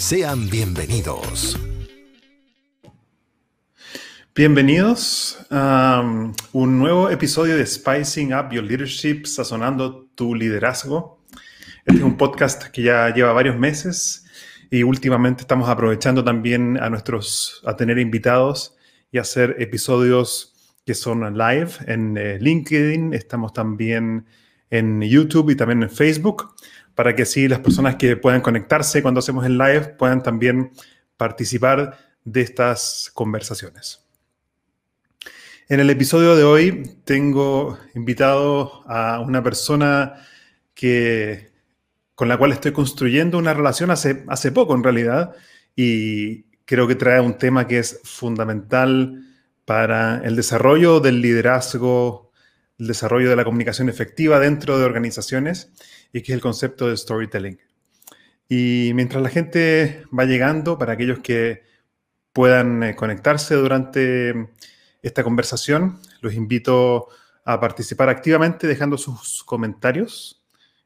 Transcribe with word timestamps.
Sean 0.00 0.48
bienvenidos. 0.48 1.60
Bienvenidos 4.34 5.46
a 5.50 6.00
um, 6.02 6.32
un 6.54 6.78
nuevo 6.78 7.10
episodio 7.10 7.54
de 7.54 7.66
Spicing 7.66 8.32
Up 8.32 8.50
Your 8.50 8.64
Leadership, 8.64 9.26
sazonando 9.26 10.08
tu 10.14 10.34
liderazgo. 10.34 11.22
Este 11.84 11.98
es 11.98 12.02
un 12.02 12.16
podcast 12.16 12.68
que 12.68 12.82
ya 12.82 13.12
lleva 13.12 13.34
varios 13.34 13.58
meses 13.58 14.24
y 14.70 14.84
últimamente 14.84 15.42
estamos 15.42 15.68
aprovechando 15.68 16.24
también 16.24 16.78
a 16.82 16.88
nuestros 16.88 17.60
a 17.66 17.76
tener 17.76 17.98
invitados 17.98 18.74
y 19.12 19.18
hacer 19.18 19.56
episodios 19.58 20.54
que 20.86 20.94
son 20.94 21.36
live 21.36 21.72
en 21.86 22.16
eh, 22.16 22.38
LinkedIn, 22.40 23.12
estamos 23.12 23.52
también 23.52 24.24
en 24.70 25.02
YouTube 25.02 25.50
y 25.50 25.56
también 25.56 25.82
en 25.82 25.90
Facebook 25.90 26.54
para 27.00 27.16
que 27.16 27.22
así 27.22 27.48
las 27.48 27.60
personas 27.60 27.96
que 27.96 28.14
puedan 28.18 28.42
conectarse 28.42 29.00
cuando 29.00 29.20
hacemos 29.20 29.46
el 29.46 29.56
live 29.56 29.94
puedan 29.98 30.22
también 30.22 30.70
participar 31.16 31.96
de 32.24 32.42
estas 32.42 33.10
conversaciones. 33.14 34.04
En 35.70 35.80
el 35.80 35.88
episodio 35.88 36.36
de 36.36 36.44
hoy 36.44 36.82
tengo 37.04 37.78
invitado 37.94 38.84
a 38.86 39.20
una 39.20 39.42
persona 39.42 40.12
que, 40.74 41.48
con 42.14 42.28
la 42.28 42.36
cual 42.36 42.52
estoy 42.52 42.72
construyendo 42.72 43.38
una 43.38 43.54
relación 43.54 43.90
hace, 43.90 44.22
hace 44.28 44.52
poco 44.52 44.74
en 44.74 44.84
realidad 44.84 45.34
y 45.74 46.42
creo 46.66 46.86
que 46.86 46.96
trae 46.96 47.22
un 47.22 47.38
tema 47.38 47.66
que 47.66 47.78
es 47.78 47.98
fundamental 48.04 49.24
para 49.64 50.20
el 50.22 50.36
desarrollo 50.36 51.00
del 51.00 51.22
liderazgo, 51.22 52.30
el 52.78 52.88
desarrollo 52.88 53.30
de 53.30 53.36
la 53.36 53.44
comunicación 53.44 53.88
efectiva 53.88 54.38
dentro 54.38 54.78
de 54.78 54.84
organizaciones 54.84 55.72
y 56.12 56.22
que 56.22 56.32
es 56.32 56.36
el 56.36 56.40
concepto 56.40 56.88
de 56.88 56.96
storytelling. 56.96 57.58
Y 58.48 58.92
mientras 58.94 59.22
la 59.22 59.28
gente 59.28 60.04
va 60.16 60.24
llegando, 60.24 60.76
para 60.76 60.94
aquellos 60.94 61.20
que 61.20 61.62
puedan 62.32 62.82
eh, 62.82 62.96
conectarse 62.96 63.54
durante 63.54 64.50
esta 65.02 65.22
conversación, 65.22 66.00
los 66.20 66.34
invito 66.34 67.08
a 67.44 67.60
participar 67.60 68.08
activamente 68.08 68.66
dejando 68.66 68.98
sus 68.98 69.44
comentarios. 69.44 70.44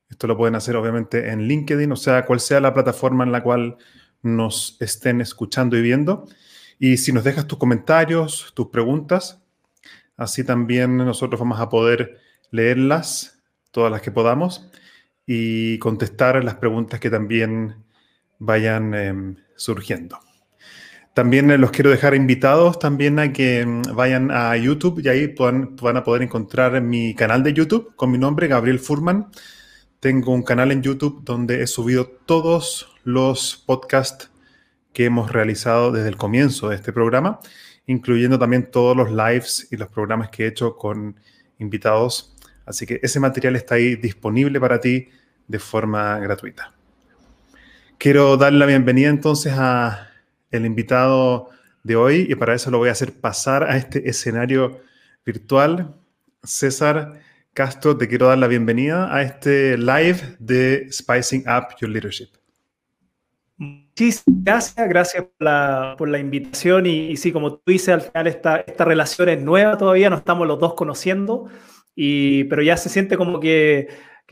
Esto 0.09 0.27
lo 0.27 0.37
pueden 0.37 0.55
hacer 0.55 0.77
obviamente 0.77 1.31
en 1.31 1.43
LinkedIn, 1.49 1.91
o 1.91 1.97
sea, 1.97 2.25
cual 2.27 2.41
sea 2.41 2.61
la 2.61 2.75
plataforma 2.75 3.25
en 3.25 3.33
la 3.33 3.43
cual 3.43 3.77
nos 4.23 4.77
estén 4.81 5.21
escuchando 5.21 5.77
y 5.77 5.83
viendo. 5.83 6.27
Y 6.79 6.97
si 6.99 7.13
nos 7.13 7.25
dejas 7.25 7.47
tus 7.47 7.59
comentarios, 7.59 8.53
tus 8.55 8.69
preguntas, 8.69 9.43
así 10.17 10.45
también 10.45 10.97
nosotros 10.97 11.41
vamos 11.41 11.61
a 11.61 11.69
poder 11.69 12.21
leerlas, 12.51 13.39
todas 13.71 13.91
las 13.91 14.03
que 14.03 14.11
podamos, 14.11 14.71
y 15.27 15.79
contestar 15.79 16.43
las 16.45 16.57
preguntas 16.57 17.01
que 17.01 17.11
también 17.11 17.77
vayan 18.39 18.95
em, 18.95 19.37
surgiendo. 19.57 20.19
También 21.15 21.51
eh, 21.51 21.59
los 21.59 21.71
quiero 21.71 21.91
dejar 21.91 22.15
invitados 22.15 22.79
también 22.79 23.19
a 23.19 23.33
que 23.33 23.61
em, 23.61 23.83
vayan 23.95 24.31
a 24.31 24.57
YouTube 24.57 25.01
y 25.05 25.09
ahí 25.09 25.29
puedan, 25.29 25.77
van 25.77 25.97
a 25.97 26.05
poder 26.05 26.23
encontrar 26.23 26.81
mi 26.83 27.15
canal 27.15 27.43
de 27.43 27.53
YouTube 27.53 27.95
con 27.97 28.11
mi 28.11 28.19
nombre, 28.19 28.49
Gabriel 28.49 28.81
Furman. 28.81 29.29
Tengo 30.01 30.33
un 30.33 30.43
canal 30.43 30.73
en 30.73 30.83
YouTube 30.83 31.23
donde 31.25 31.63
he 31.63 31.67
subido 31.67 32.07
todos 32.27 32.95
los 33.05 33.63
podcasts 33.67 34.31
que 34.93 35.07
hemos 35.07 35.33
realizado 35.33 35.93
desde 35.93 36.09
el 36.09 36.17
comienzo 36.17 36.69
de 36.69 36.77
este 36.77 36.93
programa, 36.93 37.41
incluyendo 37.87 38.39
también 38.39 38.71
todos 38.71 38.97
los 38.97 39.11
lives 39.11 39.69
y 39.71 39.77
los 39.77 39.89
programas 39.89 40.31
que 40.31 40.45
he 40.45 40.49
hecho 40.49 40.77
con 40.77 41.19
invitados 41.59 42.34
Así 42.67 42.87
que 42.87 43.01
ese 43.03 43.21
material 43.21 43.57
está 43.57 43.77
ahí 43.77 43.97
disponible 43.97 44.61
para 44.61 44.81
ti 44.81 45.09
de 45.47 45.59
forma 45.59 46.19
gratuita. 46.19 46.73
Quiero 47.99 48.37
dar 48.37 48.53
la 48.53 48.67
bienvenida 48.67 49.09
entonces 49.09 49.53
a 49.57 50.09
el 50.51 50.67
invitado 50.67 51.51
de 51.83 51.97
hoy 51.97 52.27
y 52.29 52.35
para 52.35 52.55
eso 52.55 52.71
lo 52.71 52.79
voy 52.79 52.89
a 52.89 52.93
hacer 52.93 53.13
pasar 53.13 53.65
a 53.65 53.77
este 53.77 54.09
escenario 54.09 54.81
virtual. 55.25 55.95
César 56.43 57.21
Castro, 57.55 57.97
te 57.97 58.09
quiero 58.09 58.27
dar 58.27 58.39
la 58.39 58.49
bienvenida 58.49 59.15
a 59.15 59.23
este 59.23 59.79
live 59.79 60.37
de 60.39 60.89
Spicing 60.91 61.45
Up 61.49 61.77
Your 61.81 61.91
Leadership. 61.91 62.29
Muchísimas 63.57 64.43
gracias, 64.45 64.89
gracias 64.89 65.25
por 65.97 66.09
la, 66.09 66.19
invitación 66.19 66.87
y, 66.87 67.17
sí, 67.17 67.31
como 67.31 67.55
tú 67.55 67.63
dices, 67.71 67.91
al 67.91 68.01
final 68.01 68.27
esta, 68.27 68.57
esta 68.57 68.85
relación 68.85 69.29
es 69.29 69.41
nueva 69.41 69.79
todavía, 69.79 70.11
no 70.11 70.17
estamos 70.17 70.49
los 70.49 70.59
dos 70.59 70.75
conociendo, 70.75 71.49
pero 71.95 72.63
ya 72.63 72.77
se 72.77 72.89
siente 72.89 73.17
como 73.17 73.41
que, 73.41 73.89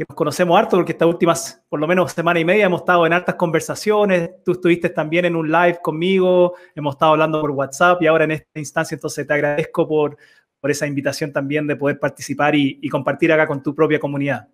nos 0.08 0.16
conocemos 0.16 0.58
harto, 0.58 0.76
porque 0.76 0.92
estas 0.92 1.06
últimas, 1.06 1.62
por 1.68 1.78
lo 1.78 1.86
menos 1.86 2.12
semana 2.12 2.40
y 2.40 2.44
media, 2.44 2.66
hemos 2.66 2.80
estado 2.80 3.06
en 3.06 3.12
hartas 3.12 3.36
conversaciones. 3.36 4.30
Tú 4.44 4.52
estuviste 4.52 4.88
también 4.90 5.26
en 5.26 5.36
un 5.36 5.50
live 5.50 5.78
conmigo, 5.82 6.54
hemos 6.74 6.94
estado 6.94 7.12
hablando 7.12 7.40
por 7.40 7.50
WhatsApp 7.52 8.02
y 8.02 8.06
ahora 8.06 8.24
en 8.24 8.32
esta 8.32 8.58
instancia, 8.58 8.94
entonces 8.96 9.26
te 9.26 9.32
agradezco 9.32 9.86
por, 9.86 10.16
por 10.60 10.70
esa 10.70 10.86
invitación 10.86 11.32
también 11.32 11.66
de 11.66 11.76
poder 11.76 11.98
participar 12.00 12.54
y, 12.54 12.78
y 12.82 12.88
compartir 12.88 13.32
acá 13.32 13.46
con 13.46 13.62
tu 13.62 13.74
propia 13.74 14.00
comunidad. 14.00 14.48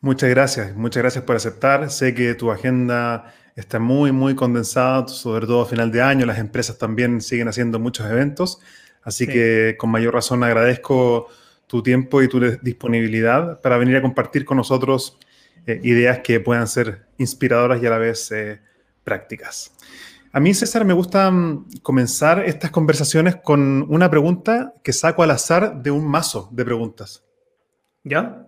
Muchas 0.00 0.28
gracias, 0.30 0.76
muchas 0.76 1.02
gracias 1.02 1.24
por 1.24 1.36
aceptar. 1.36 1.90
Sé 1.90 2.14
que 2.14 2.34
tu 2.34 2.50
agenda 2.50 3.32
está 3.56 3.78
muy, 3.78 4.12
muy 4.12 4.34
condensada, 4.34 5.08
sobre 5.08 5.46
todo 5.46 5.62
a 5.62 5.66
final 5.66 5.90
de 5.90 6.02
año. 6.02 6.26
Las 6.26 6.38
empresas 6.38 6.76
también 6.78 7.20
siguen 7.20 7.48
haciendo 7.48 7.78
muchos 7.78 8.06
eventos, 8.10 8.60
así 9.02 9.26
que 9.26 9.76
con 9.78 9.90
mayor 9.90 10.14
razón 10.14 10.44
agradezco 10.44 11.28
tu 11.66 11.82
tiempo 11.82 12.22
y 12.22 12.28
tu 12.28 12.40
disponibilidad 12.40 13.60
para 13.60 13.78
venir 13.78 13.96
a 13.96 14.02
compartir 14.02 14.44
con 14.44 14.56
nosotros 14.56 15.18
eh, 15.66 15.80
ideas 15.82 16.20
que 16.20 16.40
puedan 16.40 16.66
ser 16.66 17.06
inspiradoras 17.18 17.82
y 17.82 17.86
a 17.86 17.90
la 17.90 17.98
vez 17.98 18.30
eh, 18.32 18.60
prácticas. 19.02 19.72
A 20.32 20.40
mí, 20.40 20.52
César, 20.52 20.84
me 20.84 20.92
gusta 20.92 21.30
mm, 21.30 21.78
comenzar 21.80 22.44
estas 22.44 22.70
conversaciones 22.70 23.36
con 23.36 23.86
una 23.88 24.10
pregunta 24.10 24.74
que 24.82 24.92
saco 24.92 25.22
al 25.22 25.30
azar 25.30 25.82
de 25.82 25.90
un 25.90 26.06
mazo 26.06 26.48
de 26.52 26.64
preguntas. 26.64 27.22
¿Ya? 28.02 28.46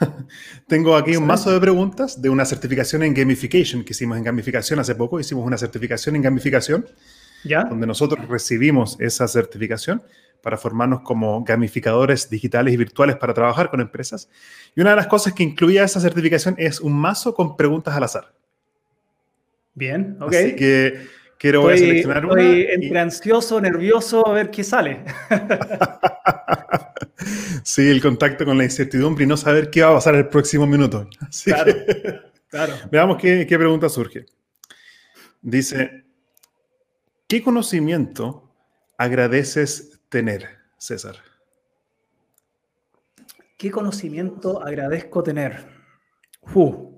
Tengo 0.68 0.96
aquí 0.96 1.16
un 1.16 1.26
mazo 1.26 1.52
de 1.52 1.60
preguntas 1.60 2.20
de 2.20 2.28
una 2.28 2.44
certificación 2.44 3.02
en 3.02 3.14
gamification 3.14 3.84
que 3.84 3.92
hicimos 3.92 4.18
en 4.18 4.24
gamificación 4.24 4.78
hace 4.80 4.94
poco. 4.94 5.20
Hicimos 5.20 5.46
una 5.46 5.56
certificación 5.56 6.16
en 6.16 6.22
gamificación, 6.22 6.86
¿Ya? 7.44 7.64
donde 7.64 7.86
nosotros 7.86 8.28
recibimos 8.28 8.96
esa 9.00 9.28
certificación 9.28 10.02
para 10.42 10.56
formarnos 10.56 11.00
como 11.00 11.42
gamificadores 11.44 12.30
digitales 12.30 12.74
y 12.74 12.76
virtuales 12.76 13.16
para 13.16 13.34
trabajar 13.34 13.70
con 13.70 13.80
empresas. 13.80 14.28
Y 14.74 14.80
una 14.80 14.90
de 14.90 14.96
las 14.96 15.06
cosas 15.06 15.32
que 15.32 15.42
incluía 15.42 15.84
esa 15.84 16.00
certificación 16.00 16.54
es 16.58 16.80
un 16.80 16.92
mazo 16.92 17.34
con 17.34 17.56
preguntas 17.56 17.94
al 17.94 18.04
azar. 18.04 18.34
Bien, 19.74 20.16
ok. 20.20 20.32
Así 20.32 20.56
que 20.56 21.06
quiero 21.38 21.68
seleccionar 21.68 22.26
una. 22.26 22.40
Estoy 22.40 22.66
entre 22.70 22.98
ansioso, 22.98 23.60
nervioso, 23.60 24.26
a 24.26 24.32
ver 24.32 24.50
qué 24.50 24.64
sale. 24.64 25.04
sí, 27.62 27.88
el 27.88 28.00
contacto 28.00 28.44
con 28.44 28.56
la 28.56 28.64
incertidumbre 28.64 29.24
y 29.24 29.26
no 29.26 29.36
saber 29.36 29.70
qué 29.70 29.82
va 29.82 29.90
a 29.90 29.94
pasar 29.94 30.14
el 30.14 30.28
próximo 30.28 30.66
minuto. 30.66 31.08
claro, 31.44 31.72
claro. 32.48 32.74
Veamos 32.90 33.18
qué, 33.18 33.46
qué 33.46 33.58
pregunta 33.58 33.88
surge. 33.88 34.24
Dice, 35.42 36.04
¿qué 37.28 37.42
conocimiento 37.42 38.46
agradeces 38.98 39.95
tener, 40.08 40.48
César? 40.78 41.16
¿Qué 43.56 43.70
conocimiento 43.70 44.62
agradezco 44.62 45.22
tener? 45.22 45.66
Uh, 46.54 46.92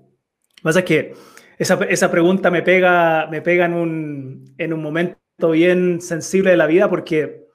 pasa 0.62 0.84
que 0.84 1.14
esa, 1.58 1.74
esa, 1.84 2.10
pregunta 2.10 2.50
me 2.50 2.62
pega, 2.62 3.26
me 3.30 3.42
pega 3.42 3.66
en, 3.66 3.74
un, 3.74 4.54
en 4.58 4.72
un 4.72 4.82
momento 4.82 5.50
bien 5.50 6.00
sensible 6.00 6.50
de 6.50 6.56
la 6.56 6.66
vida 6.66 6.90
porque 6.90 7.46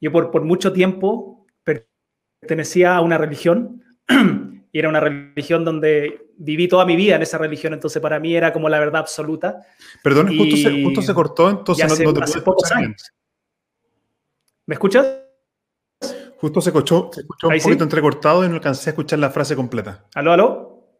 yo 0.00 0.12
por, 0.12 0.30
por 0.30 0.42
mucho 0.44 0.72
tiempo 0.72 1.46
pertenecía 1.62 2.96
a 2.96 3.00
una 3.00 3.16
religión 3.16 3.82
y 4.72 4.78
era 4.78 4.88
una 4.88 5.00
religión 5.00 5.64
donde 5.64 6.28
viví 6.36 6.68
toda 6.68 6.84
mi 6.84 6.96
vida 6.96 7.16
en 7.16 7.22
esa 7.22 7.38
religión, 7.38 7.74
entonces 7.74 8.00
para 8.00 8.20
mí 8.20 8.36
era 8.36 8.52
como 8.52 8.68
la 8.68 8.78
verdad 8.78 9.00
absoluta. 9.00 9.60
Perdón, 10.04 10.36
justo 10.36 10.56
se, 10.56 10.82
justo 10.84 11.02
se, 11.02 11.14
cortó, 11.14 11.50
entonces 11.50 11.86
no, 11.88 12.12
no, 12.12 12.20
te 12.20 12.40
puedo 12.40 12.58
escuchar 12.58 12.94
¿Me 14.68 14.74
escuchas? 14.74 15.24
Justo 16.36 16.60
se 16.60 16.68
escuchó, 16.68 17.10
se 17.10 17.22
escuchó 17.22 17.48
un 17.48 17.58
poquito 17.58 17.84
entrecortado 17.84 18.44
y 18.44 18.48
no 18.50 18.56
alcancé 18.56 18.90
a 18.90 18.92
escuchar 18.92 19.18
la 19.18 19.30
frase 19.30 19.56
completa. 19.56 20.04
¿Aló, 20.14 20.30
aló? 20.30 20.90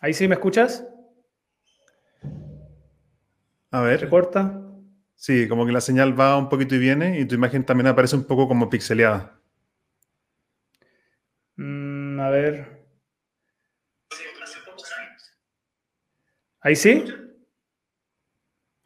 ¿Ahí 0.00 0.14
sí 0.14 0.28
me 0.28 0.36
escuchas? 0.36 0.86
A 3.72 3.80
ver. 3.80 3.98
¿Se 3.98 4.08
corta? 4.08 4.62
Sí, 5.16 5.48
como 5.48 5.66
que 5.66 5.72
la 5.72 5.80
señal 5.80 6.18
va 6.18 6.38
un 6.38 6.48
poquito 6.48 6.76
y 6.76 6.78
viene 6.78 7.18
y 7.18 7.26
tu 7.26 7.34
imagen 7.34 7.66
también 7.66 7.88
aparece 7.88 8.14
un 8.14 8.24
poco 8.24 8.46
como 8.46 8.70
pixeleada. 8.70 9.40
Mm, 11.56 12.20
a 12.20 12.30
ver. 12.30 12.86
¿Ahí 16.60 16.76
sí? 16.76 17.04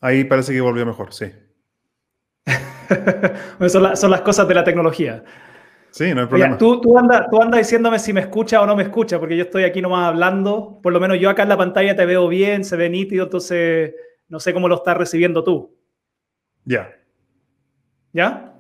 Ahí 0.01 0.25
parece 0.25 0.55
que 0.55 0.63
volvió 0.63 0.87
mejor, 0.87 1.13
sí. 1.13 1.31
son, 3.69 3.97
son, 3.97 4.11
las 4.11 4.21
cosas 4.23 4.47
de 4.49 4.55
la 4.55 4.65
tecnología. 4.65 5.23
Sí, 5.91 6.15
no 6.15 6.23
hay 6.23 6.27
problema. 6.27 6.59
tú, 6.59 6.81
tú 6.81 6.99
andas 6.99 7.27
tú 7.31 7.41
anda 7.41 7.59
diciéndome 7.59 7.99
si 7.99 8.13
me 8.13 8.21
escucha 8.21 8.61
o 8.61 8.67
no 8.67 8.77
me 8.77 8.83
escucha, 8.83 9.19
porque 9.19 9.37
yo 9.37 9.45
estoy 9.45 9.65
aquí 9.65 9.81
nomás 9.81 10.09
hablando. 10.09 10.81
Por 10.83 10.93
lo 10.93 11.01
menos 11.01 11.19
yo 11.19 11.31
acá 11.31 11.43
en 11.43 11.49
la 11.49 11.57
pantalla 11.57 11.97
te 11.97 12.07
veo 12.07 12.29
bien, 12.29 12.65
se 12.65 12.77
ve 12.77 12.91
nítido, 12.91 13.25
entonces 13.25 13.95
no 14.29 14.41
sé 14.41 14.53
cómo 14.53 14.69
lo 14.69 14.77
estás 14.77 14.97
recibiendo 14.97 15.43
tú. 15.43 15.77
Ya. 16.65 16.95
¿Ya? 18.13 18.55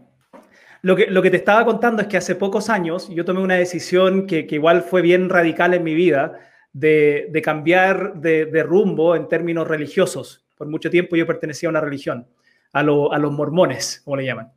Lo 0.82 0.96
que, 0.96 1.06
lo 1.08 1.22
que 1.22 1.30
te 1.30 1.36
estaba 1.36 1.64
contando 1.64 2.02
es 2.02 2.08
que 2.08 2.16
hace 2.16 2.34
pocos 2.34 2.70
años 2.70 3.08
yo 3.10 3.24
tomé 3.24 3.40
una 3.40 3.56
decisión 3.56 4.26
que, 4.26 4.46
que 4.46 4.54
igual 4.54 4.82
fue 4.82 5.02
bien 5.02 5.28
radical 5.28 5.74
en 5.74 5.82
mi 5.82 5.94
vida, 5.94 6.38
de, 6.72 7.28
de 7.30 7.42
cambiar 7.42 8.14
de, 8.14 8.46
de, 8.46 8.62
rumbo 8.62 9.16
en 9.16 9.26
términos 9.26 9.66
religiosos. 9.66 10.46
Por 10.56 10.68
mucho 10.68 10.90
tiempo 10.90 11.16
yo 11.16 11.26
pertenecía 11.26 11.68
a 11.68 11.70
una 11.70 11.80
religión 11.80 12.26
a, 12.72 12.82
los 12.82 13.32
mormones, 13.32 14.02
como 14.04 14.16
le 14.16 14.24
llaman. 14.24 14.52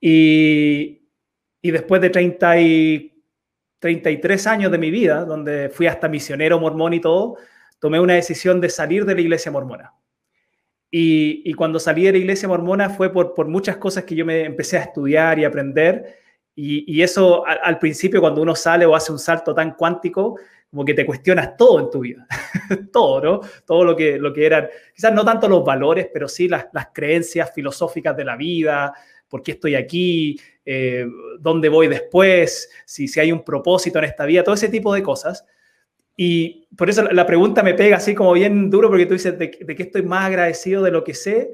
Y, 0.00 1.00
después 1.62 2.00
de 2.00 2.10
30 2.10 2.60
y, 2.60 3.22
33 3.78 4.46
años 4.46 4.72
de 4.72 4.78
mi 4.78 4.90
vida, 4.90 5.24
donde 5.24 5.68
fui 5.68 5.86
hasta 5.86 6.08
misionero 6.08 6.58
mormón 6.58 6.94
y 6.94 7.00
todo, 7.00 7.36
tomé 7.78 8.00
una 8.00 8.14
decisión 8.14 8.60
de 8.60 8.70
salir 8.70 9.04
de 9.04 9.14
la 9.14 9.20
iglesia 9.20 9.52
mormona. 9.52 9.92
Y, 10.90 11.52
cuando 11.54 11.80
salí 11.80 12.04
de 12.04 12.12
la 12.12 12.18
iglesia 12.18 12.48
mormona 12.48 12.88
fue 12.88 13.12
por, 13.12 13.34
por, 13.34 13.48
muchas 13.48 13.76
cosas 13.78 14.04
que 14.04 14.14
yo 14.14 14.24
me 14.24 14.44
empecé 14.44 14.78
a 14.78 14.82
estudiar 14.82 15.38
y 15.38 15.44
aprender. 15.44 16.18
Y, 16.54 17.02
eso 17.02 17.44
al, 17.46 17.58
al, 17.62 17.78
principio, 17.78 18.20
cuando 18.20 18.40
uno 18.40 18.54
sale 18.54 18.86
o 18.86 18.94
hace 18.94 19.10
un 19.10 19.18
salto 19.18 19.54
tan 19.54 19.74
cuántico, 19.74 20.38
como 20.74 20.84
que 20.84 20.94
te 20.94 21.06
cuestionas 21.06 21.56
todo 21.56 21.78
en 21.78 21.88
tu 21.88 22.00
vida, 22.00 22.26
todo, 22.92 23.20
¿no? 23.20 23.40
Todo 23.64 23.84
lo 23.84 23.94
que, 23.94 24.18
lo 24.18 24.32
que 24.32 24.44
eran, 24.44 24.68
quizás 24.92 25.12
no 25.12 25.24
tanto 25.24 25.48
los 25.48 25.64
valores, 25.64 26.08
pero 26.12 26.26
sí 26.26 26.48
las, 26.48 26.66
creencias 26.92 27.52
filosóficas 27.54 28.16
de 28.16 28.24
la 28.24 28.34
vida, 28.34 28.92
por 29.28 29.40
qué 29.40 29.52
estoy 29.52 29.76
aquí, 29.76 30.36
eh, 30.64 31.06
dónde 31.38 31.68
voy 31.68 31.86
después, 31.86 32.68
si, 32.84 33.06
si 33.06 33.20
hay 33.20 33.30
un 33.30 33.44
propósito 33.44 34.00
en 34.00 34.06
esta 34.06 34.26
vida, 34.26 34.42
todo 34.42 34.56
ese 34.56 34.68
tipo 34.68 34.92
de 34.92 35.04
cosas. 35.04 35.46
Y 36.16 36.66
por 36.76 36.90
eso 36.90 37.04
la 37.04 37.24
pregunta 37.24 37.62
me 37.62 37.74
pega 37.74 37.98
así 37.98 38.12
como 38.12 38.32
bien 38.32 38.68
duro, 38.68 38.88
porque 38.88 39.06
tú 39.06 39.12
dices, 39.12 39.38
¿de, 39.38 39.56
de 39.60 39.76
qué 39.76 39.84
estoy 39.84 40.02
más 40.02 40.26
agradecido 40.26 40.82
de 40.82 40.90
lo 40.90 41.04
que 41.04 41.14
sé? 41.14 41.52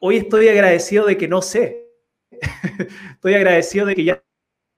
Hoy 0.00 0.16
estoy 0.16 0.48
agradecido 0.48 1.06
de 1.06 1.16
que 1.16 1.28
no 1.28 1.42
sé. 1.42 1.92
estoy 3.12 3.34
agradecido 3.34 3.86
de 3.86 3.94
que 3.94 4.02
ya 4.02 4.20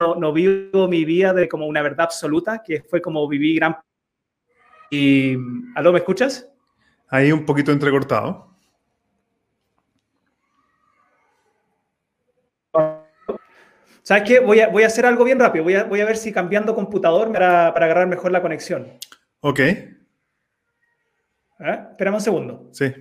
no, 0.01 0.33
vivo 0.33 0.89
mi 0.89 1.05
vida 1.05 1.33
de 1.33 1.49
como 1.49 1.67
una 1.67 1.83
verdad 1.83 2.07
absoluta, 2.07 2.63
que 2.63 2.83
fue 2.83 3.03
como 3.03 3.29
viví 3.29 3.57
gran... 3.57 3.77
Y, 4.91 5.37
¿Aló, 5.75 5.93
me 5.93 5.99
escuchas? 5.99 6.49
Ahí 7.09 7.31
un 7.33 7.45
poquito 7.45 7.71
entrecortado. 7.71 8.49
¿Sabes 14.03 14.25
qué? 14.25 14.41
Voy 14.41 14.61
a, 14.61 14.69
voy 14.69 14.83
a 14.83 14.87
hacer 14.87 15.07
algo 15.07 15.23
bien 15.25 15.39
rápido. 15.39 15.65
Voy 15.65 15.75
a, 15.75 15.85
voy 15.85 16.01
a 16.01 16.07
ver 16.07 16.17
si 16.17 16.33
cambiando 16.33 16.75
computador 16.75 17.31
para, 17.33 17.73
para 17.73 17.87
agarrar 17.87 18.09
mejor 18.09 18.33
la 18.33 18.43
conexión. 18.43 18.91
Ok. 19.41 19.61
¿Eh? 19.61 19.97
Un 21.61 22.21
segundo. 22.21 22.71
Sí. 22.73 22.93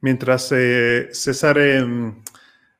Mientras 0.00 0.52
eh, 0.52 1.08
César 1.10 1.58
em, 1.58 2.22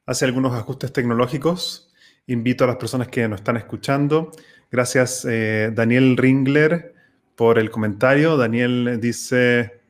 hace 0.08 0.24
algunos 0.24 0.54
ajustes 0.54 0.90
tecnológicos. 0.90 1.92
Invito 2.26 2.64
a 2.64 2.66
las 2.66 2.76
personas 2.76 3.08
que 3.08 3.28
nos 3.28 3.40
están 3.40 3.58
escuchando. 3.58 4.32
Gracias, 4.72 5.26
eh, 5.28 5.70
Daniel 5.74 6.16
Ringler, 6.16 6.94
por 7.36 7.58
el 7.58 7.70
comentario. 7.70 8.38
Daniel 8.38 8.98
dice, 9.02 9.82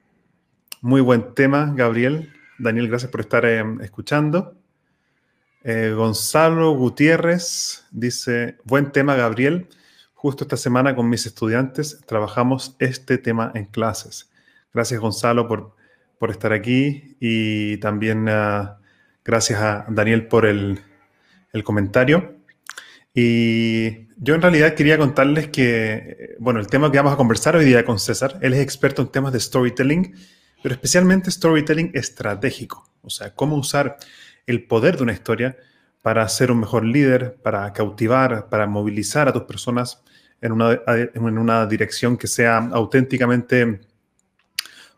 muy 0.81 1.01
buen 1.01 1.35
tema, 1.35 1.73
Gabriel. 1.73 2.33
Daniel, 2.59 2.89
gracias 2.89 3.13
por 3.13 3.21
estar 3.21 3.45
eh, 3.47 3.63
escuchando. 3.81 4.57
Eh, 5.63 5.93
Gonzalo 5.97 6.73
Gutiérrez 6.73 7.87
dice, 7.93 8.59
buen 8.65 8.91
tema, 8.91 9.15
Gabriel. 9.15 9.69
Justo 10.15 10.43
esta 10.43 10.57
semana 10.57 10.97
con 10.97 11.09
mis 11.09 11.27
estudiantes 11.27 12.01
trabajamos 12.07 12.75
este 12.81 13.19
tema 13.19 13.53
en 13.55 13.67
clases. 13.67 14.33
Gracias, 14.75 15.01
Gonzalo, 15.01 15.47
por, 15.47 15.77
por 16.19 16.33
estar 16.33 16.53
aquí 16.53 17.17
y 17.21 17.77
también... 17.77 18.29
Gracias 19.29 19.61
a 19.61 19.85
Daniel 19.91 20.27
por 20.27 20.47
el, 20.47 20.81
comentario. 21.63 22.37
Y 23.13 24.07
yo 24.17 24.35
en 24.35 24.41
realidad 24.41 24.73
quería 24.73 24.97
contarles 24.97 25.49
que, 25.49 26.35
bueno, 26.39 26.61
el 26.61 26.67
tema 26.67 26.91
que 26.91 26.97
vamos 26.97 27.13
a 27.13 27.19
conversar 27.19 27.55
hoy 27.55 27.67
día 27.67 27.85
con 27.85 27.99
César, 27.99 28.39
él 28.41 28.55
es 28.55 28.61
experto 28.61 29.03
en 29.03 29.09
temas 29.09 29.35
de 29.35 29.41
storytelling, 29.41 30.15
pero 30.63 30.75
especialmente 30.75 31.31
storytelling 31.31 31.91
estratégico, 31.93 32.91
o 33.03 33.11
sea, 33.11 33.35
cómo 33.35 33.57
usar 33.57 33.99
el 34.47 34.67
poder 34.67 34.97
de 34.97 35.03
una 35.03 35.13
historia 35.13 35.59
para 36.01 36.27
ser 36.31 36.51
un 36.51 36.61
mejor 36.61 36.87
líder, 36.87 37.37
para 37.43 37.71
cautivar, 37.75 38.49
para 38.49 38.67
movilizar 38.67 39.29
a 39.29 39.35
tus 39.35 39.43
personas 39.43 40.03
en 40.41 40.53
una, 40.53 40.81
en 40.87 41.39
una 41.39 41.67
dirección 41.67 42.17
que 42.17 42.29
sea 42.29 42.57
auténticamente 42.73 43.81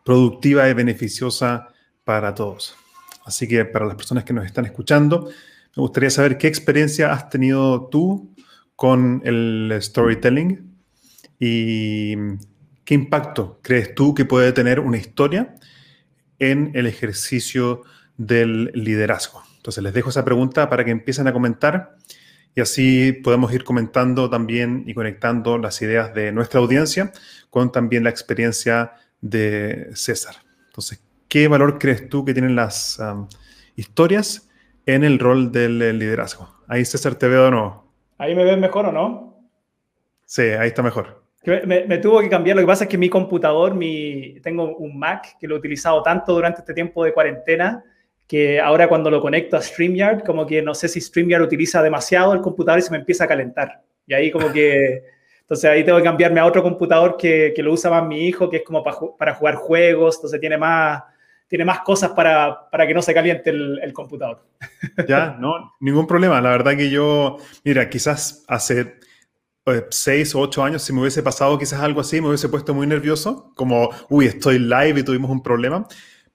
productiva 0.05 0.69
y 0.69 0.73
beneficiosa 0.73 1.67
para 2.05 2.33
todos. 2.33 2.77
Así 3.25 3.47
que 3.47 3.65
para 3.65 3.85
las 3.85 3.95
personas 3.95 4.23
que 4.23 4.33
nos 4.33 4.45
están 4.45 4.65
escuchando, 4.65 5.29
me 5.75 5.81
gustaría 5.81 6.09
saber 6.09 6.37
qué 6.37 6.47
experiencia 6.47 7.13
has 7.13 7.29
tenido 7.29 7.87
tú 7.87 8.33
con 8.75 9.21
el 9.23 9.77
storytelling 9.79 10.75
y 11.39 12.15
qué 12.83 12.93
impacto 12.93 13.59
crees 13.61 13.95
tú 13.95 14.13
que 14.13 14.25
puede 14.25 14.51
tener 14.51 14.79
una 14.79 14.97
historia 14.97 15.55
en 16.39 16.71
el 16.73 16.87
ejercicio 16.87 17.83
del 18.17 18.71
liderazgo. 18.73 19.43
Entonces 19.57 19.83
les 19.83 19.93
dejo 19.93 20.09
esa 20.09 20.25
pregunta 20.25 20.69
para 20.69 20.83
que 20.83 20.91
empiecen 20.91 21.27
a 21.27 21.33
comentar 21.33 21.95
y 22.55 22.61
así 22.61 23.13
podemos 23.13 23.53
ir 23.53 23.63
comentando 23.63 24.29
también 24.29 24.83
y 24.87 24.93
conectando 24.93 25.57
las 25.57 25.81
ideas 25.81 26.13
de 26.13 26.31
nuestra 26.31 26.59
audiencia 26.59 27.13
con 27.49 27.71
también 27.71 28.03
la 28.03 28.09
experiencia 28.09 28.93
de 29.21 29.89
César. 29.93 30.35
Entonces, 30.65 31.01
¿qué 31.31 31.47
valor 31.47 31.79
crees 31.79 32.09
tú 32.09 32.25
que 32.25 32.33
tienen 32.33 32.57
las 32.57 32.99
um, 32.99 33.25
historias 33.77 34.49
en 34.85 35.05
el 35.05 35.17
rol 35.17 35.49
del 35.49 35.97
liderazgo? 35.97 36.49
Ahí 36.67 36.83
César 36.83 37.15
te 37.15 37.29
veo 37.29 37.47
o 37.47 37.51
no. 37.51 37.87
¿Ahí 38.17 38.35
me 38.35 38.43
ves 38.43 38.57
mejor 38.57 38.87
o 38.87 38.91
no? 38.91 39.47
Sí, 40.25 40.41
ahí 40.41 40.67
está 40.67 40.83
mejor. 40.83 41.23
Me, 41.45 41.97
tuvo 41.99 42.19
que 42.19 42.29
cambiar. 42.29 42.57
Lo 42.57 42.63
que 42.63 42.67
pasa 42.67 42.83
es 42.83 42.89
que 42.89 42.97
mi 42.97 43.07
computador, 43.07 43.73
mi, 43.73 44.41
tengo 44.41 44.75
un 44.75 44.99
Mac 44.99 45.37
que 45.39 45.47
lo 45.47 45.55
he 45.55 45.59
utilizado 45.59 46.03
tanto 46.03 46.33
durante 46.33 46.59
este 46.59 46.73
tiempo 46.73 47.05
de 47.05 47.13
cuarentena 47.13 47.81
que 48.27 48.59
ahora 48.59 48.89
cuando 48.89 49.09
lo 49.09 49.21
conecto 49.21 49.55
a 49.55 49.61
StreamYard, 49.61 50.23
como 50.23 50.45
que 50.45 50.61
no 50.61 50.73
sé 50.75 50.89
si 50.89 50.99
StreamYard 50.99 51.43
utiliza 51.43 51.81
demasiado 51.81 52.33
el 52.33 52.41
computador 52.41 52.79
y 52.79 52.83
se 52.83 52.91
me 52.91 52.97
empieza 52.97 53.23
a 53.23 53.27
calentar. 53.27 53.81
Y 54.05 54.13
ahí 54.13 54.29
como 54.31 54.51
que... 54.51 55.03
Entonces 55.41 55.69
ahí 55.69 55.83
tengo 55.83 55.97
que 55.97 56.05
cambiarme 56.05 56.39
a 56.39 56.45
otro 56.45 56.63
computador 56.63 57.17
que, 57.17 57.51
que 57.53 57.61
lo 57.61 57.73
usa 57.73 57.89
más 57.89 58.05
mi 58.05 58.25
hijo, 58.25 58.49
que 58.49 58.57
es 58.57 58.63
como 58.63 58.81
para, 58.83 58.97
para 59.17 59.33
jugar 59.33 59.55
juegos, 59.55 60.15
entonces 60.15 60.39
tiene 60.39 60.57
más, 60.57 61.03
tiene 61.51 61.65
más 61.65 61.81
cosas 61.81 62.11
para, 62.11 62.69
para 62.69 62.87
que 62.87 62.93
no 62.93 63.01
se 63.01 63.13
caliente 63.13 63.49
el, 63.49 63.77
el, 63.83 63.91
computador. 63.91 64.47
Ya, 65.05 65.35
no, 65.37 65.73
ningún 65.81 66.07
problema. 66.07 66.39
La 66.39 66.51
verdad 66.51 66.77
que 66.77 66.89
yo, 66.89 67.39
mira, 67.65 67.89
quizás 67.89 68.45
hace 68.47 68.95
eh, 69.65 69.85
seis 69.89 70.33
o 70.33 70.39
ocho 70.39 70.63
años, 70.63 70.81
si 70.81 70.93
me 70.93 71.01
hubiese 71.01 71.21
pasado 71.21 71.59
quizás 71.59 71.81
algo 71.81 71.99
así, 71.99 72.21
me 72.21 72.29
hubiese 72.29 72.47
puesto 72.47 72.73
muy 72.73 72.87
nervioso, 72.87 73.51
como, 73.57 73.89
uy, 74.09 74.27
estoy 74.27 74.59
live 74.59 75.01
y 75.01 75.03
tuvimos 75.03 75.29
un 75.29 75.43
problema. 75.43 75.85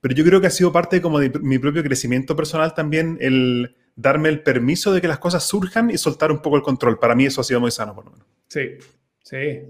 Pero 0.03 0.15
yo 0.15 0.23
creo 0.23 0.39
que 0.43 0.49
ha 0.49 0.51
sido 0.51 0.71
parte 0.71 1.01
como 1.01 1.19
de 1.19 1.31
mi 1.41 1.59
propio 1.59 1.83
crecimiento 1.83 2.37
personal 2.37 2.75
también 2.75 3.17
el 3.23 3.75
darme 3.95 4.29
el 4.29 4.43
permiso 4.43 4.93
de 4.93 5.01
que 5.01 5.09
las 5.09 5.19
cosas 5.19 5.45
surjan 5.45 5.89
y 5.89 5.97
soltar 5.97 6.31
un 6.31 6.43
poco 6.43 6.57
el 6.57 6.63
control. 6.63 6.99
Para 6.99 7.15
mí 7.15 7.25
eso 7.25 7.41
ha 7.41 7.45
sido 7.45 7.59
muy 7.61 7.71
sano, 7.71 7.95
por 7.95 8.05
lo 8.05 8.11
menos. 8.11 8.27
Sí, 8.49 8.77
sí. 9.23 9.63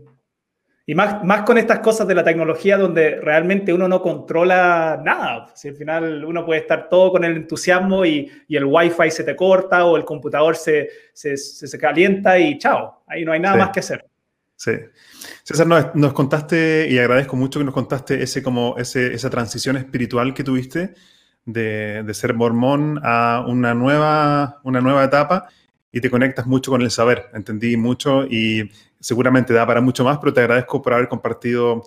Y 0.89 0.95
más, 0.95 1.25
más 1.25 1.43
con 1.43 1.59
estas 1.59 1.81
cosas 1.81 2.07
de 2.07 2.15
la 2.15 2.23
tecnología 2.23 2.79
donde 2.79 3.21
realmente 3.21 3.73
uno 3.73 3.89
no 3.89 4.01
controla 4.01 5.01
nada. 5.05 5.49
Si 5.57 5.67
al 5.67 5.75
final 5.75 6.25
uno 6.25 6.47
puede 6.47 6.61
estar 6.61 6.89
todo 6.89 7.11
con 7.11 7.25
el 7.25 7.37
entusiasmo 7.37 8.07
y, 8.07 8.31
y 8.47 8.57
el 8.57 8.65
wifi 8.65 9.11
se 9.11 9.25
te 9.25 9.35
corta 9.35 9.85
o 9.85 9.97
el 9.97 10.05
computador 10.05 10.55
se, 10.55 10.89
se, 11.13 11.37
se, 11.37 11.77
calienta 11.77 12.39
y 12.39 12.57
chao, 12.59 13.03
ahí 13.09 13.25
no 13.25 13.33
hay 13.33 13.41
nada 13.41 13.57
más 13.57 13.71
que 13.71 13.81
hacer. 13.81 14.07
Sí. 14.55 14.73
César, 15.43 15.67
nos, 15.67 15.93
nos, 15.97 16.13
contaste 16.13 16.87
y 16.89 16.99
agradezco 16.99 17.35
mucho 17.35 17.59
que 17.59 17.65
nos 17.65 17.75
contaste 17.75 18.23
ese, 18.23 18.41
como 18.41 18.77
ese, 18.79 19.13
esa 19.13 19.29
transición 19.29 19.77
espiritual 19.77 20.35
que 20.35 20.45
tuviste 20.45 20.95
de, 21.45 22.05
de, 22.05 22.15
ser 22.15 22.33
mormón 22.33 23.01
a 23.03 23.45
una 23.47 23.75
nueva, 23.75 24.61
una 24.63 24.81
nueva 24.81 25.03
etapa 25.03 25.49
y 25.91 26.01
te 26.01 26.11
conectas 26.11 26.47
mucho 26.47 26.71
con 26.71 26.83
el 26.83 26.93
saber. 26.93 27.27
Entendí 27.35 27.77
mucho 27.77 28.25
y 28.25 28.71
seguramente 29.01 29.53
da 29.53 29.67
para 29.67 29.81
mucho 29.81 30.05
más, 30.05 30.19
pero 30.19 30.33
te 30.33 30.41
agradezco 30.41 30.83
por 30.83 30.95
haber 30.95 31.09
compartido 31.09 31.83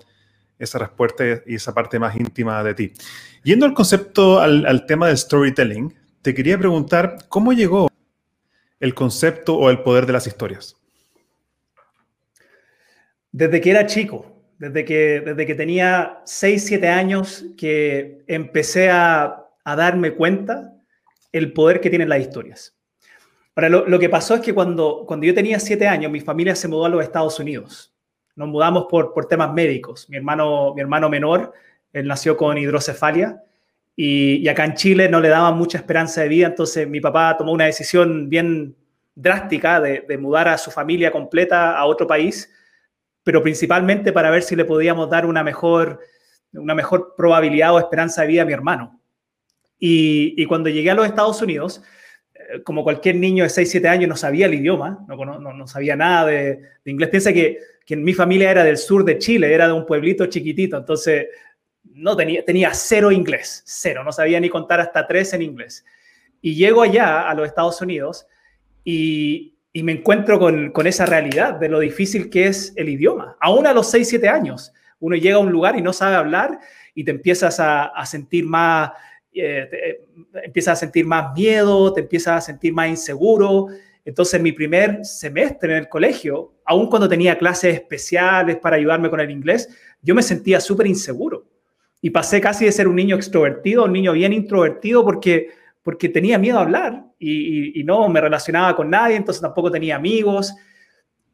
esa 0.58 0.78
respuesta 0.78 1.24
y 1.46 1.56
esa 1.56 1.74
parte 1.74 1.98
más 1.98 2.16
íntima 2.16 2.63
de 2.63 2.74
ti. 2.74 2.94
Yendo 3.44 3.66
al 3.66 3.74
concepto, 3.74 4.39
al, 4.39 4.86
tema 4.86 5.08
del 5.08 5.18
storytelling, 5.18 5.94
te 6.22 6.34
quería 6.34 6.58
preguntar, 6.58 7.18
¿cómo 7.30 7.54
llegó 7.54 7.89
el 8.80 8.94
concepto 8.94 9.58
o 9.58 9.70
el 9.70 9.82
poder 9.82 10.06
de 10.06 10.13
las 10.13 10.28
historias? 10.28 10.75
Desde 13.32 13.62
que 13.62 13.72
era 13.72 13.86
chico, 13.86 14.25
desde 14.58 14.84
que, 14.84 15.22
desde 15.22 15.46
que 15.46 15.56
tenía 15.56 16.22
6, 16.25 16.66
7 16.66 16.88
años, 16.89 17.46
que 17.58 18.24
empecé 18.28 18.89
a, 18.89 19.46
a 19.63 19.75
darme 19.75 20.12
cuenta 20.12 20.74
el 21.32 21.54
poder 21.54 21.80
que 21.80 21.89
tienen 21.89 22.10
las 22.10 22.20
historias. 22.20 22.78
Ahora, 23.60 23.68
lo, 23.68 24.00
que 24.00 24.08
pasó 24.08 24.36
es 24.36 24.39
que 24.39 24.54
cuando, 24.54 25.04
cuando 25.06 25.25
yo 25.25 25.34
tenía 25.34 25.60
siete 25.60 25.86
años, 25.86 26.10
mi 26.10 26.22
familia 26.22 26.56
se 26.56 26.70
mudó 26.70 26.86
a 26.86 26.89
los 26.89 27.04
Estados 27.04 27.42
Unidos. 27.42 27.94
Nos 28.38 28.48
mudamos 28.48 28.86
por, 28.89 29.13
por 29.13 29.25
temas 29.25 29.51
médicos. 29.51 30.10
Mi 30.10 30.16
hermano, 30.16 30.74
mi 30.74 30.80
hermano 30.80 31.10
menor, 31.10 31.51
él 31.92 32.08
nació 32.08 32.38
con 32.38 32.58
hidrocefalia 32.58 33.44
y, 33.98 34.38
y, 34.38 34.48
acá 34.48 34.63
en 34.63 34.75
Chile 34.75 35.10
no 35.10 35.20
le 35.20 35.28
daban 35.28 35.58
mucha 35.58 35.78
esperanza 35.78 36.22
de 36.22 36.30
vida, 36.30 36.48
entonces 36.48 36.88
mi 36.88 37.01
papá 37.01 37.36
tomó 37.38 37.51
una 37.51 37.66
decisión 37.66 38.30
bien 38.30 38.78
drástica 39.13 39.82
de, 39.82 40.06
de 40.08 40.18
mudar 40.18 40.48
a 40.48 40.58
su 40.58 40.72
familia 40.72 41.12
completa 41.12 41.78
a 41.78 41.86
otro 41.86 42.08
país, 42.08 42.50
pero 43.25 43.44
principalmente 43.44 44.13
para 44.13 44.32
ver 44.32 44.44
si 44.44 44.56
le 44.56 44.63
podíamos 44.63 45.10
dar 45.10 45.25
una 45.25 45.44
mejor, 45.44 46.00
una 46.54 46.75
mejor 46.75 47.13
probabilidad 47.18 47.74
o 47.74 47.80
esperanza 47.80 48.22
de 48.22 48.28
vida 48.30 48.44
a 48.44 48.46
mi 48.46 48.54
hermano. 48.54 49.01
Y, 49.78 50.42
y 50.42 50.46
cuando 50.46 50.70
llegué 50.70 50.92
a 50.92 50.96
los 50.96 51.06
Estados 51.06 51.42
Unidos, 51.42 51.84
como 52.63 52.84
cualquier 52.84 53.15
niño 53.15 53.44
de 53.44 53.50
6, 53.50 53.70
7 53.70 53.88
años, 53.88 54.10
no 54.10 54.15
sabía 54.15 54.48
el 54.48 54.53
idioma, 54.53 55.06
no, 55.08 55.15
no, 55.15 55.53
no 55.53 55.68
sabía 55.68 55.96
nada 55.96 56.27
de, 56.27 56.60
inglés. 56.86 57.10
Piensa 57.10 57.34
que, 57.34 57.60
que, 57.86 57.96
mi 57.96 58.13
familia 58.13 58.51
era 58.51 58.63
del 58.63 58.77
sur 58.77 59.03
de 59.06 59.18
Chile, 59.18 59.53
era 59.53 59.68
de 59.68 59.74
un 59.74 59.86
pueblito 59.86 60.25
chiquitito, 60.25 60.77
entonces 60.77 61.27
no 61.84 62.15
tenía, 62.15 62.44
tenía 62.44 62.74
cero 62.74 63.12
inglés, 63.12 63.63
cero, 63.65 64.03
no 64.03 64.12
sabía 64.12 64.39
ni 64.39 64.50
contar 64.50 64.79
hasta 64.79 65.06
tres 65.06 65.34
en 65.34 65.41
inglés. 65.41 65.86
Y 66.41 66.56
llego 66.56 66.82
allá, 66.82 67.29
a 67.29 67.34
los 67.34 67.48
Estados 67.48 67.82
Unidos, 67.82 68.25
y, 68.84 69.56
y 69.74 69.84
me 69.84 69.91
encuentro 69.91 70.39
con, 70.39 70.72
con, 70.72 70.88
esa 70.88 71.06
realidad 71.06 71.56
de 71.56 71.70
lo 71.70 71.79
difícil 71.79 72.29
que 72.29 72.48
es 72.48 72.74
el 72.75 72.89
idioma. 72.89 73.38
Aún 73.39 73.68
a 73.68 73.74
los 73.74 73.89
6, 73.91 74.08
7 74.08 74.29
años, 74.29 74.74
uno 75.00 75.15
llega 75.15 75.36
a 75.36 75.39
un 75.39 75.51
lugar 75.51 75.77
y 75.77 75.82
no 75.82 75.94
sabe 75.94 76.15
hablar 76.15 76.60
y 76.96 77.03
te 77.03 77.12
empiezas 77.12 77.60
a, 77.60 77.86
a 77.86 78.06
sentir 78.06 78.46
más 78.46 78.91
eh, 79.39 79.69
eh, 79.72 80.05
empiezas 80.43 80.74
a 80.74 80.75
sentir 80.75 81.05
más 81.05 81.34
miedo, 81.36 81.93
te 81.93 82.01
empiezas 82.01 82.38
a 82.38 82.41
sentir 82.41 82.74
más 82.74 82.89
inseguro. 82.89 83.67
Entonces, 84.05 84.41
mi 84.41 84.51
primer 84.51 85.05
semestre 85.05 85.74
en 85.74 85.79
el 85.79 85.89
colegio, 85.89 86.53
aun 86.65 86.88
cuando 86.89 87.08
tenía 87.08 87.38
clases 87.38 87.75
especiales 87.75 88.58
para 88.58 88.77
ayudarme 88.77 89.10
con 89.10 89.19
el 89.19 89.29
inglés, 89.29 89.69
yo 90.01 90.15
me 90.15 90.24
sentía 90.24 90.60
súper 90.60 90.88
inseguro. 90.88 91.46
Y 92.01 92.10
pasé 92.10 92.39
casi 92.39 92.65
de 92.65 92.72
ser 92.72 92.88
un 92.88 92.96
niño 92.96 93.15
extrovertido 93.15 93.81
a 93.81 93.86
un 93.86 93.93
niño 93.93 94.13
bien 94.13 94.31
introvertido 94.31 95.03
porque, 95.03 95.50
porque 95.84 96.10
tenía 96.10 96.38
miedo 96.38 96.58
a 96.58 96.62
hablar 96.62 97.05
y, 97.19 97.84
no 97.84 98.08
me 98.08 98.22
relacionaba 98.22 98.75
con 98.75 98.89
nadie, 98.89 99.15
entonces 99.17 99.41
tampoco 99.41 99.69
tenía 99.69 99.98
amigos. 99.98 100.53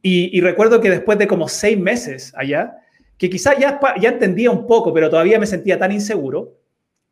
Y, 0.02 0.40
recuerdo 0.42 0.82
que 0.82 0.90
después 0.90 1.18
de 1.18 1.28
como 1.28 1.48
seis 1.48 1.78
meses 1.78 2.34
allá, 2.36 2.78
que 3.18 3.30
quizás 3.30 3.58
ya, 3.60 3.80
ya 4.00 4.10
entendía 4.10 4.52
un 4.52 4.66
poco, 4.68 4.94
pero 4.94 5.10
todavía 5.10 5.40
me 5.40 5.46
sentía 5.46 5.78
tan 5.80 5.92
inseguro, 5.92 6.58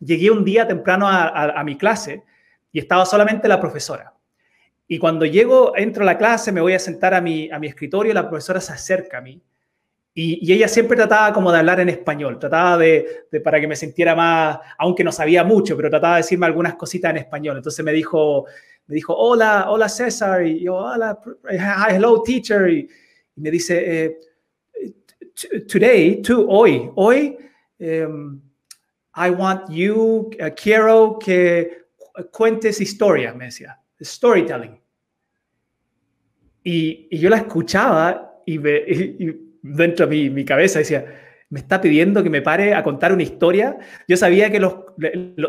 llegué 0.04 0.32
un 0.32 0.44
día 0.44 0.68
temprano 0.68 1.08
a, 1.08 1.64
mi 1.64 1.78
clase 1.78 2.24
y 2.72 2.80
estaba 2.80 3.06
solamente 3.06 3.48
la 3.48 3.60
profesora. 3.60 4.14
Y 4.88 5.00
cuando 5.00 5.26
llego, 5.26 5.76
entro 5.76 6.04
a 6.04 6.06
la 6.06 6.18
clase, 6.18 6.52
me 6.52 6.62
voy 6.62 6.74
a 6.74 6.80
sentar 6.80 7.14
a 7.14 7.22
mi, 7.22 7.50
a 7.50 7.60
mi 7.60 7.68
escritorio, 7.68 8.14
la 8.14 8.28
profesora 8.28 8.60
se 8.60 8.74
acerca 8.74 9.20
a 9.20 9.22
mí. 9.22 9.42
Y, 10.16 10.52
ella 10.54 10.68
siempre 10.68 10.96
trataba 10.96 11.34
como 11.34 11.52
de 11.52 11.60
hablar 11.60 11.80
en 11.80 11.90
español, 11.90 12.38
trataba 12.38 12.78
de, 12.78 13.26
para 13.44 13.60
que 13.60 13.68
me 13.68 13.76
sintiera 13.76 14.16
más, 14.16 14.60
aunque 14.78 15.04
no 15.04 15.12
sabía 15.12 15.44
mucho, 15.44 15.76
pero 15.76 15.90
trataba 15.90 16.16
de 16.16 16.22
decirme 16.22 16.46
algunas 16.46 16.76
cositas 16.76 17.12
en 17.12 17.18
español. 17.18 17.58
Entonces 17.58 17.84
me 17.84 17.92
dijo, 17.92 18.46
me 18.86 18.96
dijo, 18.96 19.16
hola, 19.16 19.66
hola 19.70 19.90
César, 19.90 20.46
y 20.46 20.66
yo, 20.66 20.76
hola, 20.76 21.20
hello 21.90 22.22
teacher, 22.22 22.70
y, 22.70 22.88
me 23.36 23.50
dice, 23.50 24.06
eh, 24.06 24.20
today, 25.68 26.22
tú, 26.22 26.46
hoy, 26.48 26.92
hoy, 26.94 27.36
em, 27.80 28.40
I 29.16 29.30
want 29.30 29.70
you, 29.70 30.32
uh, 30.40 30.50
quiero 30.56 31.20
que 31.20 31.84
cuentes 32.32 32.82
historia, 32.82 33.34
me 33.34 33.46
decía, 33.46 33.80
storytelling. 34.02 34.80
Y, 36.64 37.08
y 37.12 37.18
yo 37.20 37.30
la 37.30 37.38
escuchaba 37.38 38.42
y, 38.46 38.58
dentro 39.62 40.08
de 40.08 40.16
mi, 40.16 40.30
mi, 40.30 40.46
cabeza 40.46 40.80
decía, 40.80 41.06
me 41.50 41.60
está 41.60 41.80
pidiendo 41.80 42.24
que 42.24 42.30
me 42.30 42.42
pare 42.42 42.74
a 42.74 42.84
contar 42.84 43.14
una 43.14 43.24
historia. 43.24 43.78
Yo 44.08 44.18
sabía 44.18 44.52
que 44.52 44.60
los, 44.60 44.76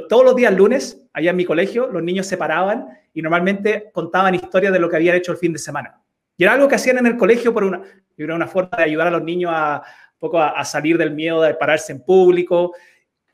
todos 0.09 0.25
los 0.25 0.37
días 0.37 0.54
lunes, 0.54 1.02
allá 1.12 1.30
en 1.30 1.37
mi 1.37 1.44
colegio, 1.44 1.87
los 1.87 2.02
niños 2.02 2.26
se 2.26 2.37
paraban 2.37 2.88
y 3.12 3.23
normalmente 3.23 3.90
contaban 3.92 4.35
historias 4.35 4.73
de 4.73 4.78
lo 4.78 4.88
que 4.88 4.97
habían 4.97 5.16
hecho 5.16 5.33
el 5.33 5.38
fin 5.38 5.52
de 5.52 5.59
semana. 5.59 6.00
Y 6.37 6.42
era 6.44 6.52
algo 6.52 6.68
que 6.68 6.75
hacían 6.75 6.99
en 6.99 7.06
el 7.06 7.16
colegio 7.16 7.54
por 7.54 7.64
una, 7.64 7.80
era 8.16 8.35
una 8.35 8.47
forma 8.47 8.76
de 8.76 8.85
ayudar 8.85 9.06
a 9.06 9.11
los 9.12 9.23
niños 9.23 9.52
a, 9.54 9.83
poco 10.18 10.38
a, 10.38 10.49
a 10.49 10.64
salir 10.64 10.99
del 10.99 11.12
miedo 11.12 11.40
de 11.40 11.54
pararse 11.54 11.92
en 11.92 12.04
público 12.04 12.73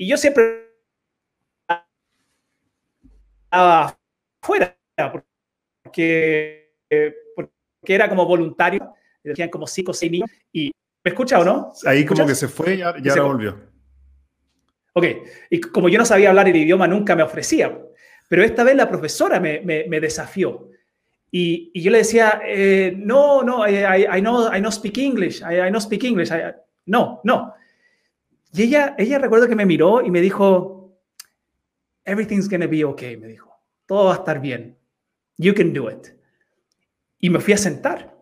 y 0.01 0.07
yo 0.07 0.17
siempre 0.17 0.71
estaba 3.45 3.99
fuera, 4.41 4.75
porque, 5.13 6.73
porque 7.37 7.51
era 7.95 8.09
como 8.09 8.25
voluntario, 8.25 8.95
decían 9.23 9.51
como 9.51 9.67
cinco 9.67 9.91
o 9.91 9.95
seis 9.95 10.11
niños, 10.11 10.31
y 10.51 10.73
¿me 11.05 11.11
escucha 11.11 11.39
o 11.39 11.45
no? 11.45 11.75
Ahí 11.85 12.07
como 12.07 12.27
que 12.27 12.35
se 12.35 12.49
fue 12.49 12.77
y 12.77 12.79
ya, 12.79 12.95
ya 12.99 13.21
volvió. 13.21 13.61
Ok, 14.95 15.05
y 15.51 15.61
como 15.61 15.91
yo 15.91 15.99
no 15.99 16.07
sabía 16.07 16.31
hablar 16.31 16.49
el 16.49 16.57
idioma, 16.57 16.89
nunca 16.89 17.15
me 17.15 17.23
ofrecía, 17.23 17.79
pero 18.27 18.43
esta 18.43 18.65
vez 18.65 18.77
la 18.77 18.89
profesora 18.89 19.39
me, 19.39 19.61
me, 19.61 20.01
desafió. 20.01 20.71
Y, 21.31 21.73
y, 21.75 21.83
yo 21.83 21.91
le 21.91 21.99
decía, 21.99 22.41
eh, 22.47 22.95
no, 22.97 23.43
no, 23.43 23.69
I, 23.69 24.07
I, 24.17 24.21
know, 24.23 24.51
I 24.51 24.61
know 24.61 24.73
speak 24.73 24.97
English, 24.97 25.43
I, 25.43 25.67
I 25.67 25.69
know 25.69 25.79
speak 25.79 26.05
English. 26.05 26.31
no, 26.87 27.21
no. 27.23 27.60
Y 28.53 28.63
ella, 28.63 28.95
ella 28.99 29.19
recuerdo 29.19 29.49
que 29.49 29.55
me 29.55 29.67
miró 29.67 30.03
y 30.03 30.11
me 30.11 30.21
dijo, 30.21 30.99
everything's 32.05 32.49
gonna 32.49 32.67
be 32.67 32.85
okay, 32.85 33.17
me 33.17 33.29
dijo, 33.29 33.51
todo 33.87 34.07
va 34.07 34.15
a 34.15 34.17
estar 34.17 34.41
bien, 34.41 34.77
you 35.37 35.55
can 35.55 35.73
do 35.73 35.91
it. 35.91 36.09
Y 37.19 37.31
me 37.31 37.39
fui 37.39 37.55
a 37.55 37.59
sentar. 37.59 38.17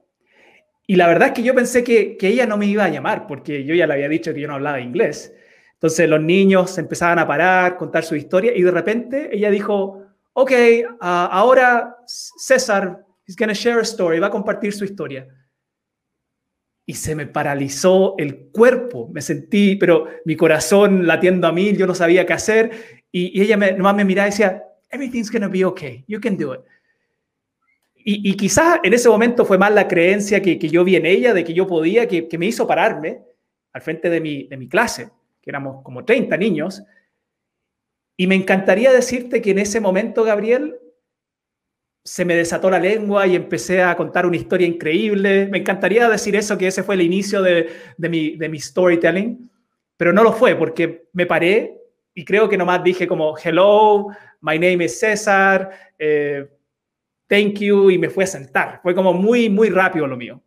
Y 0.86 0.96
la 0.96 1.06
verdad 1.06 1.28
es 1.28 1.34
que 1.34 1.42
yo 1.42 1.54
pensé 1.54 1.84
que, 1.84 2.16
que 2.16 2.28
ella 2.28 2.46
no 2.46 2.56
me 2.56 2.66
iba 2.66 2.84
a 2.84 2.88
llamar, 2.88 3.26
porque 3.26 3.64
yo 3.64 3.74
ya 3.74 3.86
le 3.86 3.94
había 3.94 4.08
dicho 4.08 4.34
que 4.34 4.40
yo 4.40 4.48
no 4.48 4.54
hablaba 4.54 4.80
inglés. 4.80 5.34
Entonces 5.74 6.08
los 6.08 6.20
niños 6.20 6.76
empezaban 6.78 7.18
a 7.18 7.26
parar, 7.26 7.76
contar 7.76 8.04
su 8.04 8.16
historia, 8.16 8.52
y 8.54 8.62
de 8.62 8.70
repente 8.70 9.30
ella 9.32 9.50
dijo, 9.50 10.02
ok, 10.32 10.50
uh, 10.50 10.96
ahora 11.00 11.96
César 12.06 13.04
is 13.26 13.36
gonna 13.36 13.52
share 13.52 13.78
a 13.78 13.82
story, 13.82 14.18
va 14.18 14.26
a 14.26 14.30
compartir 14.30 14.72
su 14.72 14.84
historia 14.84 15.26
y 16.88 16.94
se 16.94 17.14
me 17.14 17.26
paralizó 17.26 18.14
el 18.16 18.48
cuerpo. 18.50 19.10
Me 19.12 19.20
sentí, 19.20 19.76
pero 19.76 20.06
mi 20.24 20.36
corazón 20.36 21.06
latiendo 21.06 21.46
a 21.46 21.52
mil, 21.52 21.76
yo 21.76 21.86
no 21.86 21.94
sabía 21.94 22.24
qué 22.24 22.32
hacer. 22.32 23.02
Y, 23.12 23.42
ella 23.42 23.58
me, 23.58 23.72
nomás 23.72 23.94
me 23.94 24.06
miraba 24.06 24.26
y 24.26 24.30
decía, 24.30 24.64
everything's 24.88 25.30
gonna 25.30 25.48
be 25.48 25.66
okay, 25.66 26.02
you 26.08 26.18
can 26.18 26.38
do 26.38 26.54
it. 26.54 26.60
Y, 27.94 28.30
y 28.30 28.34
quizás 28.38 28.80
en 28.82 28.94
ese 28.94 29.10
momento 29.10 29.44
fue 29.44 29.58
más 29.58 29.70
la 29.70 29.86
creencia 29.86 30.40
que, 30.40 30.58
que, 30.58 30.70
yo 30.70 30.82
vi 30.82 30.96
en 30.96 31.04
ella 31.04 31.34
de 31.34 31.44
que 31.44 31.52
yo 31.52 31.66
podía, 31.66 32.08
que, 32.08 32.26
que 32.26 32.38
me 32.38 32.46
hizo 32.46 32.66
pararme 32.66 33.20
al 33.74 33.82
frente 33.82 34.08
de 34.08 34.22
mi, 34.22 34.44
de 34.44 34.56
mi 34.56 34.66
clase, 34.66 35.10
que 35.42 35.50
éramos 35.50 35.82
como 35.82 36.06
30 36.06 36.38
niños. 36.38 36.82
Y 38.16 38.26
me 38.28 38.34
encantaría 38.34 38.92
decirte 38.92 39.42
que 39.42 39.50
en 39.50 39.58
ese 39.58 39.78
momento, 39.78 40.24
Gabriel, 40.24 40.78
se 42.08 42.24
me 42.24 42.34
desató 42.34 42.70
la 42.70 42.78
lengua 42.78 43.26
y 43.26 43.36
empecé 43.36 43.82
a 43.82 43.94
contar 43.94 44.24
una 44.24 44.36
historia 44.36 44.66
increíble. 44.66 45.46
Me 45.46 45.58
encantaría 45.58 46.08
decir 46.08 46.34
eso, 46.36 46.56
que 46.56 46.66
ese 46.66 46.82
fue 46.82 46.94
el 46.94 47.02
inicio 47.02 47.42
de, 47.42 47.68
mi, 47.98 48.58
storytelling, 48.58 49.50
pero 49.94 50.10
no 50.10 50.22
lo 50.22 50.32
fue 50.32 50.56
porque 50.56 51.08
me 51.12 51.26
paré 51.26 51.74
y 52.14 52.24
creo 52.24 52.48
que 52.48 52.56
nomás 52.56 52.82
dije 52.82 53.06
como, 53.06 53.36
hello, 53.36 54.06
my 54.40 54.58
name 54.58 54.86
is 54.86 54.98
César, 54.98 55.70
eh, 55.98 56.48
thank 57.26 57.58
you, 57.58 57.90
y 57.90 57.98
me 57.98 58.08
fui 58.08 58.24
a 58.24 58.26
sentar. 58.26 58.80
Fue 58.82 58.94
como 58.94 59.12
muy, 59.12 59.50
muy 59.50 59.68
rápido 59.68 60.06
lo 60.06 60.16
mío. 60.16 60.42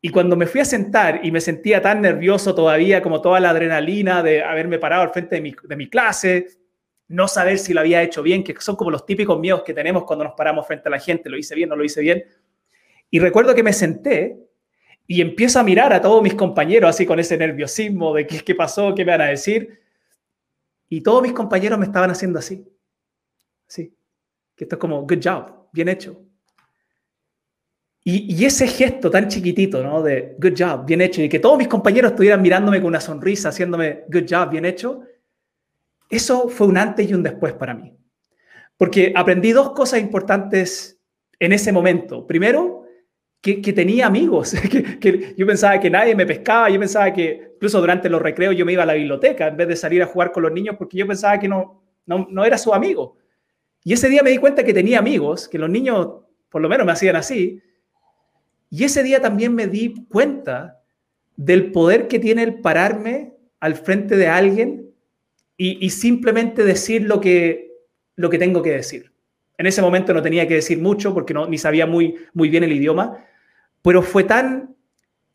Y 0.00 0.10
cuando 0.10 0.36
me 0.36 0.46
fui 0.46 0.60
a 0.60 0.64
sentar 0.64 1.22
y 1.24 1.32
me 1.32 1.40
sentía 1.40 1.82
tan 1.82 2.00
nervioso 2.00 2.54
todavía, 2.54 3.02
como 3.02 3.20
toda 3.20 3.40
la 3.40 3.50
adrenalina 3.50 4.22
de 4.22 4.44
haberme 4.44 4.78
parado 4.78 5.02
al 5.02 5.10
frente 5.10 5.40
de 5.40 5.76
mi 5.76 5.88
clase, 5.88 6.46
no 7.08 7.28
saber 7.28 7.58
si 7.58 7.72
lo 7.72 7.80
había 7.80 8.02
hecho 8.02 8.22
bien, 8.22 8.42
que 8.42 8.54
son 8.60 8.76
como 8.76 8.90
los 8.90 9.06
típicos 9.06 9.38
miedos 9.38 9.62
que 9.62 9.72
tenemos 9.72 10.04
cuando 10.04 10.24
nos 10.24 10.34
paramos 10.34 10.66
frente 10.66 10.88
a 10.88 10.90
la 10.90 10.98
gente, 10.98 11.30
lo 11.30 11.38
hice 11.38 11.54
bien, 11.54 11.68
no 11.68 11.76
lo 11.76 11.84
hice 11.84 12.00
bien. 12.00 12.24
Y 13.10 13.20
recuerdo 13.20 13.54
que 13.54 13.62
me 13.62 13.72
senté 13.72 14.38
y 15.06 15.20
empiezo 15.20 15.60
a 15.60 15.62
mirar 15.62 15.92
a 15.92 16.00
todos 16.00 16.22
mis 16.22 16.34
compañeros 16.34 16.90
así 16.90 17.06
con 17.06 17.20
ese 17.20 17.36
nerviosismo 17.36 18.12
de 18.14 18.26
qué, 18.26 18.40
qué 18.40 18.54
pasó, 18.54 18.94
qué 18.94 19.04
me 19.04 19.12
van 19.12 19.20
a 19.20 19.26
decir. 19.26 19.80
Y 20.88 21.00
todos 21.00 21.22
mis 21.22 21.32
compañeros 21.32 21.78
me 21.78 21.86
estaban 21.86 22.10
haciendo 22.10 22.38
así. 22.38 22.66
Sí. 23.66 23.96
Que 24.56 24.64
esto 24.64 24.76
es 24.76 24.80
como, 24.80 25.02
good 25.02 25.20
job, 25.22 25.68
bien 25.72 25.88
hecho. 25.88 26.20
Y, 28.02 28.36
y, 28.36 28.44
ese 28.44 28.68
gesto 28.68 29.10
tan 29.10 29.26
chiquitito, 29.26 29.82
¿no? 29.82 30.00
De 30.00 30.36
good 30.38 30.54
job, 30.56 30.86
bien 30.86 31.00
hecho, 31.00 31.22
y 31.22 31.28
que 31.28 31.40
todos 31.40 31.58
mis 31.58 31.66
compañeros 31.66 32.12
estuvieran 32.12 32.40
mirándome 32.40 32.78
con 32.78 32.86
una 32.86 33.00
sonrisa, 33.00 33.48
haciéndome 33.48 34.04
good 34.08 34.26
job, 34.30 34.50
bien 34.50 34.64
hecho, 34.64 35.02
eso 36.08 36.48
fue 36.48 36.66
un 36.66 36.78
antes 36.78 37.08
y 37.08 37.14
un 37.14 37.22
después 37.22 37.52
para 37.54 37.74
mí. 37.74 37.96
Porque 38.76 39.12
aprendí 39.14 39.52
dos 39.52 39.70
cosas 39.70 40.00
importantes 40.00 40.98
en 41.38 41.52
ese 41.52 41.72
momento. 41.72 42.26
Primero, 42.26 42.84
que, 43.40 43.72
tenía 43.72 44.06
amigos, 44.06 44.54
que, 45.00 45.34
yo 45.36 45.46
pensaba 45.46 45.78
que 45.78 45.88
nadie 45.88 46.14
me 46.14 46.26
pescaba, 46.26 46.68
yo 46.68 46.80
pensaba 46.80 47.12
que 47.12 47.52
incluso 47.54 47.80
durante 47.80 48.08
los 48.08 48.20
recreos 48.20 48.56
yo 48.56 48.66
me 48.66 48.72
iba 48.72 48.82
a 48.82 48.86
la 48.86 48.94
biblioteca 48.94 49.46
en 49.46 49.56
vez 49.56 49.68
de 49.68 49.76
salir 49.76 50.02
a 50.02 50.06
jugar 50.06 50.32
con 50.32 50.42
los 50.42 50.52
niños 50.52 50.74
porque 50.76 50.96
yo 50.96 51.06
pensaba 51.06 51.38
que 51.38 51.46
no, 51.46 51.82
no, 52.06 52.26
no 52.30 52.44
era 52.44 52.58
su 52.58 52.74
amigo. 52.74 53.16
Y 53.84 53.92
ese 53.92 54.08
día 54.08 54.22
me 54.22 54.30
di 54.30 54.38
cuenta 54.38 54.64
que 54.64 54.74
tenía 54.74 54.98
amigos, 54.98 55.48
que 55.48 55.58
los 55.58 55.70
niños 55.70 56.08
por 56.50 56.60
lo 56.60 56.68
menos 56.68 56.86
me 56.86 56.92
hacían 56.92 57.16
así. 57.16 57.62
Y 58.68 58.84
ese 58.84 59.02
día 59.02 59.20
también 59.20 59.54
me 59.54 59.66
di 59.68 60.06
cuenta 60.08 60.82
del 61.36 61.70
poder 61.70 62.08
que 62.08 62.18
tiene 62.18 62.42
el 62.42 62.60
pararme 62.60 63.34
al 63.60 63.76
frente 63.76 64.16
de 64.16 64.26
alguien 64.26 64.85
y, 65.56 65.90
simplemente 65.90 66.64
decir 66.64 67.02
lo 67.02 67.20
que, 67.20 67.72
lo 68.14 68.28
que 68.28 68.38
tengo 68.38 68.62
que 68.62 68.72
decir. 68.72 69.12
En 69.56 69.66
ese 69.66 69.80
momento 69.80 70.12
no 70.12 70.22
tenía 70.22 70.46
que 70.46 70.54
decir 70.54 70.78
mucho 70.78 71.14
porque 71.14 71.32
no, 71.32 71.46
ni 71.46 71.56
sabía 71.56 71.86
muy, 71.86 72.16
muy 72.34 72.50
bien 72.50 72.64
el 72.64 72.72
idioma, 72.72 73.24
pero 73.80 74.02
fue 74.02 74.24
tan, 74.24 74.76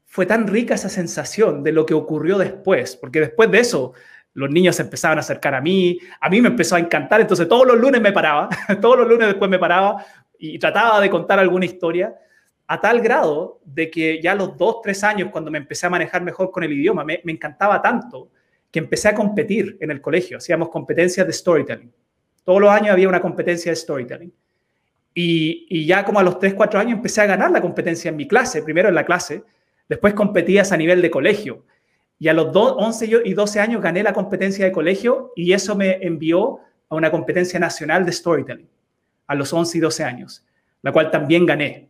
fue 0.05 0.27
tan 0.27 0.47
rica 0.47 0.75
esa 0.75 0.89
sensación 0.89 1.63
de 1.63 1.71
lo 1.71 1.85
que 1.85 1.95
ocurrió 1.95 2.37
después, 2.37 2.95
porque 2.95 3.19
después 3.19 3.49
de 3.49 3.59
eso 3.59 3.93
los 4.33 4.49
niños 4.51 4.75
se 4.75 4.83
empezaban 4.83 5.17
a 5.17 5.21
acercar 5.21 5.55
a 5.55 5.61
mí, 5.61 5.99
a 6.19 6.29
mí 6.29 6.39
me 6.39 6.49
empezó 6.49 6.75
a 6.75 6.79
encantar, 6.79 7.19
entonces 7.19 7.47
todos 7.47 7.65
los 7.65 7.77
lunes 7.77 7.99
me 7.99 8.11
paraba, 8.11 8.47
todos 8.81 8.99
los 8.99 9.07
lunes 9.07 9.27
después 9.27 9.49
me 9.49 9.57
paraba 9.57 10.05
y 10.37 10.59
trataba 10.59 11.01
de 11.01 11.09
contar 11.09 11.39
alguna 11.39 11.65
historia, 11.65 12.15
a 12.67 12.79
tal 12.79 13.01
grado 13.01 13.59
de 13.65 13.89
que 13.89 14.21
ya 14.21 14.35
los 14.35 14.55
dos, 14.55 14.81
tres 14.83 15.03
años, 15.03 15.29
cuando 15.31 15.49
me 15.49 15.57
empecé 15.57 15.87
a 15.87 15.89
manejar 15.89 16.21
mejor 16.21 16.51
con 16.51 16.63
el 16.63 16.71
idioma, 16.71 17.03
me, 17.03 17.21
me 17.23 17.31
encantaba 17.31 17.81
tanto 17.81 18.29
que 18.71 18.79
empecé 18.79 19.09
a 19.09 19.15
competir 19.15 19.77
en 19.81 19.91
el 19.91 20.01
colegio. 20.01 20.37
Hacíamos 20.37 20.69
competencias 20.69 21.27
de 21.27 21.33
storytelling. 21.33 21.91
Todos 22.43 22.61
los 22.61 22.71
años 22.71 22.91
había 22.91 23.09
una 23.09 23.21
competencia 23.21 23.71
de 23.71 23.75
storytelling. 23.75 24.33
Y, 25.13 25.85
ya 25.85 26.05
como 26.05 26.19
a 26.19 26.23
los 26.23 26.39
3, 26.39 26.53
4 26.53 26.79
años 26.79 26.93
empecé 26.93 27.21
a 27.21 27.25
ganar 27.25 27.51
la 27.51 27.61
competencia 27.61 28.09
en 28.09 28.15
mi 28.15 28.27
clase, 28.27 28.63
primero 28.63 28.87
en 28.87 28.95
la 28.95 29.05
clase, 29.05 29.43
después 29.89 30.13
competías 30.13 30.71
a 30.71 30.77
nivel 30.77 31.01
de 31.01 31.11
colegio. 31.11 31.65
Y 32.17 32.29
a 32.29 32.33
los 32.33 32.55
11 32.55 33.21
y 33.25 33.33
12 33.33 33.59
años 33.59 33.81
gané 33.81 34.03
la 34.03 34.13
competencia 34.13 34.63
de 34.63 34.71
colegio 34.71 35.33
y 35.35 35.51
eso 35.53 35.75
me 35.75 35.97
envió 36.01 36.59
a 36.87 36.95
una 36.95 37.11
competencia 37.11 37.59
nacional 37.59 38.05
de 38.05 38.11
storytelling, 38.11 38.69
a 39.27 39.35
los 39.35 39.51
11 39.51 39.77
y 39.77 39.81
12 39.81 40.03
años, 40.03 40.45
la 40.81 40.91
cual 40.91 41.11
también 41.11 41.45
gané. 41.45 41.89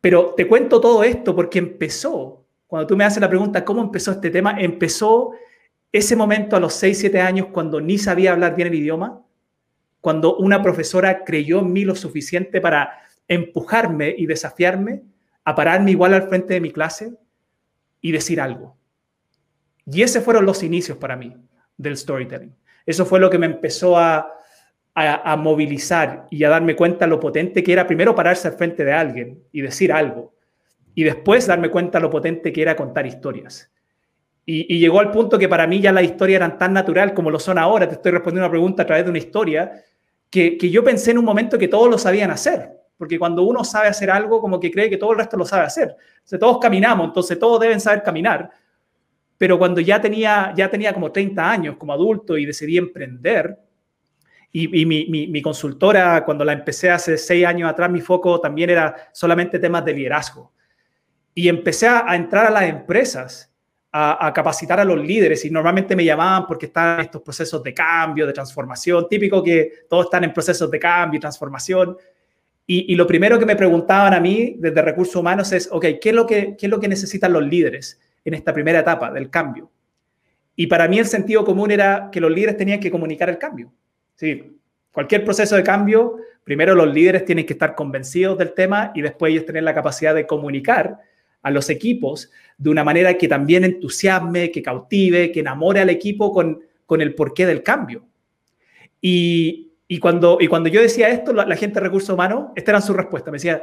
Pero 0.00 0.34
te 0.36 0.46
cuento 0.46 0.80
todo 0.80 1.02
esto 1.02 1.34
porque 1.34 1.58
empezó, 1.58 2.44
cuando 2.66 2.86
tú 2.86 2.96
me 2.96 3.04
haces 3.04 3.20
la 3.20 3.28
pregunta, 3.28 3.64
¿cómo 3.64 3.82
empezó 3.82 4.12
este 4.12 4.30
tema? 4.30 4.56
Empezó 4.58 5.32
ese 5.92 6.16
momento 6.16 6.56
a 6.56 6.60
los 6.60 6.74
6, 6.74 6.98
7 6.98 7.20
años, 7.20 7.46
cuando 7.52 7.80
ni 7.80 7.98
sabía 7.98 8.32
hablar 8.32 8.54
bien 8.54 8.68
el 8.68 8.74
idioma, 8.74 9.22
cuando 10.00 10.36
una 10.36 10.62
profesora 10.62 11.24
creyó 11.24 11.60
en 11.60 11.72
mí 11.72 11.84
lo 11.84 11.94
suficiente 11.94 12.60
para 12.60 13.00
empujarme 13.26 14.14
y 14.16 14.26
desafiarme 14.26 15.02
a 15.44 15.54
pararme 15.54 15.90
igual 15.90 16.14
al 16.14 16.28
frente 16.28 16.54
de 16.54 16.60
mi 16.60 16.70
clase 16.70 17.12
y 18.00 18.12
decir 18.12 18.40
algo. 18.40 18.76
Y 19.86 20.02
esos 20.02 20.22
fueron 20.22 20.44
los 20.44 20.62
inicios 20.62 20.98
para 20.98 21.16
mí 21.16 21.34
del 21.76 21.96
storytelling. 21.96 22.54
Eso 22.84 23.06
fue 23.06 23.20
lo 23.20 23.30
que 23.30 23.38
me 23.38 23.46
empezó 23.46 23.96
a, 23.96 24.34
a, 24.94 25.32
a, 25.32 25.36
movilizar 25.36 26.26
y 26.30 26.44
a 26.44 26.50
darme 26.50 26.76
cuenta 26.76 27.06
lo 27.06 27.18
potente 27.18 27.62
que 27.62 27.72
era 27.72 27.86
primero 27.86 28.14
pararse 28.14 28.48
al 28.48 28.54
frente 28.54 28.84
de 28.84 28.92
alguien 28.92 29.42
y 29.52 29.62
decir 29.62 29.92
algo. 29.92 30.34
Y 30.94 31.04
después 31.04 31.46
darme 31.46 31.70
cuenta 31.70 32.00
lo 32.00 32.10
potente 32.10 32.52
que 32.52 32.62
era 32.62 32.76
contar 32.76 33.06
historias. 33.06 33.70
Y, 34.50 34.78
llegó 34.78 34.98
al 34.98 35.10
punto 35.10 35.38
que 35.38 35.46
para 35.46 35.66
mí 35.66 35.78
ya 35.78 35.92
las 35.92 36.04
historias 36.04 36.36
eran 36.36 36.56
tan 36.56 36.72
natural 36.72 37.12
como 37.12 37.30
lo 37.30 37.38
son 37.38 37.58
ahora. 37.58 37.86
Te 37.86 37.96
estoy 37.96 38.12
respondiendo 38.12 38.46
una 38.46 38.50
pregunta 38.50 38.82
a 38.82 38.86
través 38.86 39.04
de 39.04 39.10
una 39.10 39.18
historia 39.18 39.84
que, 40.30 40.56
que 40.56 40.70
yo 40.70 40.82
pensé 40.82 41.10
en 41.10 41.18
un 41.18 41.26
momento 41.26 41.58
que 41.58 41.68
todos 41.68 41.90
lo 41.90 41.98
sabían 41.98 42.30
hacer. 42.30 42.70
Porque 42.96 43.18
cuando 43.18 43.42
uno 43.42 43.62
sabe 43.62 43.88
hacer 43.88 44.10
algo, 44.10 44.40
como 44.40 44.58
que 44.58 44.70
cree 44.70 44.88
que 44.88 44.96
todo 44.96 45.12
el 45.12 45.18
resto 45.18 45.36
lo 45.36 45.44
sabe 45.44 45.64
hacer. 45.64 45.94
O 46.32 46.38
todos 46.38 46.58
caminamos, 46.60 47.08
entonces 47.08 47.38
todos 47.38 47.60
deben 47.60 47.78
saber 47.78 48.02
caminar. 48.02 48.50
Pero 49.36 49.58
cuando 49.58 49.82
ya 49.82 50.00
tenía, 50.00 50.54
ya 50.56 50.70
tenía 50.70 50.94
como 50.94 51.12
30 51.12 51.50
años 51.50 51.76
como 51.76 51.92
adulto 51.92 52.38
y 52.38 52.46
decidí 52.46 52.78
emprender, 52.78 53.54
y, 54.50 54.86
mi, 54.86 55.04
mi, 55.06 55.42
consultora, 55.42 56.24
cuando 56.24 56.42
la 56.42 56.54
empecé 56.54 56.88
hace 56.90 57.18
seis 57.18 57.44
años 57.44 57.70
atrás, 57.70 57.90
mi 57.90 58.00
foco 58.00 58.40
también 58.40 58.70
era 58.70 59.10
solamente 59.12 59.58
temas 59.58 59.84
de 59.84 59.92
liderazgo. 59.92 60.54
Y 61.34 61.50
empecé 61.50 61.86
a 61.86 62.16
entrar 62.16 62.46
a 62.46 62.50
las 62.50 62.62
empresas 62.62 63.47
a, 63.90 64.32
capacitar 64.34 64.78
a 64.80 64.84
los 64.84 64.98
líderes 64.98 65.44
y 65.44 65.50
normalmente 65.50 65.96
me 65.96 66.04
llamaban 66.04 66.46
porque 66.46 66.66
están 66.66 67.00
estos 67.00 67.22
procesos 67.22 67.62
de 67.62 67.72
cambio, 67.72 68.26
de 68.26 68.32
transformación, 68.32 69.06
típico 69.08 69.42
que 69.42 69.84
todos 69.88 70.06
están 70.06 70.24
en 70.24 70.32
procesos 70.32 70.70
de 70.70 70.78
cambio 70.78 71.18
y 71.18 71.20
transformación. 71.20 71.96
Y, 72.70 72.94
lo 72.96 73.06
primero 73.06 73.38
que 73.38 73.46
me 73.46 73.56
preguntaban 73.56 74.12
a 74.12 74.20
mí 74.20 74.56
desde 74.58 74.82
recursos 74.82 75.16
humanos 75.16 75.52
es, 75.52 75.70
ok, 75.72 75.86
¿qué 76.02 76.10
es, 76.10 76.14
lo 76.14 76.26
que, 76.26 76.54
¿qué 76.54 76.66
es 76.66 76.70
lo 76.70 76.78
que 76.78 76.86
necesitan 76.86 77.32
los 77.32 77.42
líderes 77.42 77.98
en 78.26 78.34
esta 78.34 78.52
primera 78.52 78.80
etapa 78.80 79.10
del 79.10 79.30
cambio? 79.30 79.70
Y 80.54 80.66
para 80.66 80.86
mí 80.86 80.98
el 80.98 81.06
sentido 81.06 81.46
común 81.46 81.70
era 81.70 82.10
que 82.12 82.20
los 82.20 82.30
líderes 82.30 82.58
tenían 82.58 82.78
que 82.78 82.90
comunicar 82.90 83.30
el 83.30 83.38
cambio. 83.38 83.72
Sí, 84.16 84.58
cualquier 84.92 85.24
proceso 85.24 85.56
de 85.56 85.62
cambio, 85.62 86.18
primero 86.44 86.74
los 86.74 86.92
líderes 86.92 87.24
tienen 87.24 87.46
que 87.46 87.54
estar 87.54 87.74
convencidos 87.74 88.36
del 88.36 88.52
tema 88.52 88.92
y 88.94 89.00
después 89.00 89.32
ellos 89.32 89.46
tener 89.46 89.62
la 89.62 89.74
capacidad 89.74 90.14
de 90.14 90.26
comunicar 90.26 90.98
a 91.48 91.50
los 91.50 91.70
equipos 91.70 92.30
de 92.56 92.70
una 92.70 92.84
manera 92.84 93.14
que 93.14 93.26
también 93.26 93.64
entusiasme, 93.64 94.50
que 94.50 94.62
cautive, 94.62 95.32
que 95.32 95.40
enamore 95.40 95.80
al 95.80 95.90
equipo 95.90 96.32
con, 96.32 96.60
con 96.86 97.00
el 97.00 97.14
porqué 97.14 97.46
del 97.46 97.62
cambio. 97.62 98.06
Y, 99.00 99.72
y, 99.88 99.98
cuando, 99.98 100.38
y 100.40 100.48
cuando 100.48 100.68
yo 100.68 100.82
decía 100.82 101.08
esto, 101.08 101.32
la, 101.32 101.56
gente 101.56 101.80
de 101.80 101.86
recursos 101.86 102.10
humanos, 102.10 102.50
esta 102.54 102.72
era 102.72 102.80
su 102.80 102.92
respuesta. 102.92 103.30
Me 103.30 103.36
decía, 103.36 103.62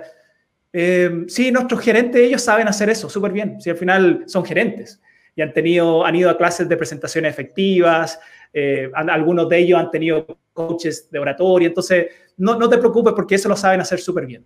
eh, 0.74 1.26
sí, 1.28 1.52
nuestros 1.52 1.82
gerentes, 1.82 2.21
ellos 2.21 2.41
saben 2.41 2.67
hacer 2.67 2.89
eso 2.89 3.10
súper 3.10 3.32
bien. 3.32 3.62
Si 3.62 3.69
al 3.69 3.78
final 3.78 4.24
son 4.28 4.43
gerentes 4.43 5.02
y 5.36 5.41
han, 5.41 5.54
tenido, 5.54 6.06
han 6.06 6.15
ido 6.15 6.30
a 6.30 6.38
clases 6.38 6.67
de 6.67 6.78
presentaciones 6.78 7.32
efectivas, 7.32 8.19
eh, 8.54 8.89
algunos 8.93 9.50
de 9.50 9.60
ellos 9.60 9.80
han 9.80 9.91
tenido 9.91 10.26
coaches 10.54 11.12
de 11.12 11.19
oratoria, 11.19 11.67
entonces 11.67 12.08
no, 12.38 12.58
no 12.58 12.69
te 12.69 12.78
preocupes 12.78 13.13
porque 13.13 13.36
eso 13.36 13.50
lo 13.50 13.58
saben 13.58 13.82
hacer 13.82 14.00
súper 14.00 14.26
bien. 14.26 14.45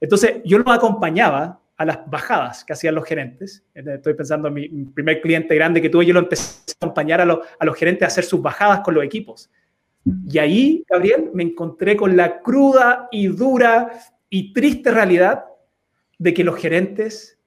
Entonces 0.00 0.36
yo 0.44 0.58
los 0.58 0.74
acompañaba 0.74 1.60
a 1.76 1.84
las 1.84 2.10
bajadas 2.10 2.64
que 2.64 2.72
hacían 2.72 2.94
los 2.94 3.04
gerentes. 3.04 3.62
Estoy 3.74 4.14
pensando 4.14 4.48
en 4.48 4.54
mi 4.54 4.68
primer 4.68 5.20
cliente 5.20 5.54
grande 5.54 5.82
que 5.82 5.90
tuve, 5.90 6.06
yo 6.06 6.14
lo 6.14 6.20
empecé 6.20 6.62
a 6.72 6.84
acompañar 6.84 7.20
a, 7.20 7.24
a 7.58 7.64
los 7.64 7.76
gerentes 7.76 8.04
a 8.04 8.06
hacer 8.06 8.24
sus 8.24 8.40
bajadas 8.40 8.80
con 8.80 8.94
los 8.94 9.04
equipos. 9.04 9.50
Y 10.28 10.38
ahí, 10.38 10.84
Gabriel, 10.88 11.30
me 11.34 11.42
encontré 11.42 11.96
con 11.96 12.16
la 12.16 12.40
cruda 12.40 13.08
y 13.10 13.26
dura 13.26 13.90
y 14.30 14.52
triste 14.52 14.90
realidad 14.90 15.44
de 16.18 16.32
que 16.32 16.44
los 16.44 16.56
gerentes, 16.56 17.38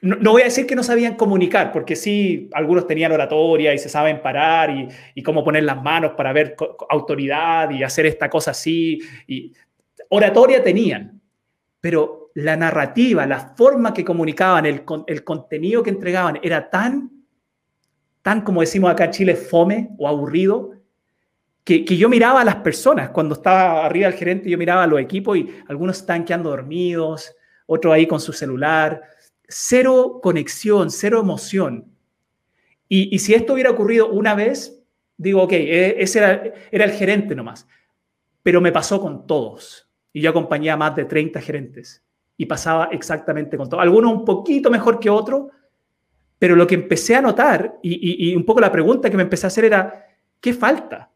no, 0.00 0.16
no, 0.16 0.32
voy 0.32 0.42
a 0.42 0.46
decir 0.46 0.66
que 0.66 0.76
no 0.76 0.82
sabían 0.82 1.16
comunicar, 1.16 1.72
porque 1.72 1.96
sí, 1.96 2.48
algunos 2.52 2.86
tenían 2.86 3.12
oratoria 3.12 3.74
y 3.74 3.78
se 3.78 3.88
saben 3.88 4.22
parar 4.22 4.70
y, 4.70 4.88
y 5.14 5.22
cómo 5.22 5.44
poner 5.44 5.64
las 5.64 5.82
manos 5.82 6.12
para 6.12 6.32
ver 6.32 6.56
autoridad 6.88 7.70
y 7.70 7.82
hacer 7.82 8.06
esta 8.06 8.30
cosa 8.30 8.52
así. 8.52 9.00
Y 9.26 9.52
oratoria 10.08 10.62
tenían, 10.62 11.20
pero 11.80 12.23
la 12.34 12.56
narrativa, 12.56 13.26
la 13.26 13.54
forma 13.56 13.94
que 13.94 14.04
comunicaban, 14.04 14.66
el, 14.66 14.82
el 15.06 15.24
contenido 15.24 15.82
que 15.82 15.90
entregaban 15.90 16.40
era 16.42 16.68
tan, 16.68 17.10
tan 18.22 18.42
como 18.42 18.60
decimos 18.60 18.90
acá 18.90 19.04
en 19.04 19.10
Chile, 19.12 19.36
fome 19.36 19.90
o 19.98 20.08
aburrido, 20.08 20.72
que, 21.62 21.84
que, 21.84 21.96
yo 21.96 22.08
miraba 22.08 22.40
a 22.40 22.44
las 22.44 22.56
personas. 22.56 23.10
Cuando 23.10 23.34
estaba 23.34 23.86
arriba 23.86 24.08
el 24.08 24.14
gerente, 24.14 24.50
yo 24.50 24.58
miraba 24.58 24.82
a 24.82 24.86
los 24.86 25.00
equipos 25.00 25.38
y 25.38 25.48
algunos 25.68 25.98
estaban 25.98 26.24
quedando 26.24 26.50
dormidos, 26.50 27.34
otros 27.66 27.94
ahí 27.94 28.06
con 28.06 28.20
su 28.20 28.32
celular. 28.32 29.02
Cero 29.48 30.18
conexión, 30.22 30.90
cero 30.90 31.20
emoción. 31.20 31.86
Y, 32.88 33.14
y 33.14 33.18
si 33.20 33.32
esto 33.32 33.54
hubiera 33.54 33.70
ocurrido 33.70 34.08
una 34.10 34.34
vez, 34.34 34.82
digo, 35.16 35.42
ok, 35.42 35.52
e, 35.52 36.02
ese 36.02 36.18
era, 36.18 36.42
era 36.70 36.84
el 36.84 36.90
gerente 36.90 37.34
nomás. 37.34 37.66
Pero 38.42 38.60
me 38.60 38.72
pasó 38.72 39.00
con 39.00 39.26
todos. 39.26 39.88
Y 40.12 40.20
yo 40.20 40.30
acompañé 40.30 40.70
a 40.70 40.76
más 40.76 40.94
de 40.96 41.06
30 41.06 41.40
gerentes 41.40 42.03
Y 42.36 42.46
pasaba 42.46 42.88
exactamente 42.90 43.56
con 43.56 43.68
todo. 43.68 43.80
Algunos 43.80 44.12
un 44.12 44.24
poquito 44.24 44.70
mejor 44.70 44.98
que 44.98 45.10
otros, 45.10 45.50
pero 46.38 46.56
lo 46.56 46.66
que 46.66 46.74
empecé 46.74 47.14
a 47.14 47.22
notar, 47.22 47.78
y, 47.82 48.34
un 48.34 48.44
poco 48.44 48.60
la 48.60 48.72
pregunta 48.72 49.08
que 49.08 49.16
me 49.16 49.22
empecé 49.22 49.46
a 49.46 49.48
hacer 49.48 49.64
era, 49.64 50.06
¿qué 50.40 50.52
falta? 50.52 51.10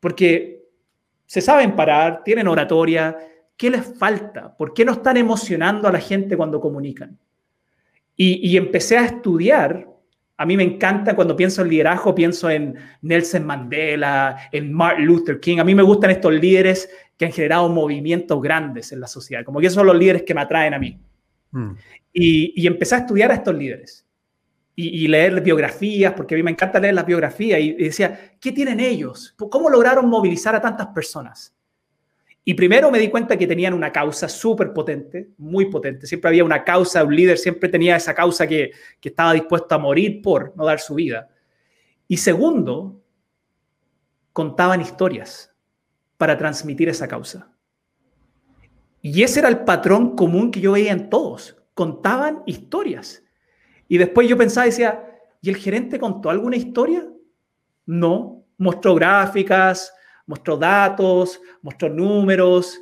Porque 0.00 0.64
se 1.26 1.40
saben 1.40 1.76
parar, 1.76 2.22
tienen 2.24 2.48
oratoria, 2.48 3.16
¿qué 3.56 3.70
les 3.70 3.98
falta? 3.98 4.56
¿Por 4.56 4.74
qué 4.74 4.84
no 4.84 4.92
están 4.92 5.16
emocionando 5.16 5.88
a 5.88 5.92
la 5.92 6.00
gente 6.00 6.36
cuando 6.36 6.60
comunican? 6.60 7.18
Y, 8.16 8.48
y 8.48 8.56
empecé 8.56 8.98
a 8.98 9.04
estudiar 9.04 9.86
a 10.40 10.46
mí 10.46 10.56
me 10.56 10.62
encanta 10.62 11.16
cuando 11.16 11.34
pienso 11.34 11.62
en 11.62 11.68
liderazgo, 11.68 12.14
pienso 12.14 12.48
en 12.48 12.76
Nelson 13.02 13.44
Mandela, 13.44 14.48
en 14.52 14.72
Martin 14.72 15.04
Luther 15.04 15.40
King. 15.40 15.58
A 15.58 15.64
mí 15.64 15.74
me 15.74 15.82
gustan 15.82 16.12
estos 16.12 16.32
líderes 16.32 16.88
que 17.18 17.26
han 17.26 17.32
generado 17.32 17.68
movimientos 17.68 18.40
grandes 18.40 18.92
en 18.92 19.00
la 19.00 19.08
sociedad, 19.08 19.44
como 19.44 19.60
que 19.60 19.66
esos 19.66 19.74
son 19.74 19.86
los 19.86 19.98
líderes 19.98 20.22
que 20.22 20.34
me 20.34 20.40
atraen 20.40 20.72
a 20.72 20.78
mí. 20.78 20.98
Mm. 21.50 21.72
Y, 22.12 22.66
empecé 22.66 22.94
a 22.94 22.98
estudiar 22.98 23.30
a 23.32 23.34
estos 23.34 23.54
líderes 23.54 24.06
y, 24.76 25.08
leer 25.08 25.40
biografías, 25.40 26.12
porque 26.12 26.36
a 26.36 26.38
mí 26.38 26.44
me 26.44 26.52
encanta 26.52 26.78
leer 26.78 26.94
las 26.94 27.04
biografías, 27.04 27.60
y 27.60 27.72
decía, 27.72 28.36
¿qué 28.40 28.52
tienen 28.52 28.78
ellos? 28.78 29.34
¿Cómo 29.36 29.68
lograron 29.68 30.08
movilizar 30.08 30.54
a 30.54 30.60
tantas 30.60 30.86
personas? 30.88 31.52
Y 32.44 32.54
primero 32.54 32.90
me 32.90 33.00
di 33.00 33.08
cuenta 33.08 33.36
que 33.36 33.48
tenían 33.48 33.74
una 33.74 33.92
causa 33.92 34.28
súper 34.28 34.72
potente, 34.72 35.30
muy 35.36 35.66
potente. 35.66 36.06
Siempre 36.06 36.28
había 36.28 36.44
una 36.44 36.62
causa, 36.62 37.02
un 37.02 37.14
líder 37.14 37.36
siempre 37.36 37.68
tenía 37.68 37.96
esa 37.96 38.14
causa 38.14 38.46
que, 38.46 38.70
que 39.00 39.08
estaba 39.08 39.34
dispuesto 39.34 39.74
a 39.74 39.78
morir 39.78 40.22
por 40.22 40.56
no 40.56 40.64
dar 40.64 40.78
su 40.78 40.94
vida. 40.94 41.28
Y 42.06 42.16
segundo, 42.16 43.02
contaban 44.32 44.80
historias 44.80 45.52
para 46.18 46.36
transmitir 46.36 46.90
esa 46.90 47.08
causa. 47.08 47.50
Y 49.00 49.22
ese 49.22 49.40
era 49.40 49.48
el 49.48 49.60
patrón 49.60 50.16
común 50.16 50.50
que 50.50 50.60
yo 50.60 50.72
veía 50.72 50.92
en 50.92 51.08
todos. 51.08 51.56
Contaban 51.72 52.42
historias. 52.44 53.22
Y 53.86 53.96
después 53.96 54.28
yo 54.28 54.36
pensaba 54.36 54.66
y 54.66 54.70
decía, 54.70 55.02
¿y 55.40 55.48
el 55.48 55.56
gerente 55.56 55.98
contó 55.98 56.28
alguna 56.28 56.56
historia? 56.56 57.08
No, 57.86 58.44
mostró 58.58 58.94
gráficas, 58.96 59.94
mostró 60.26 60.58
datos, 60.58 61.40
mostró 61.62 61.88
números, 61.88 62.78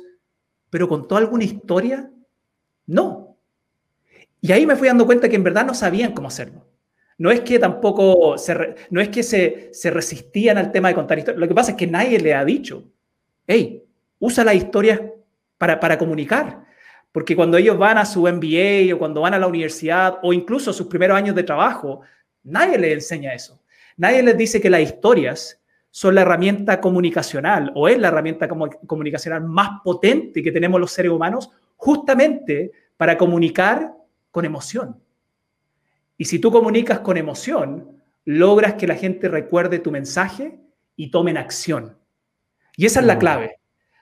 pero 0.69 0.89
contó 0.89 1.15
alguna 1.15 1.45
historia? 1.45 2.11
No. 2.87 3.37
Y 4.41 4.51
ahí 4.51 4.65
me 4.65 4.75
fui 4.75 4.87
dando 4.87 5.05
cuenta 5.05 5.29
que 5.29 5.35
en 5.35 5.43
verdad 5.43 5.65
no 5.65 5.73
sabían 5.73 6.13
cómo 6.13 6.27
hacerlo. 6.27 6.67
No 7.19 7.31
es 7.31 7.41
que 7.41 7.57
tampoco, 7.57 8.37
se, 8.37 8.75
no 8.89 8.99
es 8.99 9.09
que 9.09 9.23
se, 9.23 9.69
se 9.73 9.89
resistían 9.91 10.57
al 10.57 10.71
tema 10.71 10.89
de 10.89 10.95
contar 10.95 11.17
historias. 11.17 11.39
Lo 11.39 11.47
que 11.47 11.55
pasa 11.55 11.71
es 11.71 11.77
que 11.77 11.87
nadie 11.87 12.19
le 12.19 12.33
ha 12.33 12.43
dicho, 12.43 12.91
hey, 13.47 13.83
usa 14.19 14.43
las 14.43 14.55
historias 14.55 15.01
para, 15.57 15.79
para 15.79 15.97
comunicar. 15.97 16.65
Porque 17.11 17.35
cuando 17.35 17.57
ellos 17.57 17.77
van 17.77 17.97
a 17.97 18.05
su 18.05 18.21
MBA 18.21 18.93
o 18.93 18.99
cuando 18.99 19.21
van 19.21 19.33
a 19.33 19.39
la 19.39 19.47
universidad 19.47 20.19
o 20.21 20.33
incluso 20.33 20.71
sus 20.71 20.87
primeros 20.87 21.17
años 21.17 21.35
de 21.35 21.43
trabajo, 21.43 22.01
nadie 22.43 22.77
les 22.77 22.93
enseña 22.93 23.33
eso. 23.33 23.59
Nadie 23.95 24.21
les 24.21 24.37
dice 24.37 24.61
que 24.61 24.69
las 24.69 24.81
historias 24.81 25.59
son 25.89 26.13
la 26.13 26.21
herramienta 26.21 26.79
comunicacional 26.79 27.71
o 27.73 27.87
es 27.87 27.97
la 27.97 28.09
herramienta 28.09 28.47
comunicacional 28.47 29.43
más 29.43 29.81
potente 29.83 30.43
que 30.43 30.51
tenemos 30.51 30.79
los 30.79 30.91
seres 30.91 31.11
humanos 31.11 31.49
justamente 31.75 32.71
para 32.97 33.17
comunicar 33.17 33.93
con 34.29 34.45
emoción. 34.45 35.01
Y 36.17 36.25
si 36.25 36.37
tú 36.37 36.51
comunicas 36.51 36.99
con 36.99 37.17
emoción, 37.17 38.01
logras 38.25 38.75
que 38.75 38.87
la 38.87 38.95
gente 38.95 39.27
recuerde 39.29 39.79
tu 39.79 39.91
mensaje 39.91 40.59
y 40.95 41.09
tomen 41.09 41.37
acción. 41.37 41.97
Y 42.77 42.85
esa 42.85 43.01
es 43.01 43.05
la 43.05 43.15
mm. 43.15 43.19
clave. 43.19 43.59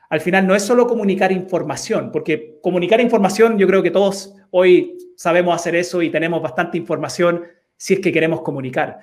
Al 0.09 0.21
final 0.21 0.45
no 0.45 0.53
es 0.53 0.61
solo 0.61 0.85
comunicar 0.85 1.31
información, 1.31 2.11
porque 2.11 2.59
comunicar 2.61 3.01
información 3.01 3.57
yo 3.57 3.65
creo 3.65 3.81
que 3.81 3.89
todos 3.89 4.35
hoy 4.51 4.95
sabemos 5.17 5.55
hacer 5.55 5.75
eso 5.75 6.03
y 6.03 6.11
tenemos 6.11 6.43
bastante 6.43 6.77
información 6.77 7.43
si 7.75 7.95
es 7.95 7.99
que 7.99 8.11
queremos 8.11 8.41
comunicar. 8.41 8.99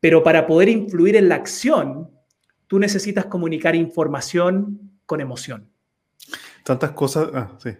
Pero 0.00 0.22
para 0.22 0.46
poder 0.46 0.70
influir 0.70 1.16
en 1.16 1.28
la 1.28 1.34
acción, 1.34 2.10
tú 2.66 2.78
necesitas 2.78 3.26
comunicar 3.26 3.74
información 3.74 4.98
con 5.04 5.20
emoción. 5.20 5.68
Tantas 6.64 6.92
cosas, 6.92 7.28
ah, 7.34 7.52
sí. 7.58 7.70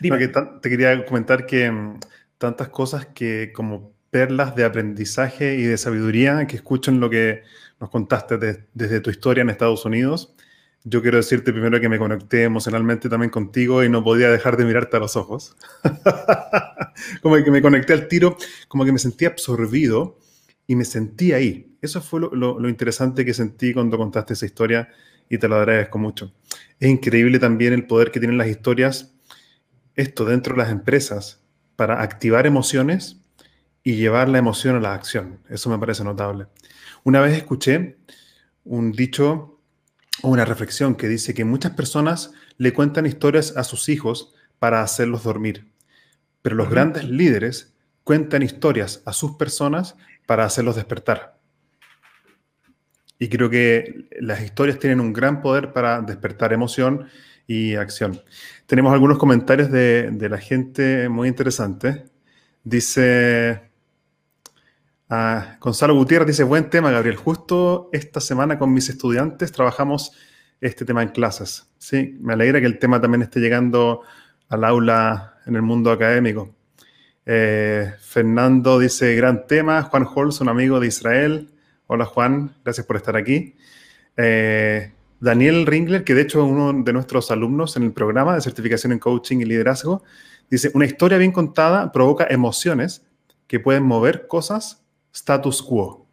te 0.00 0.70
quería 0.70 1.04
comentar 1.04 1.46
que 1.46 1.70
mm, 1.70 2.00
tantas 2.36 2.68
cosas 2.68 3.06
que 3.06 3.52
como 3.52 3.92
perlas 4.10 4.54
de 4.54 4.64
aprendizaje 4.64 5.56
y 5.56 5.64
de 5.64 5.76
sabiduría 5.76 6.46
que 6.46 6.56
escucho 6.56 6.90
en 6.90 7.00
lo 7.00 7.10
que 7.10 7.42
nos 7.80 7.90
contaste 7.90 8.38
desde 8.72 9.00
tu 9.00 9.10
historia 9.10 9.42
en 9.42 9.50
Estados 9.50 9.84
Unidos. 9.84 10.34
Yo 10.84 11.02
quiero 11.02 11.16
decirte 11.16 11.52
primero 11.52 11.80
que 11.80 11.88
me 11.88 11.98
conecté 11.98 12.44
emocionalmente 12.44 13.08
también 13.08 13.30
contigo 13.30 13.82
y 13.82 13.88
no 13.88 14.04
podía 14.04 14.30
dejar 14.30 14.56
de 14.56 14.64
mirarte 14.64 14.96
a 14.96 15.00
los 15.00 15.16
ojos. 15.16 15.56
como 17.22 17.36
que 17.36 17.50
me 17.50 17.60
conecté 17.60 17.92
al 17.92 18.08
tiro, 18.08 18.36
como 18.68 18.84
que 18.84 18.92
me 18.92 18.98
sentí 18.98 19.24
absorbido 19.24 20.18
y 20.66 20.76
me 20.76 20.84
sentí 20.84 21.32
ahí. 21.32 21.76
Eso 21.82 22.00
fue 22.00 22.20
lo, 22.20 22.68
interesante 22.68 23.24
que 23.24 23.34
sentí 23.34 23.72
cuando 23.74 23.98
contaste 23.98 24.34
esa 24.34 24.46
historia 24.46 24.88
y 25.28 25.38
te 25.38 25.48
lo 25.48 25.56
agradezco 25.56 25.98
mucho. 25.98 26.32
Es 26.78 26.88
increíble 26.88 27.38
también 27.38 27.72
el 27.72 27.86
poder 27.86 28.10
que 28.10 28.20
tienen 28.20 28.38
las 28.38 28.48
historias, 28.48 29.14
esto 29.94 30.24
dentro 30.24 30.54
de 30.54 30.58
las 30.58 30.70
empresas, 30.70 31.42
para 31.74 32.02
activar 32.02 32.46
emociones 32.46 33.20
y 33.82 33.96
llevar 33.96 34.28
la 34.28 34.38
emoción 34.38 34.76
a 34.76 34.80
la 34.80 34.94
acción. 34.94 35.40
Eso 35.48 35.70
me 35.70 35.78
parece 35.78 36.04
notable. 36.04 36.46
Una 37.04 37.20
vez 37.20 37.36
escuché 37.36 37.96
un 38.64 38.92
dicho 38.92 39.57
o 40.22 40.30
una 40.30 40.44
reflexión 40.44 40.94
que 40.94 41.08
dice 41.08 41.34
que 41.34 41.44
muchas 41.44 41.72
personas 41.72 42.32
le 42.56 42.72
cuentan 42.72 43.06
historias 43.06 43.56
a 43.56 43.64
sus 43.64 43.88
hijos 43.88 44.34
para 44.58 44.82
hacerlos 44.82 45.24
dormir, 45.24 45.66
pero 46.42 46.56
los 46.56 46.68
grandes 46.70 47.04
líderes 47.04 47.74
cuentan 48.04 48.42
historias 48.42 49.02
a 49.04 49.12
sus 49.12 49.32
personas 49.36 49.96
para 50.26 50.44
hacerlos 50.44 50.76
despertar. 50.76 51.38
Y 53.18 53.28
creo 53.28 53.50
que 53.50 54.08
las 54.20 54.42
historias 54.42 54.78
tienen 54.78 55.00
un 55.00 55.12
gran 55.12 55.42
poder 55.42 55.72
para 55.72 56.00
despertar 56.00 56.52
emoción 56.52 57.08
y 57.46 57.74
acción. 57.74 58.20
Tenemos 58.66 58.92
algunos 58.92 59.18
comentarios 59.18 59.70
de, 59.70 60.28
la 60.30 60.38
gente 60.38 61.08
muy 61.08 61.28
interesantes. 61.28 62.02
Dice 62.62 63.67
ah, 65.08 65.56
Gonzalo 65.60 65.94
Gutiérrez, 65.94 66.28
dice, 66.28 66.44
buen 66.44 66.70
tema, 66.70 66.90
Gabriel. 66.90 67.16
Justo 67.16 67.90
esta 67.92 68.20
semana 68.20 68.58
con 68.58 68.72
mis 68.72 68.88
estudiantes 68.88 69.52
trabajamos 69.52 70.12
este 70.60 70.84
tema 70.84 71.02
en 71.02 71.10
clases. 71.10 71.68
Sí, 71.78 72.16
me 72.20 72.32
alegra 72.32 72.60
que 72.60 72.66
el 72.66 72.78
tema 72.78 73.00
también 73.00 73.22
esté 73.22 73.40
llegando 73.40 74.02
al 74.48 74.64
aula 74.64 75.38
en 75.46 75.56
el 75.56 75.62
mundo 75.62 75.90
académico. 75.90 76.54
Eh, 77.26 77.92
Fernando 78.00 78.78
dice, 78.78 79.14
gran 79.14 79.46
tema. 79.46 79.82
Juan 79.82 80.06
Holz, 80.12 80.40
un 80.40 80.48
amigo 80.48 80.80
de 80.80 80.86
Israel. 80.86 81.50
Hola 81.86 82.04
Juan, 82.06 82.54
gracias 82.64 82.86
por 82.86 82.96
estar 82.96 83.16
aquí. 83.16 83.54
Eh, 84.16 84.92
Daniel 85.20 85.66
Ringler, 85.66 86.04
que 86.04 86.14
de 86.14 86.22
hecho 86.22 86.44
es 86.44 86.50
uno 86.50 86.72
de 86.72 86.92
nuestros 86.92 87.30
alumnos 87.30 87.76
en 87.76 87.82
el 87.82 87.92
programa 87.92 88.34
de 88.34 88.40
certificación 88.40 88.92
en 88.92 88.98
coaching 88.98 89.38
y 89.38 89.44
liderazgo, 89.44 90.02
dice, 90.50 90.70
una 90.74 90.84
historia 90.84 91.18
bien 91.18 91.32
contada 91.32 91.92
provoca 91.92 92.26
emociones 92.28 93.06
que 93.46 93.58
pueden 93.58 93.82
mover 93.82 94.26
cosas 94.26 94.84
status 95.12 95.62
quo. 95.62 96.06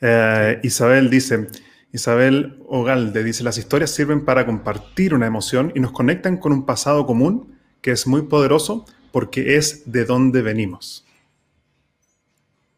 Eh, 0.00 0.60
Isabel 0.62 1.10
dice, 1.10 1.48
Isabel 1.92 2.58
Ogalde 2.66 3.22
dice, 3.22 3.44
las 3.44 3.58
historias 3.58 3.90
sirven 3.90 4.24
para 4.24 4.46
compartir 4.46 5.14
una 5.14 5.26
emoción 5.26 5.72
y 5.74 5.80
nos 5.80 5.92
conectan 5.92 6.38
con 6.38 6.52
un 6.52 6.66
pasado 6.66 7.06
común 7.06 7.58
que 7.80 7.92
es 7.92 8.06
muy 8.06 8.22
poderoso 8.22 8.84
porque 9.12 9.56
es 9.56 9.92
de 9.92 10.04
donde 10.04 10.42
venimos. 10.42 11.06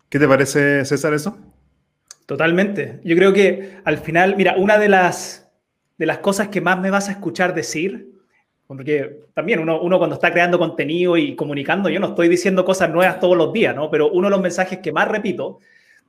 ¿Qué 0.09 0.19
te 0.19 0.29
parece, 0.29 0.85
César, 0.85 1.15
eso? 1.15 1.39
Totalmente. 2.27 3.01
Yo 3.05 3.17
creo 3.17 3.33
que 3.33 3.79
al 3.85 3.99
final, 3.99 4.37
mira, 4.37 4.55
una 4.57 4.79
de 4.79 4.89
las, 4.89 5.49
de 5.99 6.07
las 6.07 6.19
cosas 6.19 6.49
que 6.49 6.61
más 6.61 6.81
me 6.81 6.91
vas 6.91 7.09
a 7.09 7.13
escuchar 7.13 7.55
decir, 7.55 8.14
porque 8.67 9.21
también 9.35 9.61
uno, 9.61 9.99
cuando 9.99 10.15
está 10.15 10.33
creando 10.33 10.59
contenido 10.59 11.17
y 11.17 11.37
comunicando, 11.37 11.89
yo 11.89 12.01
no 12.01 12.09
estoy 12.09 12.29
diciendo 12.29 12.65
cosas 12.65 12.91
nuevas 12.91 13.21
todos 13.21 13.37
los 13.37 13.53
días, 13.53 13.77
¿no? 13.77 13.91
Pero 13.91 14.11
uno 14.11 14.29
de 14.29 14.31
los 14.31 14.41
mensajes 14.41 14.79
que 14.79 14.93
más 14.93 15.09
repito 15.09 15.59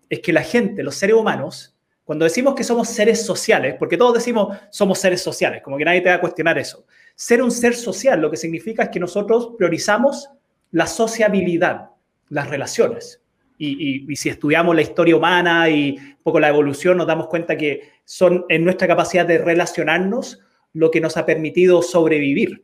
es 0.10 0.20
que 0.22 0.32
la 0.32 0.42
gente, 0.42 0.84
los 0.84 0.96
seres 0.96 1.16
humanos, 1.16 1.76
cuando 2.06 2.24
decimos 2.24 2.56
que 2.56 2.64
somos 2.64 2.88
seres 2.88 3.26
sociales, 3.26 3.76
porque 3.78 3.98
todos 3.98 4.14
decimos 4.14 4.58
somos 4.70 5.00
seres 5.00 5.22
sociales, 5.22 5.62
como 5.64 5.78
que 5.78 5.86
nadie 5.86 6.02
te 6.02 6.10
va 6.10 6.16
a 6.16 6.22
cuestionar 6.22 6.58
eso. 6.58 6.86
Ser 7.16 7.42
un 7.42 7.52
ser 7.52 7.76
social 7.76 8.22
lo 8.22 8.30
que 8.30 8.38
significa 8.38 8.84
es 8.84 8.90
que 8.90 9.00
nosotros 9.00 9.54
priorizamos 9.58 10.30
la 10.72 10.88
sociabilidad, 10.88 11.90
las 12.30 12.50
relaciones. 12.50 13.22
Y, 13.58 14.14
si 14.18 14.30
estudiamos 14.30 14.76
la 14.76 14.82
historia 14.82 15.16
humana 15.16 15.70
y 15.70 15.98
un 15.98 16.18
poco 16.24 16.40
la 16.40 16.50
evolución, 16.50 16.98
nos 16.98 17.08
damos 17.08 17.28
cuenta 17.28 17.56
que 17.56 17.90
son 18.04 18.46
en 18.50 18.66
nuestra 18.66 18.88
capacidad 18.88 19.26
de 19.26 19.38
relacionarnos 19.38 20.45
lo 20.76 20.92
que 20.92 21.02
nos 21.02 21.18
ha 21.18 21.26
permitido 21.26 21.82
sobrevivir 21.82 22.64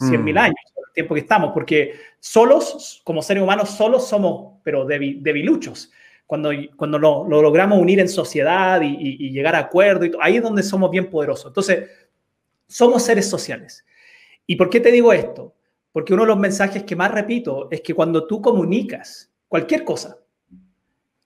100.000 0.00 0.32
mm. 0.32 0.38
años, 0.38 0.56
el 0.76 0.92
tiempo 0.92 1.14
que 1.14 1.20
estamos, 1.20 1.52
porque 1.54 1.94
solos, 2.18 3.00
como 3.04 3.22
seres 3.22 3.42
humanos, 3.42 3.70
solos 3.70 4.06
somos, 4.08 4.58
pero 4.62 4.84
debiluchos. 4.84 5.90
Cuando, 6.26 6.50
cuando 6.76 6.98
lo, 6.98 7.28
logramos 7.28 7.78
unir 7.78 8.00
en 8.00 8.08
sociedad 8.08 8.80
y, 8.82 9.30
llegar 9.30 9.54
a 9.54 9.60
acuerdo, 9.60 10.06
y 10.06 10.12
ahí 10.20 10.36
es 10.36 10.42
donde 10.42 10.62
somos 10.62 10.90
bien 10.90 11.08
poderosos. 11.08 11.46
Entonces, 11.46 11.88
somos 12.66 13.02
seres 13.02 13.28
sociales. 13.28 13.84
¿Y 14.46 14.56
por 14.56 14.68
qué 14.68 14.80
te 14.80 14.90
digo 14.90 15.12
esto? 15.12 15.54
Porque 15.92 16.14
uno 16.14 16.22
de 16.22 16.28
los 16.28 16.38
mensajes 16.38 16.82
que 16.84 16.96
más 16.96 17.12
repito 17.12 17.68
es 17.70 17.80
que 17.80 17.94
cuando 17.94 18.26
tú 18.26 18.40
comunicas 18.40 19.30
cualquier 19.46 19.84
cosa, 19.84 20.18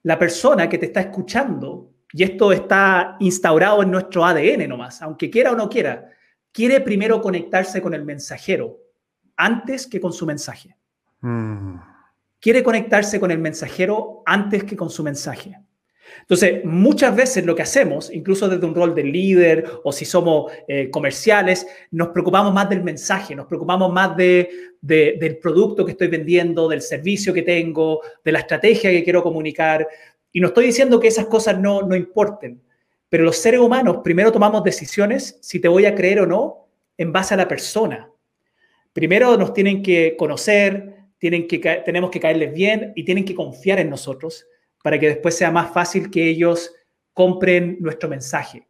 la 0.03 0.19
persona 0.19 0.69
que 0.69 0.77
te 0.77 0.87
está 0.87 0.99
escuchando, 0.99 1.89
y 2.11 2.23
esto 2.23 2.51
está 2.51 3.15
instaurado 3.21 3.81
en 3.81 3.91
nuestro 3.91 4.23
ADN 4.23 4.67
nomás, 4.67 5.01
aunque 5.01 5.29
quiera 5.29 5.53
o 5.53 5.55
no 5.55 5.69
quiera, 5.69 6.11
quiere 6.57 6.81
primero 6.81 7.21
conectarse 7.21 7.83
con 7.83 7.93
el 7.93 8.03
mensajero 8.03 8.79
antes 9.35 9.85
que 9.85 9.99
con 9.99 10.11
su 10.11 10.25
mensaje. 10.25 10.75
Mm. 11.21 11.75
Quiere 12.39 12.63
conectarse 12.63 13.19
con 13.19 13.29
el 13.29 13.37
mensajero 13.37 14.23
antes 14.25 14.63
que 14.63 14.75
con 14.75 14.89
su 14.89 15.03
mensaje. 15.03 15.55
Entonces, 16.21 16.65
muchas 16.65 17.15
veces 17.15 17.45
lo 17.45 17.53
que 17.53 17.61
hacemos, 17.61 18.11
incluso 18.11 18.49
desde 18.49 18.65
un 18.65 18.73
rol 18.73 18.95
de 18.95 19.03
líder 19.03 19.69
o 19.83 19.91
si 19.91 20.03
somos 20.03 20.51
eh, 20.67 20.89
comerciales, 20.89 21.67
nos 21.91 22.07
preocupamos 22.07 22.51
más 22.51 22.67
del 22.67 22.83
mensaje, 22.83 23.35
nos 23.35 23.45
preocupamos 23.45 23.93
más 23.93 24.17
de, 24.17 24.49
del 24.81 25.37
producto 25.37 25.85
que 25.85 25.91
estoy 25.91 26.07
vendiendo, 26.07 26.67
del 26.67 26.81
servicio 26.81 27.35
que 27.35 27.43
tengo, 27.43 28.01
de 28.25 28.31
la 28.31 28.39
estrategia 28.39 28.89
que 28.89 29.03
quiero 29.03 29.21
comunicar. 29.21 29.87
Y 30.31 30.39
no 30.39 30.47
estoy 30.47 30.65
diciendo 30.65 30.99
que 30.99 31.09
esas 31.09 31.27
cosas 31.27 31.59
no, 31.59 31.83
no 31.83 31.95
importen, 31.95 32.63
pero 33.09 33.23
los 33.23 33.37
seres 33.37 33.59
humanos 33.59 33.99
primero 34.03 34.31
tomamos 34.31 34.63
decisiones 34.63 35.37
si 35.41 35.59
te 35.59 35.67
voy 35.67 35.85
a 35.85 35.95
creer 35.95 36.21
o 36.21 36.25
no 36.25 36.69
en 36.97 37.11
base 37.11 37.33
a 37.33 37.37
la 37.37 37.47
persona. 37.47 38.11
Primero 38.93 39.37
nos 39.37 39.53
tienen 39.53 39.81
que 39.81 40.15
conocer, 40.17 40.95
tienen 41.17 41.47
que, 41.47 41.59
tenemos 41.85 42.09
que 42.09 42.19
caerles 42.19 42.53
bien 42.53 42.93
y 42.95 43.05
tienen 43.05 43.25
que 43.25 43.35
confiar 43.35 43.79
en 43.79 43.89
nosotros 43.89 44.45
para 44.83 44.99
que 44.99 45.07
después 45.07 45.35
sea 45.35 45.51
más 45.51 45.73
fácil 45.73 46.09
que 46.09 46.27
ellos 46.27 46.73
compren 47.13 47.77
nuestro 47.79 48.09
mensaje. 48.09 48.67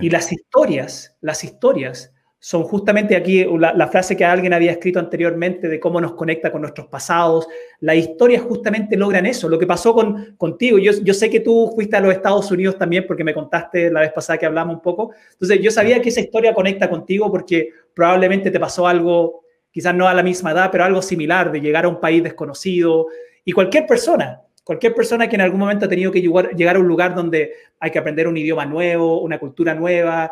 Y 0.00 0.10
las 0.10 0.32
historias, 0.32 1.16
las 1.20 1.44
historias 1.44 2.12
son 2.40 2.62
justamente 2.62 3.16
aquí 3.16 3.44
la, 3.58 3.88
frase 3.88 4.16
que 4.16 4.24
alguien 4.24 4.52
había 4.52 4.70
escrito 4.70 5.00
anteriormente 5.00 5.66
de 5.66 5.80
cómo 5.80 6.00
nos 6.00 6.12
conecta 6.12 6.52
con 6.52 6.60
nuestros 6.60 6.86
pasados. 6.86 7.48
Las 7.80 7.96
historias 7.96 8.42
justamente 8.42 8.96
logran 8.96 9.26
eso. 9.26 9.48
Lo 9.48 9.58
que 9.58 9.66
pasó 9.66 9.92
con, 9.92 10.36
contigo, 10.36 10.78
yo, 10.78 10.92
yo 11.02 11.14
sé 11.14 11.28
que 11.30 11.40
tú 11.40 11.72
fuiste 11.74 11.96
a 11.96 12.00
los 12.00 12.14
Estados 12.14 12.48
Unidos 12.52 12.78
también 12.78 13.06
porque 13.08 13.24
me 13.24 13.34
contaste 13.34 13.90
la 13.90 14.00
vez 14.00 14.12
pasada 14.12 14.38
que 14.38 14.46
hablamos 14.46 14.76
un 14.76 14.82
poco. 14.82 15.10
Entonces 15.32 15.60
yo 15.60 15.72
sabía 15.72 16.00
que 16.00 16.10
esa 16.10 16.20
historia 16.20 16.54
conecta 16.54 16.88
contigo 16.88 17.28
porque 17.28 17.70
probablemente 17.92 18.52
te 18.52 18.60
pasó 18.60 18.86
algo, 18.86 19.42
quizás 19.72 19.94
no 19.94 20.06
a 20.06 20.14
la 20.14 20.22
misma 20.22 20.52
edad, 20.52 20.68
pero 20.70 20.84
algo 20.84 21.02
similar, 21.02 21.50
de 21.50 21.60
llegar 21.60 21.86
a 21.86 21.88
un 21.88 21.98
país 21.98 22.22
desconocido. 22.22 23.08
Y 23.44 23.50
cualquier 23.50 23.84
persona, 23.84 24.42
cualquier 24.62 24.94
persona 24.94 25.28
que 25.28 25.34
en 25.34 25.40
algún 25.40 25.58
momento 25.58 25.86
ha 25.86 25.88
tenido 25.88 26.12
que 26.12 26.20
llegar 26.20 26.76
a 26.76 26.78
un 26.78 26.86
lugar 26.86 27.16
donde 27.16 27.52
hay 27.80 27.90
que 27.90 27.98
aprender 27.98 28.28
un 28.28 28.36
idioma 28.36 28.64
nuevo, 28.64 29.22
una 29.22 29.40
cultura 29.40 29.74
nueva, 29.74 30.30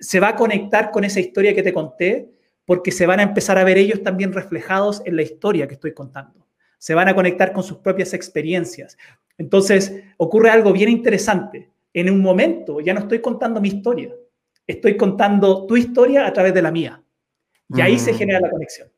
se 0.00 0.20
va 0.20 0.28
a 0.28 0.36
conectar 0.36 0.90
con 0.90 1.04
esa 1.04 1.20
historia 1.20 1.54
que 1.54 1.62
te 1.62 1.72
conté 1.72 2.30
porque 2.64 2.92
se 2.92 3.06
van 3.06 3.20
a 3.20 3.24
empezar 3.24 3.58
a 3.58 3.64
ver 3.64 3.78
ellos 3.78 4.02
también 4.02 4.32
reflejados 4.32 5.02
en 5.04 5.16
la 5.16 5.22
historia 5.22 5.66
que 5.66 5.74
estoy 5.74 5.94
contando. 5.94 6.46
Se 6.78 6.94
van 6.94 7.08
a 7.08 7.14
conectar 7.14 7.52
con 7.52 7.62
sus 7.62 7.78
propias 7.78 8.14
experiencias. 8.14 8.96
Entonces, 9.38 10.02
ocurre 10.16 10.50
algo 10.50 10.72
bien 10.72 10.88
interesante. 10.88 11.70
En 11.92 12.10
un 12.10 12.20
momento 12.20 12.80
ya 12.80 12.94
no 12.94 13.00
estoy 13.00 13.20
contando 13.20 13.60
mi 13.60 13.68
historia, 13.68 14.14
estoy 14.66 14.96
contando 14.96 15.66
tu 15.66 15.76
historia 15.76 16.26
a 16.26 16.32
través 16.32 16.54
de 16.54 16.62
la 16.62 16.70
mía. 16.70 17.02
Y 17.68 17.80
ahí 17.80 17.98
se 17.98 18.12
mm. 18.12 18.16
genera 18.16 18.40
la 18.40 18.50
conexión. 18.50 18.88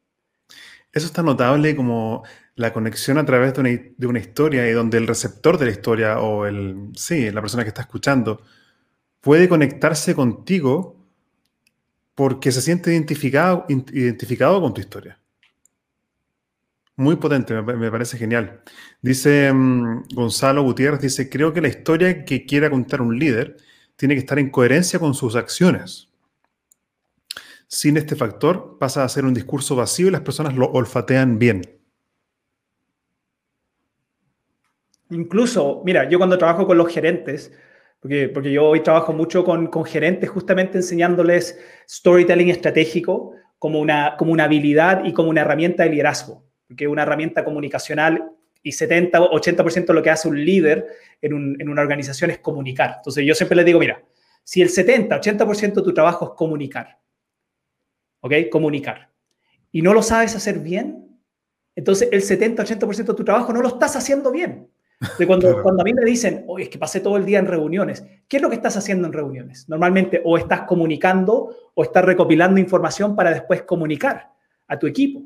Eso 0.92 1.06
está 1.06 1.22
notable 1.22 1.74
como 1.74 2.22
la 2.54 2.72
conexión 2.72 3.18
a 3.18 3.24
través 3.24 3.54
de 3.54 3.60
una, 3.60 3.70
de 3.96 4.06
una, 4.06 4.18
historia 4.20 4.68
y 4.68 4.72
donde 4.72 4.98
el 4.98 5.08
receptor 5.08 5.58
de 5.58 5.66
la 5.66 5.72
historia 5.72 6.20
o 6.20 6.46
el, 6.46 6.90
sí, 6.94 7.30
la 7.30 7.40
persona 7.40 7.64
que 7.64 7.70
está 7.70 7.82
escuchando, 7.82 8.42
puede 9.24 9.48
conectarse 9.48 10.14
contigo 10.14 10.96
porque 12.14 12.52
se 12.52 12.60
siente 12.60 12.92
identificado, 12.92 13.64
identificado 13.68 14.60
con 14.60 14.74
tu 14.74 14.80
historia. 14.80 15.18
Muy 16.96 17.16
potente, 17.16 17.60
me, 17.60 17.90
parece 17.90 18.18
genial. 18.18 18.62
Dice 19.02 19.52
mm, 19.52 20.04
Gonzalo 20.14 20.62
Gutiérrez, 20.62 21.00
dice, 21.00 21.28
creo 21.28 21.52
que 21.52 21.60
la 21.60 21.68
historia 21.68 22.24
que 22.24 22.46
quiera 22.46 22.70
contar 22.70 23.00
un 23.00 23.18
líder 23.18 23.56
tiene 23.96 24.14
que 24.14 24.20
estar 24.20 24.38
en 24.38 24.50
coherencia 24.50 25.00
con 25.00 25.14
sus 25.14 25.34
acciones. 25.34 26.08
Sin 27.66 27.96
este 27.96 28.14
factor 28.14 28.76
pasa 28.78 29.02
a 29.02 29.08
ser 29.08 29.24
un 29.24 29.34
discurso 29.34 29.74
vacío 29.74 30.06
y 30.06 30.10
las 30.10 30.20
personas 30.20 30.54
lo 30.54 30.70
olfatean 30.70 31.38
bien. 31.38 31.62
Incluso, 35.10 35.82
mira, 35.84 36.08
yo 36.08 36.18
cuando 36.18 36.38
trabajo 36.38 36.66
con 36.66 36.76
los 36.78 36.92
gerentes, 36.92 37.52
porque, 38.04 38.52
yo 38.52 38.66
hoy 38.66 38.82
trabajo 38.82 39.14
mucho 39.14 39.44
con, 39.44 39.70
gerentes 39.86 40.28
justamente 40.28 40.76
enseñándoles 40.76 41.58
storytelling 41.88 42.50
estratégico 42.50 43.32
como 43.58 43.80
una, 43.80 44.14
habilidad 44.44 45.06
y 45.06 45.14
como 45.14 45.30
una 45.30 45.40
herramienta 45.40 45.84
de 45.84 45.88
liderazgo, 45.88 46.44
porque 46.68 46.84
es 46.84 46.90
una 46.90 47.04
herramienta 47.04 47.42
comunicacional 47.46 48.30
y 48.62 48.72
70 48.72 49.22
o 49.22 49.40
80% 49.40 49.86
de 49.86 49.94
lo 49.94 50.02
que 50.02 50.10
hace 50.10 50.28
un 50.28 50.44
líder 50.44 50.86
en, 51.22 51.56
en, 51.58 51.66
una 51.66 51.80
organización 51.80 52.30
es 52.30 52.40
comunicar. 52.40 52.96
Entonces 52.98 53.24
yo 53.24 53.34
siempre 53.34 53.56
les 53.56 53.64
digo, 53.64 53.78
mira, 53.78 54.04
si 54.42 54.60
el 54.60 54.68
70, 54.68 55.18
80% 55.18 55.72
de 55.72 55.82
tu 55.82 55.94
trabajo 55.94 56.26
es 56.26 56.30
comunicar, 56.36 56.98
¿ok? 58.20 58.34
Comunicar, 58.50 59.08
y 59.72 59.80
no 59.80 59.94
lo 59.94 60.02
sabes 60.02 60.36
hacer 60.36 60.58
bien, 60.58 61.18
entonces 61.74 62.10
el 62.12 62.20
70, 62.20 62.62
80% 62.62 62.96
de 62.96 63.14
tu 63.14 63.24
trabajo 63.24 63.50
no 63.54 63.62
lo 63.62 63.68
estás 63.68 63.96
haciendo 63.96 64.30
bien. 64.30 64.68
De 65.18 65.26
cuando, 65.26 65.62
cuando 65.62 65.82
a 65.82 65.84
mí 65.84 65.92
me 65.92 66.04
dicen, 66.04 66.44
oye, 66.46 66.64
es 66.64 66.70
que 66.70 66.78
pasé 66.78 67.00
todo 67.00 67.16
el 67.16 67.24
día 67.24 67.38
en 67.38 67.46
reuniones, 67.46 68.04
¿qué 68.28 68.36
es 68.36 68.42
lo 68.42 68.48
que 68.48 68.56
estás 68.56 68.76
haciendo 68.76 69.06
en 69.06 69.12
reuniones? 69.12 69.68
Normalmente 69.68 70.22
o 70.24 70.38
estás 70.38 70.62
comunicando 70.62 71.54
o 71.74 71.82
estás 71.82 72.04
recopilando 72.04 72.60
información 72.60 73.14
para 73.14 73.30
después 73.30 73.62
comunicar 73.62 74.30
a 74.68 74.78
tu 74.78 74.86
equipo. 74.86 75.22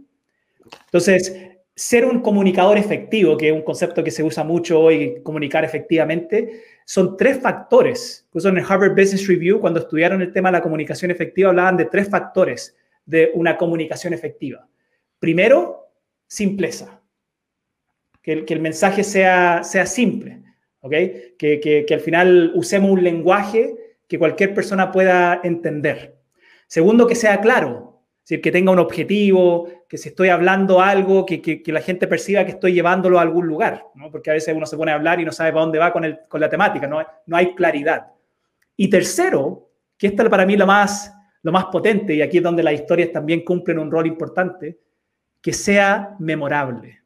Entonces, 0.87 1.35
ser 1.75 2.05
un 2.05 2.21
comunicador 2.21 2.77
efectivo, 2.77 3.37
que 3.37 3.49
es 3.49 3.55
un 3.55 3.63
concepto 3.63 4.03
que 4.03 4.11
se 4.11 4.25
usa 4.25 4.43
mucho 4.43 4.81
hoy, 4.81 5.23
comunicar 5.23 5.65
efectivamente, 5.65 6.63
son 6.85 7.17
tres 7.17 7.41
factores. 7.41 8.25
Incluso 8.29 8.49
en 8.49 8.59
el 8.59 8.65
Harvard 8.69 8.97
Business 8.97 9.29
Review, 9.29 9.61
cuando 9.61 9.81
estudiaron 9.81 10.21
el 10.21 10.33
tema 10.33 10.49
de 10.49 10.55
la 10.55 10.63
comunicación 10.63 11.11
efectiva, 11.11 11.51
hablaban 11.51 11.77
de 11.77 11.85
tres 11.85 12.09
factores 12.09 12.77
de 13.07 13.31
una 13.35 13.57
comunicación 13.57 14.13
efectiva. 14.13 14.67
Primero, 15.21 15.89
simpleza 16.27 16.98
que 18.47 18.53
el, 18.55 18.61
mensaje 18.61 19.05
sea, 19.05 19.63
sea 19.63 19.87
simple, 19.87 20.43
¿ok? 20.81 20.93
Que, 21.39 21.85
que, 21.87 21.95
al 21.95 22.01
final 22.01 22.53
usemos 22.55 22.91
un 22.91 23.03
lenguaje 23.03 23.75
que 24.07 24.19
cualquier 24.19 24.53
persona 24.53 24.93
pueda 24.93 25.41
entender. 25.45 26.19
Segundo, 26.67 27.07
que 27.07 27.15
sea 27.15 27.41
claro, 27.41 28.03
es 28.19 28.31
decir, 28.31 28.43
que 28.43 28.53
tenga 28.53 28.73
un 28.73 28.79
objetivo, 28.79 29.69
que 29.89 29.97
si 29.97 30.11
estoy 30.11 30.29
hablando 30.29 30.83
algo, 30.83 31.25
que, 31.25 31.41
que, 31.41 31.73
la 31.73 31.81
gente 31.81 32.07
perciba 32.07 32.45
que 32.45 32.51
estoy 32.51 32.75
llevándolo 32.75 33.19
a 33.19 33.23
algún 33.23 33.47
lugar, 33.47 33.87
¿no? 33.95 34.11
porque 34.11 34.31
a 34.31 34.35
veces 34.35 34.55
uno 34.55 34.67
se 34.67 34.77
pone 34.77 34.93
a 34.93 34.97
hablar 34.97 35.19
y 35.21 35.25
no 35.25 35.33
sabe 35.33 35.53
para 35.53 35.63
dónde 35.63 35.79
va 35.79 35.91
con, 35.91 36.05
el, 36.05 36.19
con 36.29 36.41
la 36.41 36.51
temática, 36.51 36.87
no, 36.87 37.03
no 37.25 37.37
hay 37.37 37.55
claridad. 37.55 38.09
Y 38.77 38.91
tercero, 38.91 39.71
que 39.97 40.09
esta 40.09 40.29
para 40.29 40.45
mí 40.45 40.55
lo 40.55 40.67
más, 40.67 41.15
lo 41.43 41.51
más 41.51 41.67
potente, 41.67 42.15
y 42.15 42.21
aquí 42.21 42.37
es 42.37 42.43
donde 42.43 42.63
las 42.63 42.75
historias 42.75 43.11
también 43.11 43.43
cumplen 43.43 43.79
un 43.79 43.91
rol 43.91 44.07
importante, 44.07 44.79
que 45.41 45.55
sea 45.55 46.15
memorable. 46.19 46.99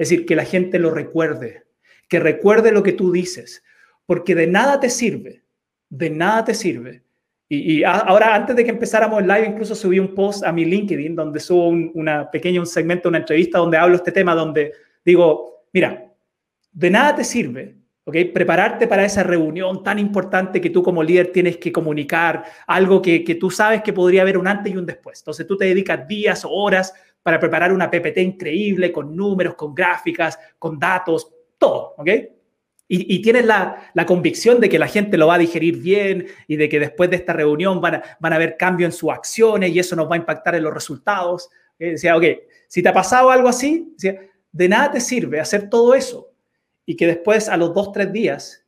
Es 0.00 0.08
decir, 0.08 0.24
que 0.24 0.34
la 0.34 0.46
gente 0.46 0.78
lo 0.78 0.90
recuerde, 0.90 1.64
que 2.08 2.20
recuerde 2.20 2.72
lo 2.72 2.82
que 2.82 2.94
tú 2.94 3.12
dices, 3.12 3.62
porque 4.06 4.34
de 4.34 4.46
nada 4.46 4.80
te 4.80 4.88
sirve, 4.88 5.42
de 5.90 6.08
nada 6.08 6.42
te 6.42 6.54
sirve. 6.54 7.02
Y, 7.50 7.84
ahora, 7.84 8.34
antes 8.34 8.56
de 8.56 8.64
que 8.64 8.70
empezáramos 8.70 9.20
el 9.20 9.28
live, 9.28 9.48
incluso 9.48 9.74
subí 9.74 9.98
un 9.98 10.14
post 10.14 10.42
a 10.42 10.52
mi 10.52 10.64
LinkedIn 10.64 11.14
donde 11.14 11.38
subo 11.38 11.68
un, 11.68 11.90
una 11.92 12.30
pequeña, 12.30 12.60
un 12.60 12.66
segmento, 12.66 13.10
una 13.10 13.18
entrevista 13.18 13.58
donde 13.58 13.76
hablo 13.76 13.96
este 13.96 14.10
tema, 14.10 14.34
donde 14.34 14.72
digo, 15.04 15.66
mira, 15.70 16.10
de 16.72 16.90
nada 16.90 17.16
te 17.16 17.24
sirve 17.24 17.76
¿ok? 18.04 18.16
Prepararte 18.32 18.86
para 18.86 19.04
esa 19.04 19.22
reunión 19.22 19.82
tan 19.82 19.98
importante 19.98 20.60
que 20.60 20.70
tú 20.70 20.82
como 20.82 21.02
líder 21.02 21.32
tienes 21.32 21.58
que 21.58 21.72
comunicar, 21.72 22.44
algo 22.66 23.00
que, 23.00 23.20
tú 23.38 23.50
sabes 23.50 23.82
que 23.82 23.92
podría 23.92 24.22
haber 24.22 24.38
un 24.38 24.48
antes 24.48 24.72
y 24.72 24.76
un 24.76 24.86
después. 24.86 25.20
Entonces 25.20 25.46
tú 25.46 25.56
te 25.56 25.66
dedicas 25.66 26.06
días 26.08 26.44
o 26.44 26.50
horas 26.50 26.92
para 27.22 27.38
preparar 27.38 27.72
una 27.72 27.90
PPT 27.90 28.18
increíble 28.18 28.92
con 28.92 29.14
números, 29.14 29.54
con 29.54 29.74
gráficas, 29.74 30.38
con 30.58 30.78
datos, 30.78 31.30
todo, 31.58 31.94
¿ok? 31.98 32.08
Y, 32.88 33.14
y 33.14 33.22
tienes 33.22 33.44
la, 33.44 33.90
la, 33.94 34.04
convicción 34.04 34.58
de 34.58 34.68
que 34.68 34.78
la 34.78 34.88
gente 34.88 35.16
lo 35.16 35.28
va 35.28 35.34
a 35.34 35.38
digerir 35.38 35.76
bien 35.76 36.26
y 36.48 36.56
de 36.56 36.68
que 36.68 36.80
después 36.80 37.08
de 37.08 37.16
esta 37.16 37.32
reunión 37.32 37.80
van 37.80 37.96
a, 37.96 38.02
van 38.18 38.32
a 38.32 38.36
haber 38.36 38.56
cambio 38.56 38.84
en 38.84 38.92
sus 38.92 39.10
acciones 39.10 39.70
y 39.70 39.78
eso 39.78 39.94
nos 39.94 40.10
va 40.10 40.14
a 40.14 40.18
impactar 40.18 40.56
en 40.56 40.64
los 40.64 40.74
resultados. 40.74 41.50
Decía, 41.78 42.16
ok, 42.16 42.24
si 42.66 42.82
te 42.82 42.88
ha 42.88 42.92
pasado 42.92 43.30
algo 43.30 43.48
así, 43.48 43.94
de 44.52 44.68
nada 44.68 44.90
te 44.90 45.00
sirve 45.00 45.38
hacer 45.38 45.70
todo 45.70 45.94
eso 45.94 46.32
y 46.84 46.96
que 46.96 47.06
después 47.06 47.48
a 47.48 47.56
los 47.56 47.72
dos, 47.72 47.92
tres 47.92 48.12
días, 48.12 48.66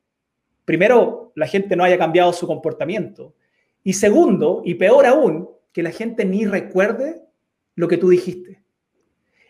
primero, 0.65 1.33
la 1.35 1.49
gente 1.49 1.75
no 1.75 1.83
haya 1.83 1.99
cambiado 1.99 2.33
su 2.33 2.47
comportamiento 2.47 3.35
y 3.83 3.95
segundo, 3.95 4.63
y 4.65 4.75
peor 4.75 5.07
aún, 5.07 5.51
que 5.73 5.83
la 5.83 5.91
gente 5.91 6.25
ni 6.25 6.47
recuerde 6.47 7.23
lo 7.75 7.89
que 7.89 7.99
tú 7.99 8.09
dijiste. 8.09 8.63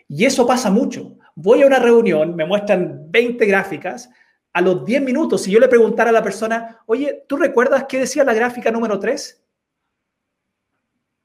Y 0.09 0.25
eso 0.25 0.47
pasa 0.47 0.71
mucho. 0.71 1.19
Voy 1.35 1.63
a 1.63 1.67
una 1.67 1.79
reunión, 1.79 2.37
me 2.37 2.45
muestran 2.45 3.11
20 3.11 3.47
gráficas, 3.47 4.11
a 4.53 4.61
los 4.61 4.85
10 4.85 5.03
minutos, 5.03 5.43
si 5.43 5.51
yo 5.51 5.59
le 5.59 5.69
preguntara 5.69 6.11
a 6.11 6.13
la 6.13 6.23
persona, 6.23 6.83
oye, 6.87 7.25
¿tú 7.27 7.37
recuerdas 7.37 7.87
qué 7.89 7.99
decía 7.99 8.23
la 8.23 8.35
gráfica 8.35 8.71
número 8.71 8.99
3? 8.99 9.43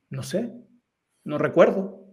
No 0.10 0.24
sé. 0.24 0.54
No 1.26 1.38
recuerdo. 1.38 2.06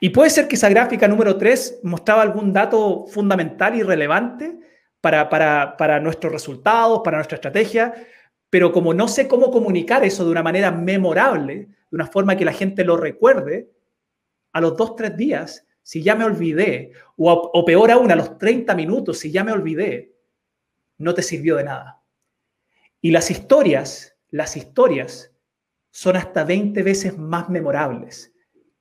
Y 0.00 0.08
puede 0.08 0.30
ser 0.30 0.48
que 0.48 0.56
esa 0.56 0.70
gráfica 0.70 1.06
número 1.06 1.36
3 1.36 1.80
mostraba 1.82 2.22
algún 2.22 2.52
dato 2.52 3.06
fundamental 3.06 3.74
y 3.74 3.82
relevante 3.82 4.58
para, 5.02 5.28
para, 5.28 5.76
para 5.76 6.00
nuestros 6.00 6.32
resultados, 6.32 7.02
para 7.04 7.18
nuestra 7.18 7.36
estrategia, 7.36 7.92
pero 8.48 8.72
como 8.72 8.94
no 8.94 9.06
sé 9.06 9.28
cómo 9.28 9.50
comunicar 9.50 10.02
eso 10.02 10.24
de 10.24 10.30
una 10.30 10.42
manera 10.42 10.70
memorable, 10.70 11.54
de 11.54 11.68
una 11.90 12.06
forma 12.06 12.36
que 12.36 12.46
la 12.46 12.52
gente 12.54 12.84
lo 12.84 12.96
recuerde, 12.96 13.68
a 14.54 14.60
los 14.62 14.76
dos, 14.76 14.96
tres 14.96 15.14
días, 15.16 15.66
si 15.82 16.02
ya 16.02 16.14
me 16.14 16.24
olvidé, 16.24 16.92
o, 17.18 17.32
o 17.32 17.64
peor 17.64 17.90
aún, 17.90 18.10
a 18.10 18.16
los 18.16 18.38
30 18.38 18.74
minutos, 18.74 19.18
si 19.18 19.30
ya 19.30 19.44
me 19.44 19.52
olvidé, 19.52 20.14
no 20.96 21.12
te 21.12 21.22
sirvió 21.22 21.56
de 21.56 21.64
nada. 21.64 22.02
Y 23.02 23.10
las 23.10 23.30
historias, 23.30 24.16
las 24.30 24.56
historias 24.56 25.30
son 25.90 26.16
hasta 26.16 26.44
20 26.44 26.82
veces 26.82 27.18
más 27.18 27.50
memorables 27.50 28.32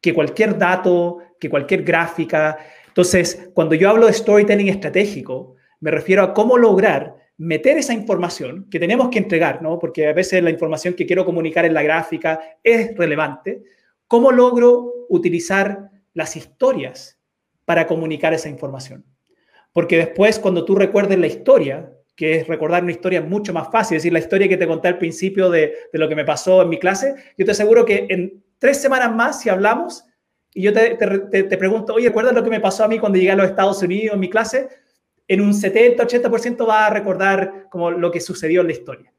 que 0.03 0.13
cualquier 0.13 0.57
dato, 0.57 1.19
que 1.39 1.49
cualquier 1.49 1.83
gráfica. 1.83 2.57
Entonces, 2.87 3.49
cuando 3.53 3.73
yo 3.73 3.89
hablo 3.89 4.07
de 4.07 4.13
storytelling 4.13 4.67
estratégico, 4.67 5.55
me 5.79 5.91
refiero 5.91 6.23
a 6.23 6.33
cómo 6.33 6.57
lograr 6.57 7.15
meter 7.37 7.77
esa 7.77 7.93
información 7.93 8.67
que 8.69 8.79
tenemos 8.79 9.09
que 9.09 9.19
entregar, 9.19 9.61
¿no? 9.61 9.79
Porque 9.79 10.07
a 10.07 10.13
veces 10.13 10.43
la 10.43 10.49
información 10.49 10.93
que 10.93 11.05
quiero 11.05 11.25
comunicar 11.25 11.65
en 11.65 11.73
la 11.73 11.83
gráfica 11.83 12.57
es 12.61 12.95
relevante. 12.97 13.63
¿Cómo 14.13 14.31
logro 14.31 15.07
utilizar 15.09 15.89
las 16.13 16.35
historias 16.35 17.19
para 17.65 17.87
comunicar 17.87 18.31
esa 18.31 18.47
información? 18.47 19.03
Porque 19.71 19.97
después, 19.97 20.37
cuando 20.37 20.65
tú 20.65 20.75
recuerdes 20.75 21.17
la 21.17 21.25
historia, 21.25 21.91
que 22.15 22.35
es 22.35 22.47
recordar 22.47 22.83
una 22.83 22.91
historia 22.91 23.23
mucho 23.23 23.53
más 23.53 23.71
fácil, 23.71 23.97
es 23.97 24.03
decir, 24.03 24.13
la 24.13 24.19
historia 24.19 24.47
que 24.47 24.57
te 24.57 24.67
conté 24.67 24.89
al 24.89 24.99
principio 24.99 25.49
de, 25.49 25.73
lo 25.93 26.07
que 26.07 26.15
me 26.15 26.25
pasó 26.25 26.61
en 26.61 26.69
mi 26.69 26.77
clase, 26.77 27.15
yo 27.39 27.43
te 27.43 27.53
aseguro 27.53 27.85
que 27.85 28.05
en 28.07 28.43
tres 28.59 28.79
semanas 28.79 29.15
más, 29.15 29.41
si 29.41 29.49
hablamos, 29.49 30.05
y 30.53 30.61
yo 30.61 30.73
te, 30.73 30.95
te, 30.95 31.57
pregunto, 31.57 31.95
oye, 31.95 32.09
¿recuerdas 32.09 32.35
lo 32.35 32.43
que 32.43 32.51
me 32.51 32.59
pasó 32.59 32.83
a 32.83 32.87
mí 32.87 32.99
cuando 32.99 33.17
llegué 33.17 33.31
a 33.31 33.35
los 33.35 33.47
Estados 33.47 33.81
Unidos 33.81 34.13
en 34.13 34.19
mi 34.19 34.29
clase? 34.29 34.69
En 35.27 35.41
un 35.41 35.53
70-80% 35.53 36.69
va 36.69 36.85
a 36.85 36.91
recordar 36.91 37.65
como 37.71 37.89
lo 37.89 38.11
que 38.11 38.21
sucedió 38.21 38.61
en 38.61 38.67
la 38.67 38.73
historia. 38.73 39.11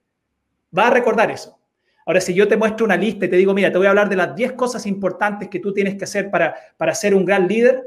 Va 0.78 0.86
a 0.86 0.90
recordar 0.90 1.32
eso. 1.32 1.58
Ahora, 2.06 2.20
si 2.20 2.34
yo 2.34 2.46
te 2.46 2.56
muestro 2.56 2.84
una 2.84 2.96
lista 2.96 3.24
y 3.26 3.28
te 3.28 3.36
digo, 3.36 3.54
mira, 3.54 3.72
te 3.72 3.78
voy 3.78 3.86
a 3.86 3.90
hablar 3.90 4.08
de 4.08 4.16
las 4.16 4.36
10 4.36 4.52
cosas 4.52 4.86
importantes 4.86 5.48
que 5.48 5.58
tú 5.58 5.72
tienes 5.72 5.96
que 5.96 6.04
hacer 6.04 6.30
para, 6.30 6.54
para 6.76 6.94
ser 6.94 7.14
un 7.14 7.24
gran 7.24 7.48
líder, 7.48 7.82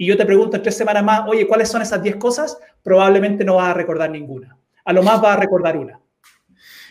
y 0.00 0.06
yo 0.06 0.16
te 0.16 0.24
pregunto 0.24 0.56
en 0.56 0.62
tres 0.62 0.76
semanas 0.76 1.02
más, 1.02 1.22
oye, 1.26 1.46
¿cuáles 1.46 1.68
son 1.68 1.82
esas 1.82 2.00
10 2.00 2.16
cosas? 2.16 2.56
Probablemente 2.82 3.44
no 3.44 3.56
vas 3.56 3.70
a 3.70 3.74
recordar 3.74 4.10
ninguna. 4.10 4.56
A 4.84 4.92
lo 4.92 5.02
más 5.02 5.20
vas 5.20 5.36
a 5.36 5.40
recordar 5.40 5.76
una. 5.76 6.00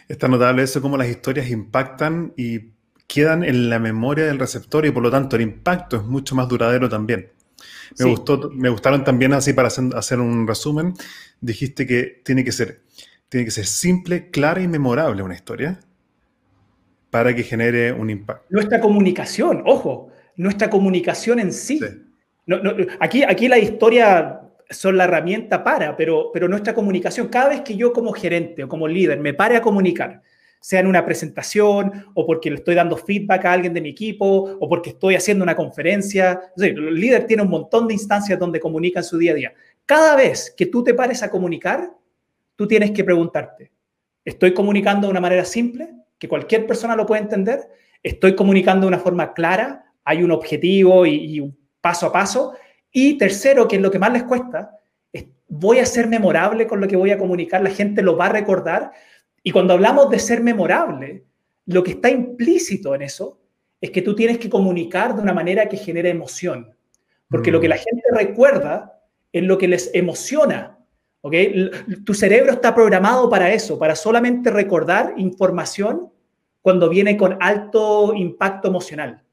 Está 0.10 0.28
notable 0.28 0.64
eso, 0.64 0.82
cómo 0.82 0.98
las 0.98 1.08
historias 1.08 1.50
impactan 1.50 2.34
y 2.36 2.74
quedan 3.08 3.44
en 3.44 3.70
la 3.70 3.80
memoria 3.80 4.26
del 4.26 4.38
receptor 4.38 4.86
y 4.86 4.92
por 4.92 5.02
lo 5.02 5.10
tanto 5.10 5.38
el 5.38 5.42
impacto 5.42 5.96
es 5.96 6.04
mucho 6.04 6.36
más 6.36 6.50
duradero 6.50 6.90
también. 6.90 7.32
Me, 7.98 8.06
gustó, 8.06 8.52
me 8.54 8.70
gustaron 8.70 9.04
también, 9.06 9.34
así 9.34 9.54
para 9.54 9.70
hacer, 9.70 10.20
un 10.20 10.46
resumen, 10.46 10.94
dijiste 11.40 11.88
que 11.88 12.22
tiene 12.24 12.44
que, 12.44 12.52
ser, 12.52 12.84
tiene 13.30 13.46
que 13.46 13.52
ser 13.52 13.66
simple, 13.66 14.30
clara 14.30 14.62
y 14.62 14.68
memorable 14.68 15.24
una 15.24 15.34
historia 15.34 15.80
para 17.10 17.34
que 17.36 17.44
genere 17.44 17.92
un 17.92 18.10
impacto. 18.10 18.46
Nuestra 18.50 18.80
comunicación, 18.80 19.64
ojo, 19.66 20.10
nuestra 20.36 20.70
comunicación 20.70 21.40
en 21.40 21.52
sí. 21.52 21.80
sí 21.80 22.04
aquí, 23.00 23.24
aquí 23.24 23.48
la 23.48 23.58
historia 23.58 24.42
son 24.70 24.98
la 24.98 25.06
herramienta 25.06 25.64
para, 25.64 25.96
pero, 25.96 26.30
pero 26.34 26.48
nuestra 26.48 26.74
comunicación, 26.74 27.28
cada 27.28 27.50
vez 27.50 27.62
que 27.62 27.76
yo 27.76 27.94
como 27.94 28.12
gerente 28.12 28.64
o 28.64 28.68
como 28.68 28.88
líder 28.88 29.20
me 29.20 29.34
pare 29.34 29.56
a 29.56 29.62
comunicar, 29.62 30.22
sea 30.60 30.80
en 30.80 30.88
una 30.88 31.06
presentación 31.06 32.06
o 32.14 32.26
porque 32.26 32.50
le 32.50 32.58
estoy 32.58 32.76
dando 32.76 32.98
feedback 32.98 33.46
a 33.46 33.54
alguien 33.54 33.74
de 33.74 33.82
mi 33.82 33.90
equipo 33.90 34.58
o 34.60 34.68
porque 34.68 34.90
estoy 34.90 35.16
haciendo 35.16 35.44
una 35.44 35.56
conferencia. 35.56 36.42
el 36.58 36.96
líder 36.96 37.26
tiene 37.26 37.44
un 37.44 37.50
montón 37.50 37.88
de 37.88 37.94
instancias 37.94 38.40
donde 38.40 38.60
comunica 38.60 39.00
en 39.00 39.04
su 39.04 39.18
día 39.18 39.32
a 39.32 39.36
día. 39.36 39.54
Cada 39.86 40.16
vez 40.16 40.54
que 40.58 40.66
tú 40.66 40.84
te 40.84 40.94
pares 40.94 41.24
a 41.24 41.30
comunicar, 41.30 41.92
tú 42.56 42.68
tienes 42.68 42.92
que 42.92 43.04
preguntarte, 43.04 43.72
¿estoy 44.26 44.54
comunicando 44.54 45.08
de 45.08 45.12
una 45.12 45.22
manera 45.22 45.46
simple 45.46 45.94
que 46.18 46.28
cualquier 46.28 46.66
persona 46.68 46.96
lo 46.96 47.06
puede 47.06 47.22
entender? 47.22 47.68
¿Estoy 48.04 48.36
comunicando 48.36 48.86
de 48.86 48.90
una 48.90 49.00
forma 49.00 49.34
clara? 49.34 49.92
¿Hay 50.04 50.24
un 50.24 50.32
objetivo 50.32 51.06
y, 51.06 51.16
y 51.16 51.40
un 51.40 51.58
paso 51.88 52.08
a 52.08 52.12
paso. 52.12 52.54
Y 52.92 53.18
tercero, 53.18 53.68
que 53.68 53.78
es 53.78 53.82
lo 53.82 53.92
que 53.92 54.00
más 54.00 54.12
les 54.12 54.24
cuesta, 54.24 54.72
es, 55.14 55.26
voy 55.48 55.80
a 55.80 55.86
ser 55.86 56.08
memorable 56.08 56.68
con 56.68 56.82
lo 56.82 56.88
que 56.88 56.98
voy 56.98 57.12
a 57.12 57.18
comunicar, 57.18 57.62
la 57.62 57.70
gente 57.70 58.02
lo 58.02 58.18
va 58.18 58.26
a 58.26 58.34
recordar. 58.34 58.92
Y 59.44 59.52
cuando 59.52 59.74
hablamos 59.74 60.10
de 60.10 60.20
ser 60.20 60.42
memorable, 60.42 61.24
lo 61.66 61.84
que 61.84 61.92
está 61.92 62.10
implícito 62.10 62.94
en 62.96 63.04
eso 63.04 63.40
es 63.80 63.92
que 63.92 64.02
tú 64.02 64.16
tienes 64.16 64.38
que 64.38 64.50
comunicar 64.50 65.16
de 65.16 65.22
una 65.22 65.34
manera 65.34 65.70
que 65.70 65.78
genere 65.78 66.10
emoción. 66.10 66.76
Porque 67.30 67.52
lo 67.52 67.62
que 67.62 67.68
mm. 67.68 67.70
la 67.70 67.78
gente 67.78 68.04
recuerda 68.12 69.02
es 69.32 69.44
lo 69.44 69.58
que 69.58 69.68
les 69.68 69.92
emociona. 69.94 70.77
Tu 72.06 72.14
cerebro 72.14 72.52
está 72.52 72.74
programado 72.74 73.30
para 73.30 73.52
eso, 73.52 73.78
para 73.78 73.96
solamente 73.96 74.50
recordar 74.50 75.14
información 75.18 76.12
cuando 76.62 76.90
viene 76.90 77.16
con 77.16 77.38
alto 77.40 78.14
impacto 78.14 78.68
emocional. 78.68 79.24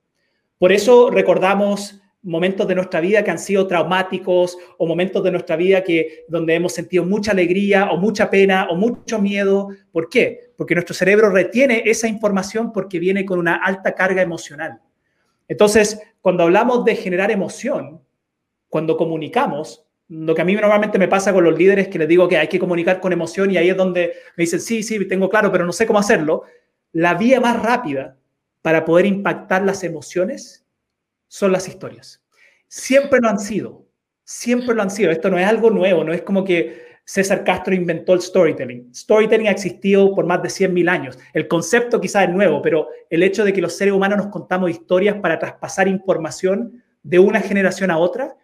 Por 0.59 0.73
eso 0.73 1.11
recordamos 1.11 2.01
momentos 2.25 2.67
de 2.67 2.75
nuestra 2.75 3.01
vida 3.01 3.23
que 3.23 3.31
han 3.31 3.39
sido 3.39 3.67
traumáticos 3.67 4.57
o 4.79 4.87
momentos 4.87 5.23
de 5.23 5.31
nuestra 5.31 5.57
vida 5.57 5.85
que 5.85 6.25
donde 6.29 6.55
hemos 6.55 6.73
sentido 6.73 7.05
mucha 7.05 7.33
alegría 7.33 7.91
o 7.91 7.99
mucha 7.99 8.31
pena 8.31 8.69
o 8.71 8.77
mucho 8.77 9.21
miedo. 9.21 9.69
¿Por 9.93 10.09
qué? 10.09 10.53
Porque 10.57 10.75
nuestro 10.75 10.95
cerebro 10.95 11.29
retiene 11.29 11.83
esa 11.85 12.09
información 12.09 12.73
porque 12.73 12.99
viene 12.99 13.25
con 13.25 13.39
una 13.39 13.57
alta 13.57 13.95
carga 13.95 14.23
emocional. 14.23 14.81
Entonces, 15.49 16.01
cuando 16.23 16.45
hablamos 16.45 16.85
de 16.85 16.97
generar 16.97 17.31
emoción, 17.31 18.01
cuando 18.71 18.97
comunicamos, 18.97 19.84
lo 20.09 20.35
que 20.35 20.43
a 20.43 20.45
mí 20.45 20.55
normalmente 20.55 20.99
me 20.99 21.09
pasa 21.09 21.33
con 21.33 21.45
los 21.45 21.59
líderes 21.59 21.89
que 21.89 21.99
les 21.99 22.09
digo 22.09 22.29
que 22.29 22.37
hay 22.37 22.49
que 22.49 22.59
comunicar 22.59 23.01
con 23.01 23.13
emoción 23.13 23.51
y 23.51 23.57
ahí 23.57 23.71
es 23.71 23.77
donde 23.77 24.15
me 24.37 24.43
dicen, 24.43 24.61
sí, 24.61 24.83
sí, 24.83 25.07
tengo 25.07 25.29
claro, 25.29 25.51
pero 25.51 25.65
no 25.65 25.73
sé 25.73 25.87
cómo 25.87 25.99
hacerlo. 25.99 26.43
La 26.93 27.15
vía 27.15 27.41
más 27.41 27.63
rápida 27.63 28.17
para 28.63 28.85
poder 28.85 29.07
impactar 29.07 29.65
las 29.65 29.83
emociones 29.83 30.67
son 31.29 31.53
las 31.53 31.69
historias. 31.69 32.23
Siempre 32.69 33.21
lo 33.21 33.29
han 33.29 33.39
sido, 33.39 33.87
siempre 34.25 34.75
lo 34.75 34.83
han 34.83 34.91
sido. 34.91 35.11
Esto 35.11 35.31
no 35.31 35.39
es 35.39 35.47
algo 35.47 35.71
nuevo, 35.71 36.05
no 36.05 36.13
es 36.13 36.23
como 36.23 36.45
que 36.45 36.85
César 37.05 37.45
Castro 37.45 37.75
inventó 37.75 38.15
el 38.15 38.21
storytelling. 38.21 38.95
Storytelling 38.95 39.49
ha 39.49 39.53
existido 39.53 40.15
por 40.15 40.27
más 40.27 40.43
de 40.43 40.49
100.000 40.49 40.89
años. 40.89 41.19
El 41.33 41.49
concepto 41.49 42.01
quizás 42.01 42.29
es 42.29 42.35
nuevo, 42.35 42.63
pero 42.63 42.89
el 43.11 43.23
hecho 43.23 43.45
de 43.45 43.53
que 43.53 43.61
los 43.61 43.77
seres 43.77 43.93
humanos 43.93 44.19
nos 44.19 44.29
contamos 44.29 44.71
historias 44.71 45.17
para 45.21 45.39
traspasar 45.39 45.89
información 45.89 46.83
de 47.03 47.19
una 47.19 47.41
generación 47.41 47.91
a 47.91 47.99
otra, 47.99 48.37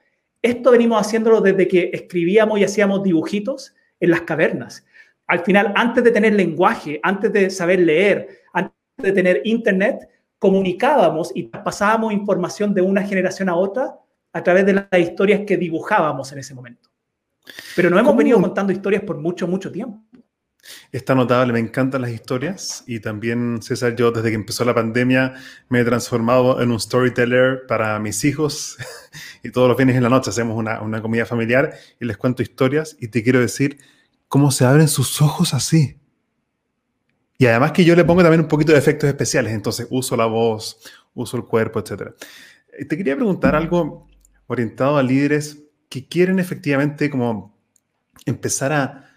esto 0.43 0.71
venimos 0.71 1.01
haciéndolo 1.01 1.41
desde 1.41 1.69
que 1.69 1.91
escribíamos 1.93 2.59
y 2.59 2.65
hacíamos 2.65 3.03
dibujitos 3.03 3.75
en 3.99 4.11
las 4.11 4.23
cavernas. 4.23 4.87
Al 5.27 5.41
final, 5.41 5.73
antes 5.77 6.03
de 6.03 6.11
tener 6.11 6.33
lenguaje, 6.35 6.99
antes 7.03 7.33
de 7.33 7.51
saber 7.51 7.81
leer, 7.81 8.29
antes 8.53 8.75
de 8.97 9.13
tener 9.13 9.43
internet, 9.45 10.09
comunicábamos 10.39 11.31
y 11.35 11.45
pasábamos 11.45 12.13
información 12.13 12.75
de 12.75 12.83
una 12.83 13.03
generación 13.03 13.49
a 13.49 13.55
otra 13.55 13.97
a 14.33 14.43
través 14.43 14.65
de 14.67 14.73
las 14.73 14.99
historias 14.99 15.43
que 15.47 15.57
dibujábamos 15.57 16.33
en 16.33 16.39
ese 16.39 16.55
momento. 16.55 16.91
Pero 17.77 17.91
no 17.91 17.99
hemos 17.99 18.17
venido 18.17 18.41
contando 18.41 18.73
historias 18.73 19.03
por 19.03 19.19
mucho, 19.19 19.47
mucho 19.47 19.71
tiempo. 19.71 20.03
Está 20.93 21.15
notable, 21.15 21.53
me 21.53 21.59
encantan 21.59 22.03
las 22.03 22.11
historias 22.11 22.85
y 22.87 23.01
también, 23.01 23.61
César, 23.63 23.97
yo 23.97 24.11
desde 24.13 24.29
que 24.29 24.35
empezó 24.35 24.65
la 24.65 24.75
pandemia 24.75 25.35
me 25.69 25.81
he 25.81 25.85
transformado 25.85 26.61
en 26.61 26.71
un 26.71 26.81
storyteller 26.81 27.67
para 27.67 27.99
mis 27.99 28.25
hijos 28.25 28.77
y 29.43 29.51
todos 29.51 29.69
los 29.69 29.77
fines 29.77 29.97
en 29.97 30.03
la 30.03 30.09
noche 30.09 30.31
hacemos 30.31 30.57
una, 30.57 30.81
una 30.81 31.01
comida 31.01 31.27
familiar 31.27 31.75
y 32.01 32.05
les 32.05 32.17
cuento 32.17 32.43
historias 32.43 32.97
y 33.01 33.09
te 33.09 33.23
quiero 33.23 33.41
decir 33.41 33.79
cómo 34.29 34.51
se 34.51 34.65
abren 34.65 34.89
sus 34.89 35.21
ojos 35.23 35.55
así. 35.55 35.97
Y 37.39 37.47
además 37.47 37.73
que 37.73 37.85
yo 37.85 37.97
le 37.97 38.05
pongo 38.05 38.23
también 38.23 38.43
un 38.43 38.49
poquito 38.49 38.73
de 38.73 38.79
efectos 38.79 39.09
especiales, 39.09 39.55
entonces 39.55 39.87
uso 39.91 40.15
la 40.17 40.27
voz, 40.27 40.79
uso 41.15 41.37
el 41.37 41.45
cuerpo, 41.45 41.81
etc. 41.81 42.15
Eh, 42.73 42.85
te 42.85 42.97
quería 42.97 43.17
preguntar 43.17 43.55
algo 43.55 44.07
orientado 44.47 44.99
a 44.99 45.03
líderes 45.03 45.59
que 45.89 46.07
quieren 46.07 46.39
efectivamente 46.39 47.09
como 47.09 47.59
empezar 48.27 48.73
a 48.73 49.10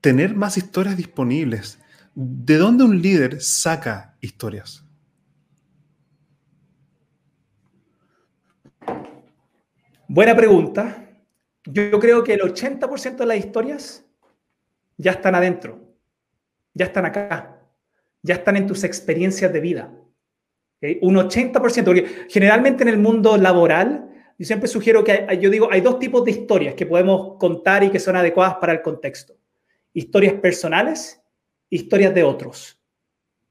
tener 0.00 0.34
más 0.34 0.56
historias 0.56 0.96
disponibles. 0.96 1.78
¿De 2.14 2.56
dónde 2.56 2.84
un 2.84 3.00
líder 3.00 3.40
saca 3.40 4.16
historias? 4.20 4.84
Buena 10.08 10.36
pregunta. 10.36 11.08
Yo 11.64 11.98
creo 11.98 12.22
que 12.22 12.34
el 12.34 12.40
80% 12.40 13.16
de 13.16 13.26
las 13.26 13.38
historias 13.38 14.04
ya 14.96 15.10
están 15.10 15.34
adentro 15.34 15.86
ya 16.76 16.84
están 16.84 17.06
acá, 17.06 17.58
ya 18.22 18.34
están 18.34 18.56
en 18.56 18.66
tus 18.66 18.84
experiencias 18.84 19.50
de 19.50 19.60
vida. 19.60 19.90
Un 21.00 21.16
80%, 21.16 21.84
porque 21.84 22.26
generalmente 22.28 22.82
en 22.82 22.90
el 22.90 22.98
mundo 22.98 23.38
laboral, 23.38 24.10
yo 24.38 24.44
siempre 24.44 24.68
sugiero 24.68 25.02
que, 25.02 25.26
yo 25.40 25.48
digo, 25.48 25.68
hay 25.72 25.80
dos 25.80 25.98
tipos 25.98 26.22
de 26.22 26.32
historias 26.32 26.74
que 26.74 26.84
podemos 26.84 27.38
contar 27.38 27.82
y 27.82 27.88
que 27.88 27.98
son 27.98 28.14
adecuadas 28.14 28.56
para 28.56 28.74
el 28.74 28.82
contexto. 28.82 29.35
Historias 29.96 30.34
personales, 30.34 31.22
historias 31.70 32.14
de 32.14 32.22
otros. 32.22 32.78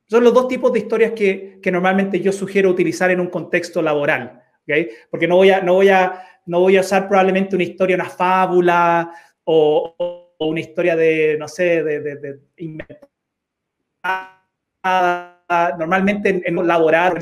Son 0.07 0.23
los 0.23 0.31
dos 0.31 0.47
tipos 0.47 0.71
de 0.71 0.77
historias 0.77 1.13
que, 1.13 1.59
normalmente 1.71 2.19
yo 2.19 2.31
sugiero 2.31 2.69
utilizar 2.69 3.09
en 3.09 3.19
un 3.19 3.29
contexto 3.31 3.81
laboral, 3.81 4.43
¿okay? 4.61 4.89
Porque 5.09 5.27
no 5.27 5.37
voy, 5.37 5.49
a, 5.49 5.61
no, 5.61 5.73
voy 5.73 5.89
a, 5.89 6.21
no 6.45 6.59
voy 6.59 6.77
a 6.77 6.81
usar 6.81 7.07
probablemente 7.07 7.55
una 7.55 7.63
historia, 7.63 7.95
una 7.95 8.05
fábula 8.05 9.11
o, 9.43 10.35
una 10.37 10.59
historia 10.59 10.95
de, 10.95 11.35
no 11.39 11.47
sé, 11.47 11.81
de, 11.83 11.99
de, 11.99 12.15
de 12.17 12.39
normalmente 15.79 16.29
en, 16.29 16.43
en 16.45 16.67
laboral 16.67 17.17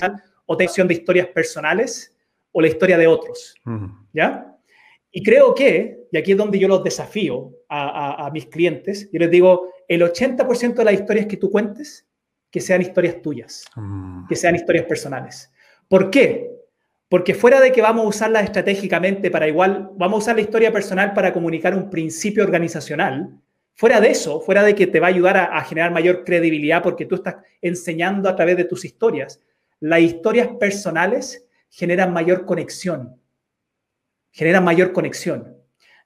o 0.46 0.58
tensión 0.58 0.86
de 0.86 0.96
historias 0.96 1.28
personales 1.28 2.14
o 2.52 2.60
la 2.60 2.68
historia 2.68 2.98
de 2.98 3.08
otros, 3.08 3.56
¿ya? 4.12 4.53
Y 5.16 5.22
creo 5.22 5.54
que, 5.54 6.08
y 6.12 6.18
aquí 6.18 6.32
es 6.32 6.38
donde 6.38 6.58
yo 6.58 6.68
los 6.68 6.84
desafío 6.84 7.52
a, 7.70 8.30
mis 8.34 8.48
clientes, 8.48 9.10
yo 9.14 9.20
les 9.20 9.30
digo, 9.30 9.70
el 9.88 10.02
80% 10.02 10.74
de 10.74 10.84
las 10.84 10.96
historias 10.96 11.28
que 11.28 11.38
tú 11.38 11.52
cuentes, 11.52 12.08
que 12.50 12.60
sean 12.60 12.82
historias 12.82 13.22
tuyas, 13.22 13.64
mm. 13.76 14.28
que 14.28 14.36
sean 14.36 14.56
historias 14.56 14.86
personales. 14.86 15.52
¿Por 15.88 16.10
qué? 16.10 16.50
Porque 17.10 17.36
fuera 17.36 17.62
de 17.62 17.72
que 17.72 17.82
vamos 17.82 18.06
a 18.06 18.08
usarlas 18.08 18.44
estratégicamente 18.46 19.30
para 19.30 19.48
igual, 19.48 19.92
vamos 19.96 20.16
a 20.16 20.24
usar 20.24 20.36
la 20.36 20.42
historia 20.42 20.74
personal 20.74 21.14
para 21.14 21.32
comunicar 21.32 21.76
un 21.76 21.92
principio 21.92 22.44
organizacional, 22.44 23.40
fuera 23.76 24.02
de 24.02 24.10
eso, 24.10 24.42
fuera 24.42 24.64
de 24.64 24.74
que 24.74 24.88
te 24.88 25.00
va 25.00 25.08
a 25.08 25.12
ayudar 25.12 25.38
a, 25.38 25.44
a 25.46 25.64
generar 25.64 25.92
mayor 25.92 26.24
credibilidad 26.24 26.82
porque 26.82 27.06
tú 27.06 27.16
estás 27.16 27.36
enseñando 27.62 28.30
a 28.30 28.36
través 28.36 28.58
de 28.58 28.66
tus 28.66 28.84
historias, 28.84 29.40
las 29.80 30.02
historias 30.02 30.48
personales 30.60 31.46
generan 31.70 32.14
mayor 32.14 32.46
conexión 32.46 33.20
genera 34.34 34.60
mayor 34.60 34.92
conexión. 34.92 35.56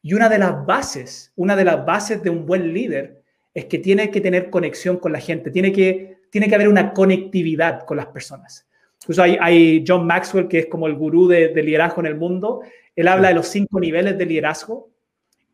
Y 0.04 0.14
una 0.14 0.30
de 0.30 0.38
las 0.38 0.66
bases, 0.66 1.34
una 1.36 1.56
de 1.56 1.66
las 1.66 1.86
bases 1.86 2.22
de 2.22 2.30
un 2.30 2.46
buen 2.46 2.74
líder 2.74 3.24
es 3.54 3.66
que 3.66 3.80
tiene 3.80 4.12
que 4.12 4.22
tener 4.22 4.52
conexión 4.52 4.98
con 4.98 5.12
la 5.12 5.20
gente, 5.20 5.50
tiene 5.50 5.72
que, 5.72 6.20
tiene 6.30 6.48
que 6.48 6.56
haber 6.56 6.68
una 6.68 6.94
conectividad 6.94 7.86
con 7.86 7.98
las 7.98 8.08
personas. 8.08 8.68
Incluso 9.02 9.24
hay, 9.24 9.38
hay 9.42 9.84
John 9.88 10.06
Maxwell, 10.06 10.48
que 10.48 10.60
es 10.60 10.66
como 10.68 10.88
el 10.88 10.96
gurú 10.96 11.28
de, 11.28 11.52
liderazgo 11.64 12.02
en 12.02 12.08
el 12.08 12.16
mundo, 12.16 12.62
él 12.96 13.08
habla 13.08 13.30
de 13.30 13.34
los 13.36 13.48
cinco 13.48 13.80
niveles 13.80 14.18
de 14.18 14.26
liderazgo 14.26 14.90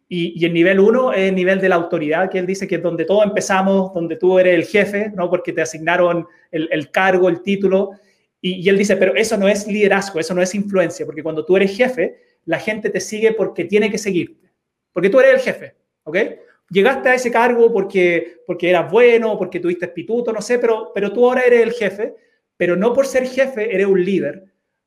y, 0.09 0.39
y, 0.39 0.45
el 0.45 0.53
nivel 0.53 0.79
uno 0.79 1.13
es 1.13 1.29
el 1.29 1.35
nivel 1.35 1.59
de 1.59 1.69
la 1.69 1.75
autoridad, 1.75 2.29
que 2.29 2.39
él 2.39 2.45
dice 2.45 2.67
que 2.67 2.75
es 2.75 2.83
donde 2.83 3.05
todos 3.05 3.25
empezamos, 3.25 3.93
donde 3.93 4.15
tú 4.15 4.37
eres 4.37 4.55
el 4.55 4.65
jefe, 4.65 5.11
¿no? 5.15 5.29
porque 5.29 5.53
te 5.53 5.61
asignaron 5.61 6.27
el, 6.51 6.69
el 6.71 6.91
cargo, 6.91 7.29
el 7.29 7.41
título. 7.41 7.91
Y, 8.41 8.55
y, 8.55 8.69
él 8.69 8.77
dice, 8.77 8.97
pero 8.97 9.15
eso 9.15 9.37
no 9.37 9.47
es 9.47 9.67
liderazgo, 9.67 10.19
eso 10.19 10.33
no 10.33 10.41
es 10.41 10.53
influencia, 10.55 11.05
porque 11.05 11.23
cuando 11.23 11.45
tú 11.45 11.55
eres 11.55 11.75
jefe, 11.75 12.17
la 12.45 12.59
gente 12.59 12.89
te 12.89 12.99
sigue 12.99 13.33
porque 13.33 13.65
tiene 13.65 13.89
que 13.89 13.97
seguirte, 13.97 14.51
porque 14.91 15.09
tú 15.09 15.19
eres 15.19 15.35
el 15.35 15.39
jefe, 15.39 15.75
¿ok? 16.03 16.17
Llegaste 16.69 17.09
a 17.09 17.15
ese 17.15 17.31
cargo 17.31 17.71
porque, 17.71 18.37
porque 18.47 18.69
eras 18.69 18.91
bueno, 18.91 19.37
porque 19.37 19.59
tuviste 19.59 19.87
pituto, 19.89 20.31
no 20.31 20.41
sé, 20.41 20.59
pero, 20.59 20.91
pero 20.93 21.11
tú 21.11 21.25
ahora 21.25 21.41
eres 21.41 21.61
el 21.61 21.71
jefe, 21.73 22.15
pero 22.57 22.75
no 22.75 22.93
por 22.93 23.05
ser 23.05 23.27
jefe 23.27 23.73
eres 23.73 23.87
un 23.87 24.03
líder, 24.03 24.45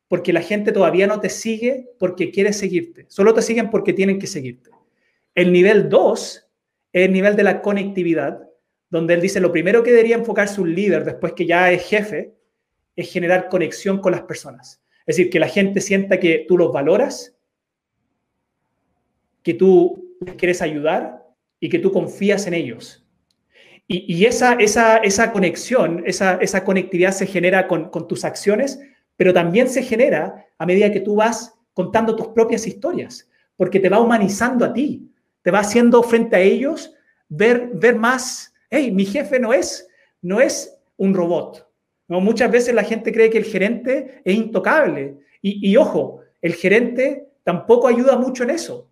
porque 0.08 0.32
la 0.32 0.40
gente 0.40 0.72
todavía 0.72 1.06
no 1.06 1.20
te 1.20 1.28
sigue 1.28 1.90
porque 1.98 2.30
quiere 2.30 2.52
seguirte, 2.52 3.06
solo 3.08 3.34
te 3.34 3.42
siguen 3.42 3.70
porque 3.70 3.92
tienen 3.92 4.18
que 4.18 4.26
seguirte. 4.26 4.70
El 5.34 5.52
nivel 5.52 5.88
2 5.88 6.48
es 6.92 7.04
el 7.04 7.12
nivel 7.12 7.36
de 7.36 7.42
la 7.42 7.60
conectividad, 7.60 8.48
donde 8.88 9.14
él 9.14 9.20
dice 9.20 9.40
lo 9.40 9.52
primero 9.52 9.82
que 9.82 9.90
debería 9.90 10.16
enfocarse 10.16 10.60
un 10.60 10.74
líder 10.74 11.04
después 11.04 11.32
que 11.32 11.46
ya 11.46 11.70
es 11.70 11.84
jefe 11.84 12.32
es 12.94 13.12
generar 13.12 13.48
conexión 13.48 14.00
con 14.00 14.12
las 14.12 14.22
personas. 14.22 14.82
Es 15.06 15.16
decir, 15.16 15.30
que 15.30 15.38
la 15.38 15.48
gente 15.48 15.80
sienta 15.80 16.18
que 16.18 16.46
tú 16.48 16.56
los 16.56 16.72
valoras, 16.72 17.35
que 19.46 19.54
tú 19.54 20.18
quieres 20.38 20.60
ayudar 20.60 21.24
y 21.60 21.68
que 21.68 21.78
tú 21.78 21.92
confías 21.92 22.48
en 22.48 22.54
ellos. 22.54 23.06
Y, 23.86 24.24
esa, 24.24 24.54
esa, 24.54 24.96
esa, 24.96 25.30
conexión, 25.30 26.02
esa, 26.04 26.34
esa, 26.40 26.64
conectividad 26.64 27.12
se 27.12 27.26
genera 27.26 27.68
con, 27.68 27.88
con, 27.90 28.08
tus 28.08 28.24
acciones, 28.24 28.80
pero 29.14 29.32
también 29.32 29.68
se 29.68 29.84
genera 29.84 30.44
a 30.58 30.66
medida 30.66 30.90
que 30.90 30.98
tú 30.98 31.14
vas 31.14 31.54
contando 31.74 32.16
tus 32.16 32.26
propias 32.28 32.66
historias, 32.66 33.30
porque 33.54 33.78
te 33.78 33.88
va 33.88 34.00
humanizando 34.00 34.64
a 34.64 34.72
ti, 34.72 35.08
te 35.42 35.52
va 35.52 35.60
haciendo 35.60 36.02
frente 36.02 36.34
a 36.34 36.40
ellos 36.40 36.92
ver, 37.28 37.70
ver 37.72 37.94
más, 37.94 38.52
hey, 38.68 38.90
mi 38.90 39.04
jefe 39.04 39.38
no 39.38 39.52
es, 39.52 39.86
no 40.22 40.40
es 40.40 40.76
un 40.96 41.14
robot. 41.14 41.70
¿no? 42.08 42.20
Muchas 42.20 42.50
veces 42.50 42.74
la 42.74 42.82
gente 42.82 43.12
cree 43.12 43.30
que 43.30 43.38
el 43.38 43.44
gerente 43.44 44.22
es 44.24 44.34
intocable. 44.34 45.18
Y, 45.40 45.70
y 45.70 45.76
ojo, 45.76 46.22
el 46.42 46.54
gerente 46.54 47.28
tampoco 47.44 47.86
ayuda 47.86 48.16
mucho 48.16 48.42
en 48.42 48.50
eso 48.50 48.90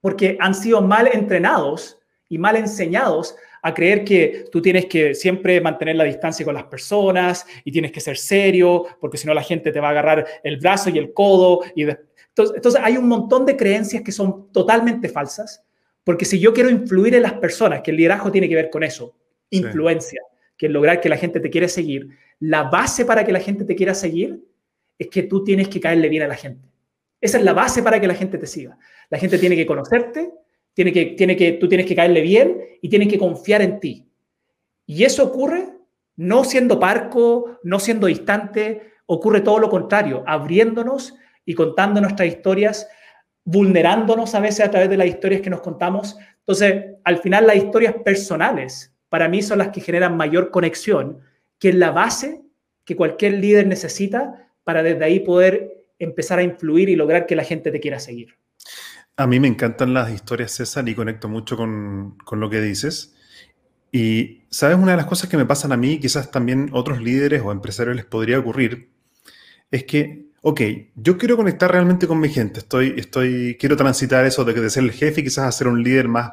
porque 0.00 0.36
han 0.40 0.54
sido 0.54 0.82
mal 0.82 1.08
entrenados 1.12 1.98
y 2.28 2.38
mal 2.38 2.56
enseñados 2.56 3.36
a 3.62 3.74
creer 3.74 4.04
que 4.04 4.44
tú 4.52 4.62
tienes 4.62 4.86
que 4.86 5.14
siempre 5.14 5.60
mantener 5.60 5.96
la 5.96 6.04
distancia 6.04 6.44
con 6.44 6.54
las 6.54 6.64
personas 6.64 7.44
y 7.64 7.72
tienes 7.72 7.90
que 7.90 8.00
ser 8.00 8.16
serio, 8.16 8.86
porque 9.00 9.18
si 9.18 9.26
no 9.26 9.34
la 9.34 9.42
gente 9.42 9.72
te 9.72 9.80
va 9.80 9.88
a 9.88 9.90
agarrar 9.90 10.26
el 10.44 10.58
brazo 10.58 10.90
y 10.90 10.98
el 10.98 11.12
codo. 11.12 11.62
Y 11.74 11.82
entonces, 11.82 12.56
entonces, 12.56 12.80
hay 12.84 12.96
un 12.96 13.08
montón 13.08 13.44
de 13.44 13.56
creencias 13.56 14.02
que 14.02 14.12
son 14.12 14.52
totalmente 14.52 15.08
falsas, 15.08 15.64
porque 16.04 16.24
si 16.24 16.38
yo 16.38 16.54
quiero 16.54 16.70
influir 16.70 17.14
en 17.16 17.22
las 17.22 17.32
personas, 17.34 17.80
que 17.82 17.90
el 17.90 17.96
liderazgo 17.96 18.30
tiene 18.30 18.48
que 18.48 18.54
ver 18.54 18.70
con 18.70 18.84
eso, 18.84 19.16
influencia, 19.50 20.20
que 20.56 20.66
es 20.66 20.72
lograr 20.72 21.00
que 21.00 21.08
la 21.08 21.16
gente 21.16 21.40
te 21.40 21.50
quiera 21.50 21.66
seguir, 21.66 22.08
la 22.38 22.64
base 22.64 23.04
para 23.04 23.24
que 23.24 23.32
la 23.32 23.40
gente 23.40 23.64
te 23.64 23.74
quiera 23.74 23.94
seguir 23.94 24.44
es 24.98 25.08
que 25.08 25.24
tú 25.24 25.42
tienes 25.42 25.68
que 25.68 25.80
caerle 25.80 26.08
bien 26.08 26.22
a 26.22 26.28
la 26.28 26.36
gente. 26.36 26.68
Esa 27.20 27.38
es 27.38 27.44
la 27.44 27.52
base 27.52 27.82
para 27.82 28.00
que 28.00 28.06
la 28.06 28.14
gente 28.14 28.38
te 28.38 28.46
siga. 28.46 28.78
La 29.10 29.18
gente 29.18 29.38
tiene 29.38 29.56
que 29.56 29.66
conocerte, 29.66 30.32
tiene 30.74 30.92
que, 30.92 31.06
tiene 31.06 31.36
que, 31.36 31.52
tú 31.52 31.68
tienes 31.68 31.86
que 31.86 31.96
caerle 31.96 32.20
bien 32.20 32.60
y 32.80 32.88
tiene 32.88 33.08
que 33.08 33.18
confiar 33.18 33.62
en 33.62 33.80
ti. 33.80 34.06
Y 34.86 35.04
eso 35.04 35.24
ocurre 35.24 35.68
no 36.16 36.44
siendo 36.44 36.80
parco, 36.80 37.58
no 37.62 37.78
siendo 37.78 38.06
distante, 38.06 38.92
ocurre 39.06 39.40
todo 39.40 39.58
lo 39.58 39.70
contrario, 39.70 40.24
abriéndonos 40.26 41.14
y 41.44 41.54
contando 41.54 42.00
nuestras 42.00 42.28
historias, 42.28 42.88
vulnerándonos 43.44 44.34
a 44.34 44.40
veces 44.40 44.66
a 44.66 44.70
través 44.70 44.90
de 44.90 44.96
las 44.96 45.06
historias 45.06 45.40
que 45.40 45.50
nos 45.50 45.60
contamos. 45.60 46.16
Entonces, 46.38 46.96
al 47.04 47.18
final 47.18 47.46
las 47.46 47.56
historias 47.56 47.94
personales 48.04 48.92
para 49.08 49.28
mí 49.28 49.42
son 49.42 49.58
las 49.58 49.68
que 49.68 49.80
generan 49.80 50.16
mayor 50.16 50.50
conexión, 50.50 51.20
que 51.58 51.68
es 51.68 51.74
la 51.74 51.90
base 51.90 52.42
que 52.84 52.96
cualquier 52.96 53.34
líder 53.34 53.66
necesita 53.66 54.50
para 54.64 54.82
desde 54.82 55.04
ahí 55.04 55.20
poder 55.20 55.84
empezar 55.98 56.38
a 56.38 56.42
influir 56.42 56.88
y 56.88 56.96
lograr 56.96 57.26
que 57.26 57.36
la 57.36 57.44
gente 57.44 57.70
te 57.70 57.80
quiera 57.80 57.98
seguir. 57.98 58.36
A 59.16 59.26
mí 59.26 59.40
me 59.40 59.48
encantan 59.48 59.94
las 59.94 60.10
historias, 60.10 60.52
César, 60.52 60.88
y 60.88 60.94
conecto 60.94 61.28
mucho 61.28 61.56
con, 61.56 62.18
con 62.24 62.40
lo 62.40 62.50
que 62.50 62.60
dices. 62.60 63.14
Y, 63.90 64.42
¿sabes? 64.50 64.76
Una 64.76 64.92
de 64.92 64.98
las 64.98 65.06
cosas 65.06 65.30
que 65.30 65.38
me 65.38 65.46
pasan 65.46 65.72
a 65.72 65.76
mí, 65.76 65.98
quizás 65.98 66.30
también 66.30 66.68
otros 66.72 67.00
líderes 67.00 67.42
o 67.42 67.52
empresarios 67.52 67.96
les 67.96 68.04
podría 68.04 68.38
ocurrir, 68.38 68.90
es 69.70 69.84
que, 69.84 70.26
ok, 70.42 70.60
yo 70.96 71.16
quiero 71.18 71.36
conectar 71.36 71.70
realmente 71.70 72.06
con 72.06 72.20
mi 72.20 72.28
gente, 72.28 72.60
estoy, 72.60 72.94
estoy, 72.98 73.56
quiero 73.58 73.76
transitar 73.76 74.26
eso 74.26 74.44
de, 74.44 74.52
de 74.52 74.70
ser 74.70 74.84
el 74.84 74.92
jefe 74.92 75.20
y 75.22 75.24
quizás 75.24 75.46
hacer 75.46 75.68
un 75.68 75.82
líder 75.82 76.08
más 76.08 76.32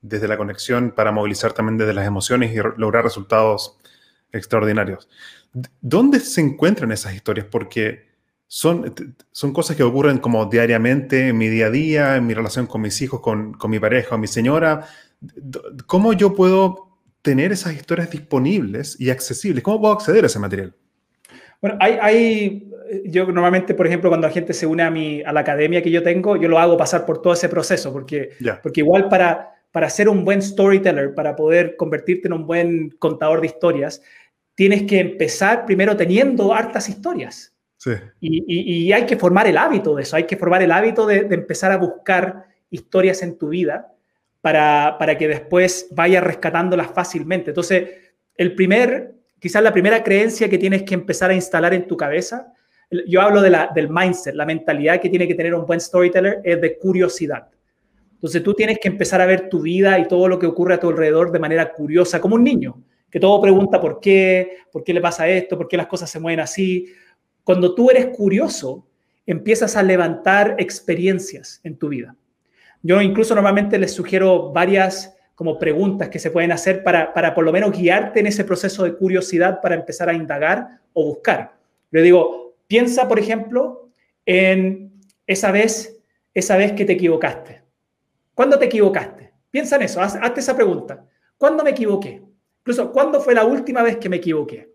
desde 0.00 0.28
la 0.28 0.36
conexión 0.36 0.92
para 0.92 1.12
movilizar 1.12 1.52
también 1.52 1.78
desde 1.78 1.94
las 1.94 2.06
emociones 2.06 2.52
y 2.54 2.56
lograr 2.78 3.04
resultados 3.04 3.78
extraordinarios. 4.32 5.08
¿Dónde 5.80 6.20
se 6.20 6.40
encuentran 6.40 6.92
esas 6.92 7.14
historias? 7.14 7.46
Porque 7.50 8.11
son, 8.54 8.94
son 9.30 9.54
cosas 9.54 9.78
que 9.78 9.82
ocurren 9.82 10.18
como 10.18 10.44
diariamente 10.44 11.28
en 11.28 11.38
mi 11.38 11.48
día 11.48 11.68
a 11.68 11.70
día, 11.70 12.16
en 12.16 12.26
mi 12.26 12.34
relación 12.34 12.66
con 12.66 12.82
mis 12.82 13.00
hijos, 13.00 13.20
con, 13.20 13.54
con 13.54 13.70
mi 13.70 13.78
pareja 13.78 14.14
o 14.14 14.18
mi 14.18 14.26
señora. 14.26 14.86
¿Cómo 15.86 16.12
yo 16.12 16.34
puedo 16.34 16.98
tener 17.22 17.50
esas 17.50 17.72
historias 17.72 18.10
disponibles 18.10 19.00
y 19.00 19.08
accesibles? 19.08 19.64
¿Cómo 19.64 19.80
puedo 19.80 19.94
acceder 19.94 20.24
a 20.24 20.26
ese 20.26 20.38
material? 20.38 20.74
Bueno, 21.62 21.78
hay, 21.80 21.96
hay, 21.98 22.70
yo 23.06 23.24
normalmente, 23.32 23.72
por 23.72 23.86
ejemplo, 23.86 24.10
cuando 24.10 24.26
la 24.26 24.32
gente 24.34 24.52
se 24.52 24.66
une 24.66 24.82
a, 24.82 24.90
mi, 24.90 25.22
a 25.22 25.32
la 25.32 25.40
academia 25.40 25.82
que 25.82 25.90
yo 25.90 26.02
tengo, 26.02 26.36
yo 26.36 26.48
lo 26.48 26.58
hago 26.58 26.76
pasar 26.76 27.06
por 27.06 27.22
todo 27.22 27.32
ese 27.32 27.48
proceso, 27.48 27.90
porque, 27.90 28.32
porque 28.62 28.82
igual 28.82 29.08
para, 29.08 29.48
para 29.70 29.88
ser 29.88 30.10
un 30.10 30.26
buen 30.26 30.42
storyteller, 30.42 31.14
para 31.14 31.34
poder 31.34 31.74
convertirte 31.78 32.28
en 32.28 32.34
un 32.34 32.46
buen 32.46 32.90
contador 32.98 33.40
de 33.40 33.46
historias, 33.46 34.02
tienes 34.54 34.82
que 34.82 35.00
empezar 35.00 35.64
primero 35.64 35.96
teniendo 35.96 36.52
hartas 36.52 36.90
historias. 36.90 37.51
Y, 38.20 38.92
hay 38.92 39.06
que 39.06 39.16
formar 39.16 39.46
el 39.46 39.56
hábito 39.56 39.94
de 39.94 40.02
eso, 40.02 40.16
hay 40.16 40.24
que 40.24 40.36
formar 40.36 40.62
el 40.62 40.72
hábito 40.72 41.06
de, 41.06 41.26
empezar 41.30 41.72
a 41.72 41.76
buscar 41.76 42.46
historias 42.70 43.22
en 43.22 43.38
tu 43.38 43.48
vida 43.48 43.92
para, 44.40 44.96
para 44.98 45.16
que 45.18 45.28
después 45.28 45.88
vayas 45.90 46.22
rescatándolas 46.22 46.88
fácilmente. 46.92 47.50
Entonces, 47.50 47.90
el 48.36 48.54
primer, 48.54 49.14
quizás 49.38 49.62
la 49.62 49.72
primera 49.72 50.02
creencia 50.02 50.48
que 50.48 50.58
tienes 50.58 50.82
que 50.82 50.94
empezar 50.94 51.30
a 51.30 51.34
instalar 51.34 51.74
en 51.74 51.86
tu 51.86 51.96
cabeza, 51.96 52.52
yo 53.06 53.22
hablo 53.22 53.40
de 53.40 53.50
la, 53.50 53.70
del 53.74 53.88
mindset, 53.88 54.34
la 54.34 54.44
mentalidad 54.44 55.00
que 55.00 55.08
tiene 55.08 55.26
que 55.26 55.34
tener 55.34 55.54
un 55.54 55.66
buen 55.66 55.80
storyteller 55.80 56.40
es 56.44 56.60
de 56.60 56.78
curiosidad. 56.78 57.48
Entonces 58.14 58.42
tú 58.42 58.54
tienes 58.54 58.78
que 58.78 58.88
empezar 58.88 59.20
a 59.20 59.26
ver 59.26 59.48
tu 59.48 59.62
vida 59.62 59.98
y 59.98 60.06
todo 60.06 60.28
lo 60.28 60.38
que 60.38 60.46
ocurre 60.46 60.74
a 60.74 60.80
tu 60.80 60.90
alrededor 60.90 61.32
de 61.32 61.38
manera 61.38 61.72
curiosa, 61.72 62.20
como 62.20 62.36
un 62.36 62.44
niño, 62.44 62.82
que 63.10 63.18
todo 63.18 63.40
pregunta 63.40 63.80
por 63.80 63.98
qué, 63.98 64.58
por 64.70 64.84
qué 64.84 64.94
le 64.94 65.00
pasa 65.00 65.28
esto, 65.28 65.56
por 65.56 65.68
qué 65.68 65.76
las 65.76 65.86
cosas 65.86 66.08
se 66.08 66.20
mueven 66.20 66.40
así, 66.40 66.86
cuando 67.44 67.74
tú 67.74 67.90
eres 67.90 68.06
curioso, 68.16 68.86
empiezas 69.26 69.76
a 69.76 69.82
levantar 69.82 70.56
experiencias 70.58 71.60
en 71.64 71.76
tu 71.76 71.88
vida. 71.88 72.16
Yo 72.82 73.00
incluso 73.00 73.34
normalmente 73.34 73.78
les 73.78 73.92
sugiero 73.92 74.52
varias 74.52 75.16
como 75.34 75.58
preguntas 75.58 76.08
que 76.08 76.18
se 76.18 76.30
pueden 76.30 76.52
hacer 76.52 76.82
para, 76.82 77.12
para 77.12 77.34
por 77.34 77.44
lo 77.44 77.52
menos 77.52 77.76
guiarte 77.76 78.20
en 78.20 78.26
ese 78.26 78.44
proceso 78.44 78.84
de 78.84 78.94
curiosidad 78.94 79.60
para 79.60 79.74
empezar 79.74 80.08
a 80.08 80.14
indagar 80.14 80.80
o 80.92 81.06
buscar. 81.06 81.54
Le 81.90 82.02
digo, 82.02 82.54
piensa, 82.66 83.08
por 83.08 83.18
ejemplo, 83.18 83.88
en 84.26 84.92
esa 85.26 85.50
vez, 85.50 86.00
esa 86.34 86.56
vez 86.56 86.72
que 86.72 86.84
te 86.84 86.92
equivocaste. 86.92 87.62
¿Cuándo 88.34 88.58
te 88.58 88.66
equivocaste? 88.66 89.32
Piensa 89.50 89.76
en 89.76 89.82
eso, 89.82 90.00
haz, 90.00 90.16
hazte 90.16 90.40
esa 90.40 90.56
pregunta. 90.56 91.04
¿Cuándo 91.36 91.64
me 91.64 91.70
equivoqué? 91.70 92.22
Incluso, 92.60 92.92
¿cuándo 92.92 93.20
fue 93.20 93.34
la 93.34 93.44
última 93.44 93.82
vez 93.82 93.96
que 93.96 94.08
me 94.08 94.16
equivoqué? 94.16 94.72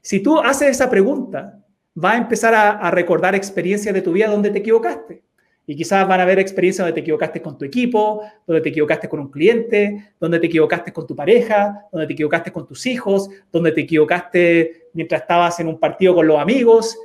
Si 0.00 0.20
tú 0.20 0.38
haces 0.38 0.68
esa 0.68 0.88
pregunta, 0.88 1.63
va 2.02 2.12
a 2.12 2.16
empezar 2.16 2.54
a, 2.54 2.90
recordar 2.90 3.34
experiencias 3.34 3.94
de 3.94 4.02
tu 4.02 4.12
vida 4.12 4.28
donde 4.28 4.50
te 4.50 4.58
equivocaste. 4.58 5.22
Y 5.66 5.76
quizás 5.76 6.06
van 6.06 6.20
a 6.20 6.24
haber 6.24 6.38
experiencias 6.38 6.84
donde 6.84 6.92
te 6.92 7.00
equivocaste 7.00 7.40
con 7.40 7.56
tu 7.56 7.64
equipo, 7.64 8.22
donde 8.46 8.60
te 8.60 8.68
equivocaste 8.68 9.08
con 9.08 9.20
un 9.20 9.30
cliente, 9.30 10.12
donde 10.20 10.38
te 10.38 10.46
equivocaste 10.46 10.92
con 10.92 11.06
tu 11.06 11.16
pareja, 11.16 11.86
donde 11.90 12.06
te 12.06 12.12
equivocaste 12.12 12.52
con 12.52 12.66
tus 12.66 12.84
hijos, 12.86 13.30
donde 13.50 13.72
te 13.72 13.82
equivocaste 13.82 14.88
mientras 14.92 15.22
estabas 15.22 15.58
en 15.60 15.68
un 15.68 15.78
partido 15.78 16.14
con 16.14 16.26
los 16.26 16.38
amigos. 16.38 16.98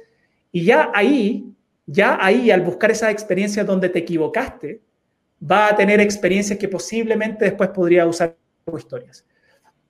Y 0.52 0.66
ya 0.66 0.92
ahí, 0.94 1.54
ya 1.86 2.18
ahí, 2.20 2.52
al 2.52 2.62
buscar 2.62 2.92
esas 2.92 3.12
experiencias 3.12 3.66
donde 3.66 3.88
te 3.88 4.00
equivocaste, 4.00 4.82
va 5.42 5.70
a 5.70 5.76
tener 5.76 6.02
experiencias 6.02 6.60
que 6.60 6.68
posiblemente 6.68 7.46
después 7.46 7.70
podría 7.70 8.06
usar 8.06 8.36
como 8.66 8.78
historias. 8.78 9.26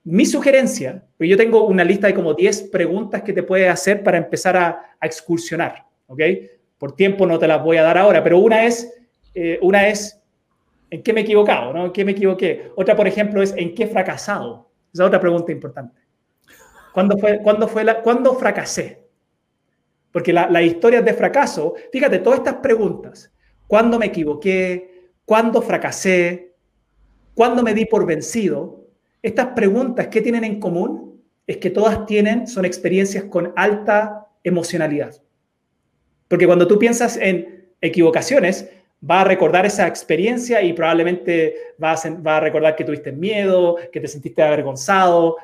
Mi 0.04 0.24
sugerencia, 0.24 1.04
yo 1.18 1.36
tengo 1.36 1.66
una 1.66 1.84
lista 1.84 2.06
de 2.06 2.14
como 2.14 2.32
10 2.32 2.62
preguntas 2.64 3.22
que 3.22 3.34
te 3.34 3.42
puedes 3.42 3.68
hacer 3.68 4.02
para 4.02 4.16
empezar 4.16 4.56
a, 4.56 4.86
excursionar, 5.02 5.86
¿ok? 6.08 6.20
Por 6.78 6.94
tiempo 6.94 7.26
no 7.26 7.38
te 7.38 7.48
las 7.48 7.62
voy 7.62 7.78
a 7.78 7.82
dar 7.82 7.96
ahora, 7.96 8.22
pero 8.22 8.38
una 8.38 8.66
es, 8.66 8.92
eh, 9.34 9.58
una 9.62 9.88
es 9.88 10.20
¿en 10.90 11.02
qué 11.02 11.12
me 11.12 11.20
he 11.20 11.24
equivocado? 11.24 11.72
¿no? 11.72 11.86
¿En 11.86 11.92
qué 11.92 12.04
me 12.04 12.12
equivoqué? 12.12 12.70
Otra, 12.76 12.96
por 12.96 13.06
ejemplo, 13.06 13.42
es 13.42 13.54
¿en 13.56 13.74
qué 13.74 13.84
he 13.84 13.86
fracasado? 13.86 14.70
Esa 14.92 15.04
es 15.04 15.06
otra 15.06 15.20
pregunta 15.20 15.52
importante. 15.52 16.00
¿Cuándo, 16.92 17.16
fue, 17.16 17.40
¿cuándo, 17.42 17.68
fue 17.68 17.84
la, 17.84 18.02
¿cuándo 18.02 18.34
fracasé? 18.34 19.06
Porque 20.12 20.32
las 20.32 20.50
la 20.50 20.60
historias 20.60 21.04
de 21.04 21.14
fracaso, 21.14 21.74
fíjate, 21.92 22.18
todas 22.18 22.40
estas 22.40 22.56
preguntas, 22.56 23.32
¿cuándo 23.66 23.98
me 23.98 24.06
equivoqué? 24.06 25.10
¿Cuándo 25.24 25.62
fracasé? 25.62 26.54
¿Cuándo 27.34 27.62
me 27.62 27.74
di 27.74 27.86
por 27.86 28.04
vencido? 28.04 28.79
Estas 29.22 29.48
preguntas, 29.48 30.08
¿qué 30.08 30.20
tienen 30.20 30.44
en 30.44 30.60
común? 30.60 31.20
Es 31.46 31.58
que 31.58 31.70
todas 31.70 32.06
tienen, 32.06 32.46
son 32.46 32.64
experiencias 32.64 33.24
con 33.24 33.52
alta 33.56 34.28
emocionalidad. 34.42 35.20
Porque 36.28 36.46
cuando 36.46 36.66
tú 36.66 36.78
piensas 36.78 37.16
en 37.16 37.68
equivocaciones, 37.80 38.70
va 39.08 39.22
a 39.22 39.24
recordar 39.24 39.66
esa 39.66 39.86
experiencia 39.86 40.62
y 40.62 40.72
probablemente 40.72 41.54
va 41.82 41.92
a, 41.92 42.10
va 42.20 42.36
a, 42.36 42.40
recordar 42.40 42.76
que 42.76 42.84
tuviste 42.84 43.12
miedo, 43.12 43.76
que 43.92 44.00
te 44.00 44.08
sentiste 44.08 44.42
avergonzado. 44.42 45.36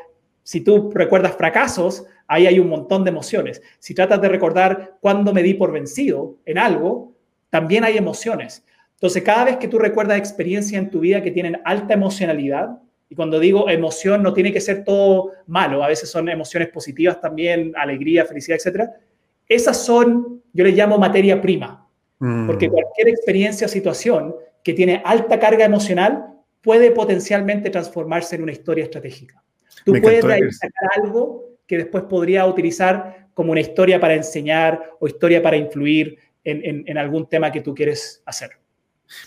Si 0.42 0.60
tú 0.60 0.90
recuerdas 0.94 1.36
fracasos, 1.36 2.06
ahí 2.26 2.46
hay 2.46 2.58
un 2.58 2.68
montón 2.68 3.04
de 3.04 3.10
emociones. 3.10 3.62
Si 3.78 3.94
tratas 3.94 4.20
de 4.20 4.28
recordar 4.28 4.96
cuándo 5.00 5.32
me 5.32 5.42
di 5.42 5.54
por 5.54 5.72
vencido 5.72 6.36
en 6.44 6.58
algo, 6.58 7.12
también 7.50 7.84
hay 7.84 7.96
emociones. 7.96 8.64
Entonces, 8.94 9.22
cada 9.22 9.44
vez 9.44 9.56
que 9.58 9.68
tú 9.68 9.78
recuerdas 9.78 10.18
experiencias 10.18 10.80
en 10.80 10.90
tu 10.90 11.00
vida 11.00 11.22
que 11.22 11.30
tienen 11.30 11.60
alta 11.64 11.94
emocionalidad, 11.94 12.78
y 13.08 13.14
cuando 13.14 13.38
digo 13.38 13.68
emoción 13.68 14.22
no 14.22 14.32
tiene 14.32 14.52
que 14.52 14.60
ser 14.60 14.84
todo 14.84 15.32
malo, 15.46 15.82
a 15.82 15.88
veces 15.88 16.10
son 16.10 16.28
emociones 16.28 16.68
positivas 16.68 17.20
también, 17.20 17.72
alegría, 17.76 18.24
felicidad, 18.24 18.56
etcétera, 18.56 18.96
esas 19.48 19.84
son, 19.84 20.42
yo 20.52 20.64
les 20.64 20.74
llamo 20.74 20.98
materia 20.98 21.40
prima, 21.40 21.88
mm. 22.18 22.46
porque 22.46 22.68
cualquier 22.68 23.08
experiencia 23.08 23.66
o 23.66 23.70
situación 23.70 24.34
que 24.64 24.74
tiene 24.74 25.02
alta 25.04 25.38
carga 25.38 25.64
emocional 25.64 26.26
puede 26.60 26.90
potencialmente 26.90 27.70
transformarse 27.70 28.34
en 28.34 28.42
una 28.42 28.52
historia 28.52 28.84
estratégica. 28.84 29.42
Tú 29.84 29.92
puedes 30.02 30.24
de 30.24 30.32
ahí 30.32 30.52
sacar 30.52 30.90
algo 31.00 31.44
que 31.66 31.76
después 31.76 32.04
podría 32.04 32.44
utilizar 32.46 33.28
como 33.34 33.52
una 33.52 33.60
historia 33.60 34.00
para 34.00 34.14
enseñar 34.14 34.82
o 34.98 35.06
historia 35.06 35.40
para 35.42 35.56
influir 35.56 36.18
en, 36.42 36.64
en, 36.64 36.84
en 36.86 36.98
algún 36.98 37.28
tema 37.28 37.52
que 37.52 37.60
tú 37.60 37.74
quieres 37.74 38.22
hacer. 38.26 38.50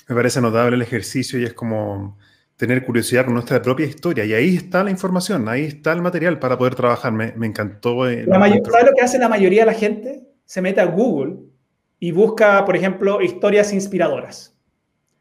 Me 0.09 0.15
parece 0.15 0.41
notable 0.41 0.75
el 0.75 0.81
ejercicio 0.81 1.39
y 1.39 1.45
es 1.45 1.53
como 1.53 2.17
tener 2.59 2.83
curiosidad 2.83 3.23
con 3.23 3.35
nuestra 3.35 3.61
propia 3.61 3.85
historia. 3.85 4.25
Y 4.25 4.33
ahí 4.33 4.57
está 4.57 4.83
la 4.83 4.91
información, 4.91 5.47
ahí 5.47 5.63
está 5.63 5.93
el 5.93 6.01
material 6.01 6.39
para 6.39 6.57
poder 6.57 6.75
trabajar. 6.75 7.13
Me, 7.13 7.31
me 7.37 7.47
encantó. 7.47 8.07
Eh, 8.07 8.25
la 8.27 8.37
mayor, 8.37 8.59
¿Sabes 8.69 8.85
lo 8.85 8.91
que 8.93 9.01
hace 9.01 9.17
la 9.17 9.29
mayoría 9.29 9.61
de 9.61 9.67
la 9.67 9.73
gente? 9.73 10.27
Se 10.43 10.61
mete 10.61 10.81
a 10.81 10.85
Google 10.85 11.37
y 11.99 12.11
busca, 12.11 12.65
por 12.65 12.75
ejemplo, 12.75 13.21
historias 13.21 13.71
inspiradoras. 13.71 14.57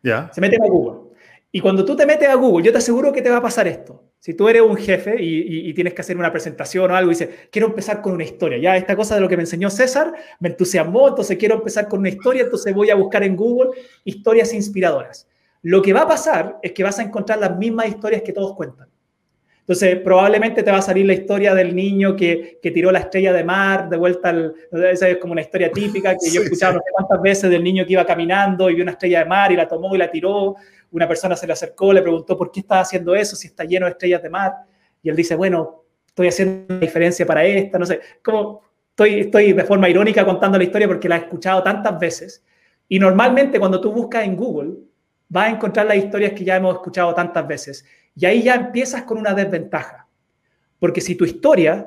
¿Ya? 0.02 0.28
Se 0.34 0.40
mete 0.40 0.56
a 0.56 0.66
Google. 0.66 1.12
Y 1.52 1.60
cuando 1.60 1.84
tú 1.84 1.94
te 1.94 2.06
metes 2.06 2.28
a 2.28 2.34
Google, 2.34 2.66
yo 2.66 2.72
te 2.72 2.78
aseguro 2.78 3.12
que 3.12 3.22
te 3.22 3.30
va 3.30 3.36
a 3.36 3.42
pasar 3.42 3.68
esto. 3.68 4.02
Si 4.18 4.34
tú 4.34 4.48
eres 4.48 4.62
un 4.62 4.76
jefe 4.76 5.22
y, 5.22 5.38
y, 5.38 5.68
y, 5.70 5.74
tienes 5.74 5.94
que 5.94 6.00
hacer 6.00 6.16
una 6.16 6.32
presentación 6.32 6.90
o 6.90 6.96
algo 6.96 7.12
y 7.12 7.14
dices, 7.14 7.28
quiero 7.52 7.68
empezar 7.68 8.02
con 8.02 8.14
una 8.14 8.24
historia, 8.24 8.58
ya 8.58 8.76
esta 8.76 8.96
cosa 8.96 9.14
de 9.14 9.20
lo 9.20 9.28
que 9.28 9.36
me 9.36 9.44
enseñó 9.44 9.70
César 9.70 10.12
me 10.40 10.48
entusiasmó, 10.48 11.06
entonces 11.06 11.38
quiero 11.38 11.54
empezar 11.54 11.86
con 11.86 12.00
una 12.00 12.08
historia, 12.08 12.42
entonces 12.42 12.74
voy 12.74 12.90
a 12.90 12.96
buscar 12.96 13.22
en 13.22 13.36
Google 13.36 13.70
historias 14.04 14.52
inspiradoras. 14.52 15.28
Lo 15.62 15.82
que 15.82 15.92
va 15.92 16.02
a 16.02 16.08
pasar 16.08 16.58
es 16.62 16.72
que 16.72 16.84
vas 16.84 16.98
a 16.98 17.02
encontrar 17.02 17.38
las 17.38 17.56
mismas 17.56 17.88
historias 17.88 18.22
que 18.22 18.32
todos 18.32 18.54
cuentan. 18.54 18.88
Entonces, 19.68 20.00
probablemente 20.00 20.62
te 20.62 20.70
va 20.70 20.78
a 20.78 20.82
salir 20.82 21.04
la 21.04 21.12
historia 21.12 21.54
del 21.54 21.76
niño 21.76 22.16
que, 22.16 22.58
que 22.62 22.70
tiró 22.70 22.90
la 22.90 23.00
estrella 23.00 23.34
de 23.34 23.44
mar 23.44 23.90
de 23.90 23.98
vuelta 23.98 24.30
al... 24.30 24.54
Esa 24.72 25.10
es 25.10 25.18
como 25.18 25.32
una 25.32 25.42
historia 25.42 25.70
típica 25.70 26.16
que 26.16 26.30
yo 26.30 26.40
he 26.40 26.44
escuchado 26.44 26.72
no 26.72 26.78
sé 26.78 26.90
cuántas 26.90 27.20
veces 27.20 27.50
del 27.50 27.62
niño 27.62 27.84
que 27.84 27.92
iba 27.92 28.06
caminando 28.06 28.70
y 28.70 28.74
vio 28.74 28.82
una 28.82 28.92
estrella 28.92 29.18
de 29.18 29.24
mar 29.26 29.52
y 29.52 29.56
la 29.56 29.68
tomó 29.68 29.94
y 29.94 29.98
la 29.98 30.10
tiró. 30.10 30.56
Una 30.90 31.06
persona 31.06 31.36
se 31.36 31.46
le 31.46 31.52
acercó, 31.52 31.92
le 31.92 32.00
preguntó 32.00 32.34
por 32.34 32.50
qué 32.50 32.60
estaba 32.60 32.80
haciendo 32.80 33.14
eso, 33.14 33.36
si 33.36 33.48
está 33.48 33.64
lleno 33.64 33.84
de 33.84 33.92
estrellas 33.92 34.22
de 34.22 34.30
mar. 34.30 34.54
Y 35.02 35.10
él 35.10 35.16
dice, 35.16 35.34
bueno, 35.34 35.84
estoy 36.06 36.28
haciendo 36.28 36.64
una 36.74 36.80
diferencia 36.80 37.26
para 37.26 37.44
esta, 37.44 37.78
no 37.78 37.84
sé. 37.84 38.00
Como 38.24 38.62
estoy, 38.88 39.20
estoy 39.20 39.52
de 39.52 39.64
forma 39.64 39.90
irónica 39.90 40.24
contando 40.24 40.56
la 40.56 40.64
historia 40.64 40.88
porque 40.88 41.10
la 41.10 41.16
he 41.16 41.20
escuchado 41.20 41.62
tantas 41.62 41.98
veces. 42.00 42.42
Y 42.88 42.98
normalmente 42.98 43.60
cuando 43.60 43.82
tú 43.82 43.92
buscas 43.92 44.24
en 44.24 44.34
Google, 44.34 44.87
vas 45.28 45.46
a 45.46 45.50
encontrar 45.50 45.86
las 45.86 45.96
historias 45.96 46.32
que 46.32 46.44
ya 46.44 46.56
hemos 46.56 46.74
escuchado 46.74 47.14
tantas 47.14 47.46
veces. 47.46 47.84
Y 48.14 48.26
ahí 48.26 48.42
ya 48.42 48.54
empiezas 48.54 49.02
con 49.02 49.18
una 49.18 49.34
desventaja. 49.34 50.06
Porque 50.78 51.00
si 51.00 51.14
tu 51.14 51.24
historia, 51.24 51.86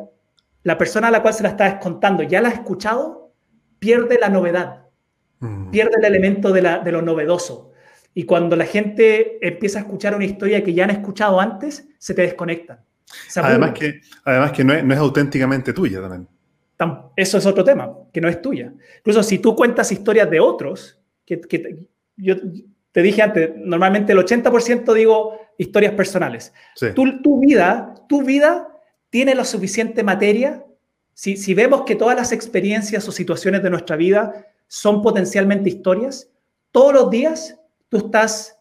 la 0.64 0.78
persona 0.78 1.08
a 1.08 1.12
la 1.12 1.22
cual 1.22 1.34
se 1.34 1.44
la 1.44 1.50
estás 1.50 1.76
contando, 1.82 2.24
ya 2.24 2.42
la 2.42 2.50
ha 2.50 2.54
escuchado, 2.54 3.34
pierde 3.80 4.20
la 4.20 4.30
novedad, 4.30 4.86
mm. 5.40 5.72
pierde 5.72 5.96
el 5.98 6.06
elemento 6.06 6.52
de, 6.52 6.62
la, 6.62 6.80
de 6.80 6.92
lo 6.92 7.02
novedoso. 7.02 7.72
Y 8.14 8.26
cuando 8.26 8.56
la 8.56 8.66
gente 8.66 9.46
empieza 9.46 9.80
a 9.80 9.82
escuchar 9.84 10.16
una 10.16 10.26
historia 10.26 10.64
que 10.64 10.74
ya 10.74 10.84
han 10.84 10.90
escuchado 10.92 11.40
antes, 11.40 11.88
se 11.98 12.14
te 12.14 12.24
desconectan. 12.24 12.82
además 13.38 13.72
que, 13.72 14.02
además 14.26 14.52
que 14.52 14.64
no 14.64 14.74
es, 14.74 14.84
no 14.84 14.94
es 14.94 15.00
auténticamente 15.00 15.74
tuya 15.74 16.02
también. 16.02 16.28
Eso 17.16 17.38
es 17.38 17.46
otro 17.46 17.64
tema, 17.64 17.94
que 18.12 18.22
no 18.22 18.28
es 18.28 18.42
tuya. 18.42 18.74
Incluso 18.98 19.22
si 19.24 19.40
tú 19.40 19.56
cuentas 19.56 19.92
historias 19.92 20.30
de 20.30 20.40
otros, 20.40 21.00
que, 21.26 21.40
que 21.40 21.86
yo, 22.18 22.36
te 22.92 23.02
dije 23.02 23.22
antes, 23.22 23.52
normalmente 23.56 24.12
el 24.12 24.20
80% 24.20 24.94
digo 24.94 25.40
historias 25.58 25.94
personales. 25.94 26.54
Sí. 26.76 26.88
Tu, 26.94 27.22
tu, 27.22 27.40
vida, 27.40 27.96
tu 28.08 28.24
vida 28.24 28.68
tiene 29.10 29.36
la 29.36 29.46
suficiente 29.46 30.04
materia. 30.04 30.66
Si, 31.14 31.38
si 31.38 31.54
vemos 31.54 31.84
que 31.84 31.96
todas 31.96 32.16
las 32.18 32.32
experiencias 32.32 33.08
o 33.08 33.12
situaciones 33.12 33.64
de 33.64 33.70
nuestra 33.70 33.96
vida 33.96 34.46
son 34.68 35.02
potencialmente 35.02 35.70
historias, 35.70 36.30
todos 36.72 36.94
los 36.94 37.10
días 37.10 37.60
tú 37.90 37.98
estás, 37.98 38.60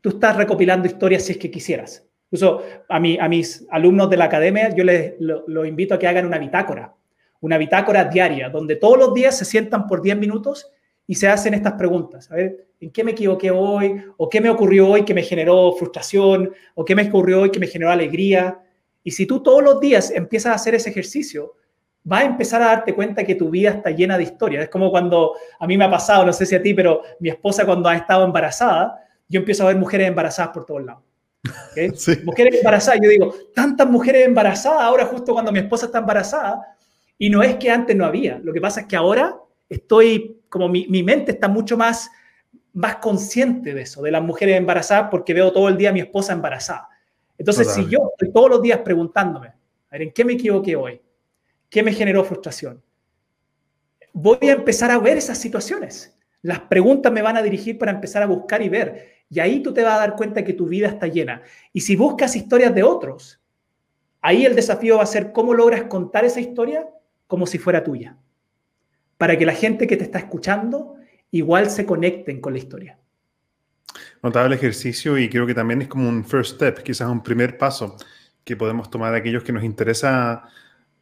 tú 0.00 0.10
estás 0.10 0.36
recopilando 0.36 0.86
historias 0.86 1.24
si 1.24 1.32
es 1.32 1.38
que 1.38 1.50
quisieras. 1.50 2.04
Incluso 2.30 2.62
a, 2.88 2.98
mi, 2.98 3.18
a 3.18 3.28
mis 3.28 3.66
alumnos 3.70 4.10
de 4.10 4.16
la 4.16 4.24
academia 4.24 4.74
yo 4.74 4.82
les 4.84 5.14
lo, 5.20 5.44
lo 5.46 5.64
invito 5.64 5.94
a 5.94 5.98
que 5.98 6.08
hagan 6.08 6.26
una 6.26 6.38
bitácora, 6.38 6.94
una 7.40 7.58
bitácora 7.58 8.04
diaria, 8.04 8.48
donde 8.48 8.76
todos 8.76 8.98
los 8.98 9.14
días 9.14 9.38
se 9.38 9.44
sientan 9.44 9.86
por 9.86 10.02
10 10.02 10.18
minutos 10.18 10.70
y 11.06 11.14
se 11.14 11.28
hacen 11.28 11.54
estas 11.54 11.74
preguntas. 11.74 12.30
A 12.30 12.36
ver, 12.36 12.66
¿en 12.80 12.90
qué 12.90 13.04
me 13.04 13.12
equivoqué 13.12 13.50
hoy? 13.50 14.02
¿O 14.16 14.28
qué 14.28 14.40
me 14.40 14.50
ocurrió 14.50 14.88
hoy 14.88 15.04
que 15.04 15.14
me 15.14 15.22
generó 15.22 15.72
frustración? 15.72 16.52
¿O 16.74 16.84
qué 16.84 16.94
me 16.94 17.06
ocurrió 17.08 17.42
hoy 17.42 17.50
que 17.50 17.60
me 17.60 17.66
generó 17.66 17.90
alegría? 17.90 18.60
Y 19.02 19.10
si 19.10 19.26
tú 19.26 19.42
todos 19.42 19.62
los 19.62 19.80
días 19.80 20.10
empiezas 20.10 20.52
a 20.52 20.54
hacer 20.54 20.74
ese 20.74 20.90
ejercicio, 20.90 21.54
vas 22.04 22.22
a 22.22 22.26
empezar 22.26 22.62
a 22.62 22.66
darte 22.66 22.94
cuenta 22.94 23.24
que 23.24 23.34
tu 23.34 23.50
vida 23.50 23.70
está 23.70 23.90
llena 23.90 24.16
de 24.16 24.24
historias. 24.24 24.64
Es 24.64 24.70
como 24.70 24.90
cuando 24.90 25.34
a 25.58 25.66
mí 25.66 25.76
me 25.76 25.84
ha 25.84 25.90
pasado, 25.90 26.24
no 26.24 26.32
sé 26.32 26.46
si 26.46 26.54
a 26.54 26.62
ti, 26.62 26.72
pero 26.72 27.02
mi 27.20 27.28
esposa 27.28 27.66
cuando 27.66 27.88
ha 27.88 27.96
estado 27.96 28.24
embarazada, 28.24 28.98
yo 29.28 29.40
empiezo 29.40 29.64
a 29.64 29.66
ver 29.66 29.76
mujeres 29.76 30.08
embarazadas 30.08 30.52
por 30.52 30.64
todos 30.64 30.84
lados. 30.84 31.02
¿okay? 31.70 31.90
Sí. 31.96 32.12
Mujeres 32.24 32.56
embarazadas, 32.56 33.00
yo 33.02 33.10
digo, 33.10 33.34
tantas 33.54 33.88
mujeres 33.88 34.26
embarazadas 34.26 34.80
ahora 34.80 35.04
justo 35.04 35.34
cuando 35.34 35.52
mi 35.52 35.58
esposa 35.58 35.86
está 35.86 35.98
embarazada. 35.98 36.76
Y 37.18 37.28
no 37.30 37.42
es 37.42 37.56
que 37.56 37.70
antes 37.70 37.94
no 37.94 38.04
había, 38.04 38.38
lo 38.38 38.52
que 38.52 38.60
pasa 38.60 38.80
es 38.80 38.86
que 38.86 38.96
ahora 38.96 39.36
estoy, 39.74 40.42
como 40.48 40.68
mi, 40.68 40.86
mi 40.88 41.02
mente 41.02 41.32
está 41.32 41.48
mucho 41.48 41.76
más, 41.76 42.10
más 42.72 42.96
consciente 42.96 43.72
de 43.72 43.82
eso, 43.82 44.02
de 44.02 44.10
las 44.10 44.22
mujeres 44.22 44.56
embarazadas, 44.56 45.08
porque 45.10 45.32
veo 45.32 45.52
todo 45.52 45.68
el 45.68 45.76
día 45.76 45.90
a 45.90 45.92
mi 45.92 46.00
esposa 46.00 46.32
embarazada. 46.32 46.88
Entonces, 47.38 47.72
si 47.72 47.88
yo 47.88 48.10
estoy 48.12 48.32
todos 48.32 48.50
los 48.50 48.62
días 48.62 48.80
preguntándome, 48.80 49.48
a 49.48 49.92
ver, 49.92 50.02
¿en 50.02 50.12
qué 50.12 50.24
me 50.24 50.34
equivoqué 50.34 50.76
hoy? 50.76 51.00
¿Qué 51.68 51.82
me 51.82 51.92
generó 51.92 52.24
frustración? 52.24 52.82
Voy 54.12 54.38
a 54.42 54.52
empezar 54.52 54.90
a 54.90 54.98
ver 54.98 55.16
esas 55.16 55.38
situaciones. 55.38 56.16
Las 56.42 56.60
preguntas 56.60 57.12
me 57.12 57.22
van 57.22 57.36
a 57.36 57.42
dirigir 57.42 57.78
para 57.78 57.90
empezar 57.90 58.22
a 58.22 58.26
buscar 58.26 58.60
y 58.60 58.68
ver 58.68 59.24
Y 59.30 59.40
ahí 59.40 59.62
tú 59.62 59.72
te 59.72 59.82
vas 59.82 59.94
a 59.94 60.00
dar 60.00 60.14
cuenta 60.14 60.44
que 60.44 60.52
tu 60.52 60.66
vida 60.66 60.88
está 60.88 61.06
llena. 61.06 61.42
Y 61.72 61.80
si 61.80 61.96
buscas 61.96 62.36
historias 62.36 62.74
de 62.74 62.82
otros, 62.82 63.40
ahí 64.20 64.44
el 64.44 64.54
desafío 64.54 64.98
va 64.98 65.02
a 65.02 65.06
ser 65.06 65.32
cómo 65.32 65.54
logras 65.54 65.84
contar 65.84 66.24
esa 66.24 66.40
historia 66.40 66.88
como 67.26 67.46
si 67.46 67.58
fuera 67.58 67.82
tuya. 67.82 68.16
Para 69.24 69.38
que 69.38 69.46
la 69.46 69.54
gente 69.54 69.86
que 69.86 69.96
te 69.96 70.04
está 70.04 70.18
escuchando 70.18 70.96
igual 71.30 71.70
se 71.70 71.86
conecten 71.86 72.42
con 72.42 72.52
la 72.52 72.58
historia. 72.58 72.98
Notable 74.22 74.54
ejercicio 74.54 75.16
y 75.16 75.30
creo 75.30 75.46
que 75.46 75.54
también 75.54 75.80
es 75.80 75.88
como 75.88 76.06
un 76.06 76.26
first 76.26 76.56
step, 76.56 76.82
quizás 76.82 77.08
un 77.08 77.22
primer 77.22 77.56
paso 77.56 77.96
que 78.44 78.54
podemos 78.54 78.90
tomar 78.90 79.14
aquellos 79.14 79.42
que 79.42 79.50
nos 79.50 79.64
interesa 79.64 80.42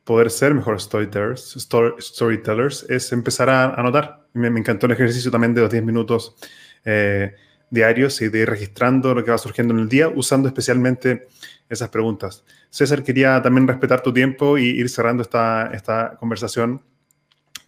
poder 0.05 0.31
ser 0.31 0.55
mejores 0.55 0.85
storytellers, 0.85 1.57
storytellers 1.99 2.87
es 2.89 3.11
empezar 3.11 3.51
a 3.51 3.75
anotar. 3.75 4.25
Me, 4.35 4.51
me, 4.51 4.61
encantó 4.61 4.87
el 4.87 4.93
ejercicio 4.93 5.33
también 5.33 5.53
de 5.53 5.63
los 5.63 5.71
10 5.73 5.83
minutos 5.83 6.37
eh, 6.85 7.35
diarios 7.71 8.23
y 8.23 8.29
de 8.29 8.39
ir 8.39 8.49
registrando 8.49 9.17
lo 9.17 9.25
que 9.25 9.33
va 9.33 9.39
surgiendo 9.39 9.75
en 9.75 9.81
el 9.81 9.89
día, 9.89 10.09
usando 10.09 10.47
especialmente 10.47 11.27
esas 11.69 11.89
preguntas. 11.89 12.45
César, 12.71 13.03
quería 13.03 13.43
también 13.43 13.67
respetar 13.67 14.01
tu 14.01 14.13
tiempo 14.13 14.59
y 14.59 14.67
ir 14.67 14.89
cerrando 14.89 15.25
esta, 15.25 15.73
esta 15.75 16.17
conversación 16.21 16.83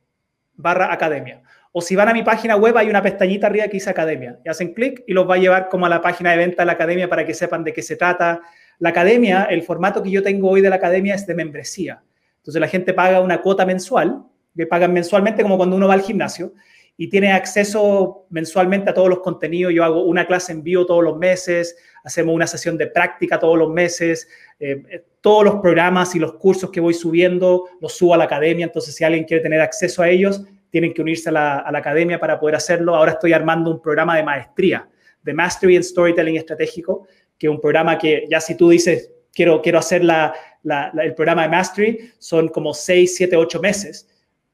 barra 0.55 0.93
academia. 0.93 1.43
O 1.73 1.81
si 1.81 1.97
van 1.97 2.09
a 2.09 2.13
mi 2.13 2.23
página 2.23 2.57
web, 2.57 2.77
hay 2.77 2.89
una 2.89 3.03
pestañita 3.03 3.47
arriba 3.47 3.67
que 3.67 3.73
dice 3.73 3.91
academia. 3.91 4.39
Y 4.45 4.49
hacen 4.49 4.73
clic 4.73 5.05
y 5.07 5.13
los 5.13 5.29
va 5.29 5.35
a 5.35 5.39
llevar 5.39 5.69
como 5.69 5.87
a 5.87 5.89
la 5.89 6.01
página 6.01 6.31
de 6.31 6.39
venta 6.39 6.63
de 6.63 6.67
la 6.67 6.73
academia 6.73 7.09
para 7.09 7.27
que 7.27 7.35
sepan 7.35 7.65
de 7.65 7.73
qué 7.73 7.83
se 7.83 7.97
trata. 7.97 8.41
La 8.79 8.91
academia, 8.91 9.45
el 9.45 9.63
formato 9.63 10.03
que 10.03 10.11
yo 10.11 10.23
tengo 10.23 10.51
hoy 10.51 10.61
de 10.61 10.71
la 10.71 10.77
academia 10.77 11.15
es 11.15 11.27
de 11.27 11.35
membresía. 11.35 12.03
Entonces 12.39 12.61
la 12.61 12.69
gente 12.69 12.95
paga 12.95 13.21
una 13.21 13.43
cuota 13.43 13.67
mensual, 13.67 14.23
que 14.57 14.67
pagan 14.67 14.93
mensualmente 14.93 15.43
como 15.43 15.57
cuando 15.57 15.77
uno 15.77 15.89
va 15.89 15.95
al 15.95 16.03
gimnasio, 16.03 16.53
y 16.97 17.09
tiene 17.09 17.33
acceso 17.33 18.27
mensualmente 18.31 18.91
a 18.91 18.95
todos 18.95 19.09
los 19.09 19.21
contenidos. 19.21 19.73
Yo 19.73 19.85
hago 19.85 20.03
una 20.05 20.27
clase 20.27 20.53
en 20.53 20.63
vivo 20.63 20.85
todos 20.85 21.05
los 21.05 21.17
meses, 21.17 21.77
hacemos 22.03 22.35
una 22.35 22.47
sesión 22.47 22.77
de 22.77 22.89
práctica 22.89 23.39
todos 23.39 23.57
los 23.57 23.71
meses, 23.71 24.29
eh, 24.59 25.05
todos 25.21 25.45
los 25.45 25.57
programas 25.57 26.15
y 26.15 26.19
los 26.19 26.35
cursos 26.35 26.71
que 26.71 26.81
voy 26.81 26.95
subiendo 26.95 27.65
los 27.81 27.93
subo 27.97 28.15
a 28.15 28.17
la 28.17 28.25
academia, 28.25 28.67
entonces 28.67 28.95
si 28.95 29.05
alguien 29.05 29.25
quiere 29.25 29.43
tener 29.43 29.61
acceso 29.61 30.03
a 30.03 30.09
ellos, 30.09 30.43
tienen 30.71 30.93
que 30.93 31.03
unirse 31.03 31.31
a 31.31 31.33
la, 31.33 31.65
academia 31.67 32.21
para 32.21 32.39
poder 32.39 32.57
hacerlo. 32.57 32.95
Ahora 32.95 33.13
estoy 33.13 33.33
armando 33.33 33.71
un 33.71 33.81
programa 33.81 34.17
de 34.17 34.23
maestría, 34.23 34.89
de 35.23 35.35
Mastery 35.35 35.77
and 35.77 35.85
Storytelling 35.85 36.37
Estratégico, 36.37 37.07
que 37.39 37.47
es 37.47 37.51
un 37.51 37.61
programa 37.61 37.99
que 37.99 38.27
ya 38.31 38.41
si 38.41 38.55
tú 38.55 38.69
dices, 38.69 39.11
quiero, 39.33 39.63
quiero 39.63 39.79
hacer 39.79 40.05
la, 40.05 40.35
la, 40.63 40.93
el 41.03 41.15
programa 41.15 41.43
de 41.43 41.49
Mastery, 41.49 42.11
son 42.19 42.49
como 42.49 42.75
6, 42.75 43.17
7, 43.17 43.37
8 43.37 43.61
meses 43.61 44.09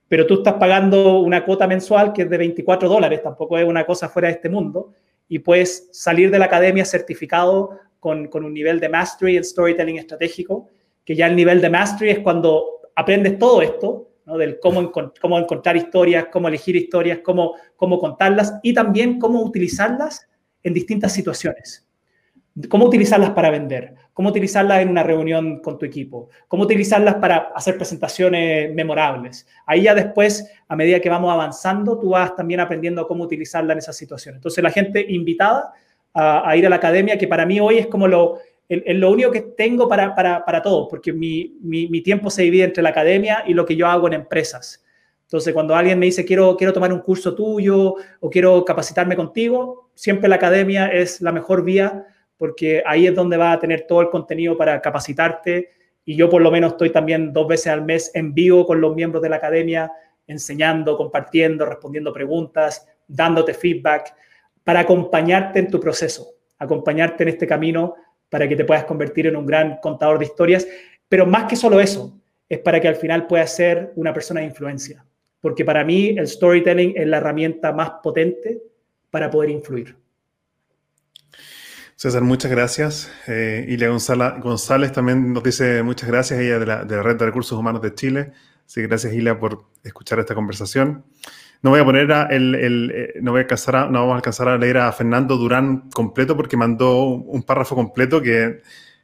pero 0.09 0.27
tú 0.27 0.35
estás 0.35 0.55
pagando 0.55 1.19
una 1.19 1.45
cuota 1.45 1.67
mensual 1.67 2.13
que 2.13 2.23
es 2.23 2.31
de 2.31 2.39
24 2.39 2.89
dólares, 2.89 3.23
tampoco 3.23 3.59
es 3.59 3.65
una 3.65 3.85
cosa 3.85 4.09
fuera 4.09 4.29
de 4.29 4.35
este 4.35 4.49
mundo, 4.49 4.93
y 5.29 5.39
puedes 5.39 5.89
salir 5.93 6.31
de 6.31 6.39
la 6.39 6.45
academia 6.45 6.85
certificado 6.85 7.81
con, 8.05 8.45
un 8.45 8.53
nivel 8.53 8.81
de 8.81 8.91
mastery 8.91 9.39
en 9.39 9.45
storytelling 9.45 9.97
estratégico, 9.97 10.69
que 11.07 11.17
ya 11.17 11.27
el 11.27 11.35
nivel 11.35 11.63
de 11.63 11.71
mastery 11.71 12.11
es 12.11 12.19
cuando 12.19 12.83
aprendes 12.95 13.39
todo 13.39 13.63
esto, 13.63 14.11
¿no? 14.27 14.37
del 14.37 14.61
cómo, 14.61 14.93
cómo 14.93 15.39
encontrar 15.39 15.75
historias, 15.75 16.27
cómo 16.31 16.49
elegir 16.49 16.77
historias, 16.77 17.21
cómo, 17.25 17.55
cómo 17.77 17.99
contarlas 17.99 18.61
y 18.63 18.75
también 18.75 19.19
cómo 19.19 19.41
utilizarlas 19.41 20.29
en 20.63 20.75
distintas 20.75 21.15
situaciones 21.15 21.85
cómo 22.69 22.87
utilizarlas 22.87 23.31
para 23.31 23.51
vender, 23.51 23.95
cómo 24.13 24.29
utilizarlas 24.29 24.81
en 24.81 24.89
una 24.89 25.03
reunión 25.03 25.61
con 25.61 25.77
tu 25.77 25.85
equipo, 25.85 26.29
cómo 26.47 26.63
utilizarlas 26.63 27.17
para 27.17 27.49
hacer 27.55 27.77
presentaciones 27.77 28.73
memorables. 28.73 29.47
Ahí 29.67 29.83
ya 29.83 29.95
después, 29.95 30.49
a 30.69 30.77
medida 30.77 31.01
que 31.01 31.09
vamos 31.09 31.33
avanzando, 31.33 31.99
tú 31.99 32.11
vas 32.11 32.35
también 32.37 32.61
aprendiendo 32.61 33.07
cómo 33.09 33.25
utilizarla 33.25 33.73
en 33.73 33.81
esas 33.81 33.97
situaciones. 33.97 34.39
Entonces, 34.39 34.63
la 34.63 34.71
gente 34.71 35.05
invitada 35.09 35.73
a, 36.15 36.57
ir 36.57 36.67
a 36.67 36.71
la 36.71 36.77
academia, 36.77 37.19
que 37.19 37.29
para 37.29 37.45
mí 37.45 37.61
hoy 37.61 37.79
es 37.79 37.89
como 37.89 38.07
lo, 38.07 38.39
el, 38.69 39.01
lo 39.01 39.11
único 39.11 39.31
que 39.31 39.41
tengo 39.41 39.89
para, 39.89 40.15
para, 40.15 40.45
para 40.45 40.63
todo, 40.63 40.89
porque 40.89 41.13
mi, 41.13 41.57
mi, 41.61 41.89
mi, 41.89 42.01
tiempo 42.01 42.31
se 42.31 42.43
divide 42.43 42.65
entre 42.65 42.83
la 42.83 42.91
academia 42.91 43.43
y 43.47 43.55
lo 43.55 43.67
que 43.67 43.77
yo 43.77 43.87
hago 43.89 44.07
en 44.07 44.15
empresas. 44.15 44.85
Entonces, 45.23 45.53
cuando 45.53 45.75
alguien 45.75 45.99
me 45.99 46.07
dice, 46.07 46.25
quiero, 46.25 46.57
quiero 46.57 46.73
tomar 46.73 46.93
un 46.93 47.01
curso 47.01 47.35
tuyo 47.35 47.97
o 48.21 48.31
quiero 48.31 48.65
capacitarme 48.65 49.17
contigo, 49.17 49.91
siempre 49.95 50.29
la 50.29 50.37
academia 50.37 50.87
es 50.87 51.21
la 51.21 51.33
mejor 51.33 51.65
vía 51.65 52.07
porque 52.37 52.83
ahí 52.87 53.07
es 53.07 53.15
donde 53.15 53.37
vas 53.37 53.57
a 53.57 53.61
tener 53.61 53.87
todo 53.87 54.01
el 54.01 54.11
contenido 54.11 54.57
para 54.57 54.81
capacitarte 54.81 55.71
y 56.05 56.17
yo 56.17 56.29
por 56.29 56.43
lo 56.43 56.51
menos 56.51 56.73
estoy 56.73 56.91
también 56.91 57.33
dos 57.33 57.49
veces 57.49 57.69
al 57.69 57.83
mes 57.83 58.11
en 58.15 58.35
vivo 58.35 58.67
con 58.67 58.81
los 58.81 58.95
miembros 58.95 59.23
de 59.23 59.31
la 59.31 59.37
academia, 59.37 59.91
enseñando, 60.27 60.97
compartiendo, 60.97 61.65
respondiendo 61.65 62.13
preguntas, 62.13 62.87
dándote 63.09 63.55
feedback, 63.55 64.15
para 64.65 64.81
acompañarte 64.81 65.61
en 65.61 65.71
tu 65.71 65.79
proceso, 65.79 66.27
acompañarte 66.59 67.23
en 67.23 67.29
este 67.29 67.47
camino 67.47 67.95
para 68.29 68.49
que 68.49 68.57
te 68.57 68.65
puedas 68.65 68.85
convertir 68.85 69.27
en 69.27 69.37
un 69.37 69.47
gran 69.47 69.77
contador 69.81 70.19
de 70.19 70.25
historias, 70.25 70.67
pero 71.09 71.27
más 71.27 71.45
que 71.45 71.55
solo 71.55 71.81
eso, 71.81 72.19
es 72.49 72.59
para 72.59 72.81
que 72.81 72.89
al 72.89 72.97
final 72.97 73.27
puedas 73.27 73.55
ser 73.55 73.93
una 73.97 74.13
persona 74.13 74.41
de 74.41 74.47
influencia, 74.47 75.05
porque 75.41 75.65
para 75.65 75.85
mí 75.85 76.09
el 76.19 76.27
storytelling 76.27 76.95
es 76.97 77.07
la 77.07 77.19
herramienta 77.19 77.73
más 77.73 77.91
potente 78.03 78.61
para 79.11 79.31
poder 79.31 79.51
influir. 79.51 79.97
César, 81.97 82.23
muchas 82.23 82.51
gracias. 82.51 83.13
Eh, 83.29 83.65
Ilia 83.69 83.89
González, 83.89 84.93
también 84.93 85.33
nos 85.33 85.45
dice 85.45 85.83
muchas 85.83 86.09
gracias, 86.09 86.41
ella 86.41 86.59
de 86.59 86.67
la, 86.67 86.85
de 86.85 86.97
la, 86.97 87.03
Red 87.03 87.17
de 87.17 87.27
Recursos 87.27 87.57
Humanos 87.57 87.81
de 87.83 87.95
Chile. 87.95 88.33
Así 88.67 88.81
que 88.81 88.89
gracias, 88.89 89.13
Ilia, 89.13 89.39
por 89.39 89.67
escuchar 89.85 90.19
esta 90.19 90.35
conversación. 90.35 91.05
No 91.65 91.71
voy 91.71 91.81
a 91.81 91.85
poner 91.87 92.13
a 92.13 92.25
el, 92.27 92.55
el, 92.55 92.93
eh, 92.95 93.15
no 93.23 93.31
voy 93.31 93.39
a 93.39 93.43
alcanzar 93.45 93.75
a, 93.75 93.85
no 93.87 94.01
vamos 94.01 94.13
a 94.13 94.17
alcanzar 94.17 94.49
a 94.49 94.59
leer 94.59 94.77
a 94.77 94.93
Fernando 94.93 95.39
Durán 95.39 95.89
completo 95.95 96.37
porque 96.37 96.59
mandó 96.59 97.07
un 97.07 97.43
párrafo 97.43 97.75
completo 97.75 98.21
que 98.21 98.61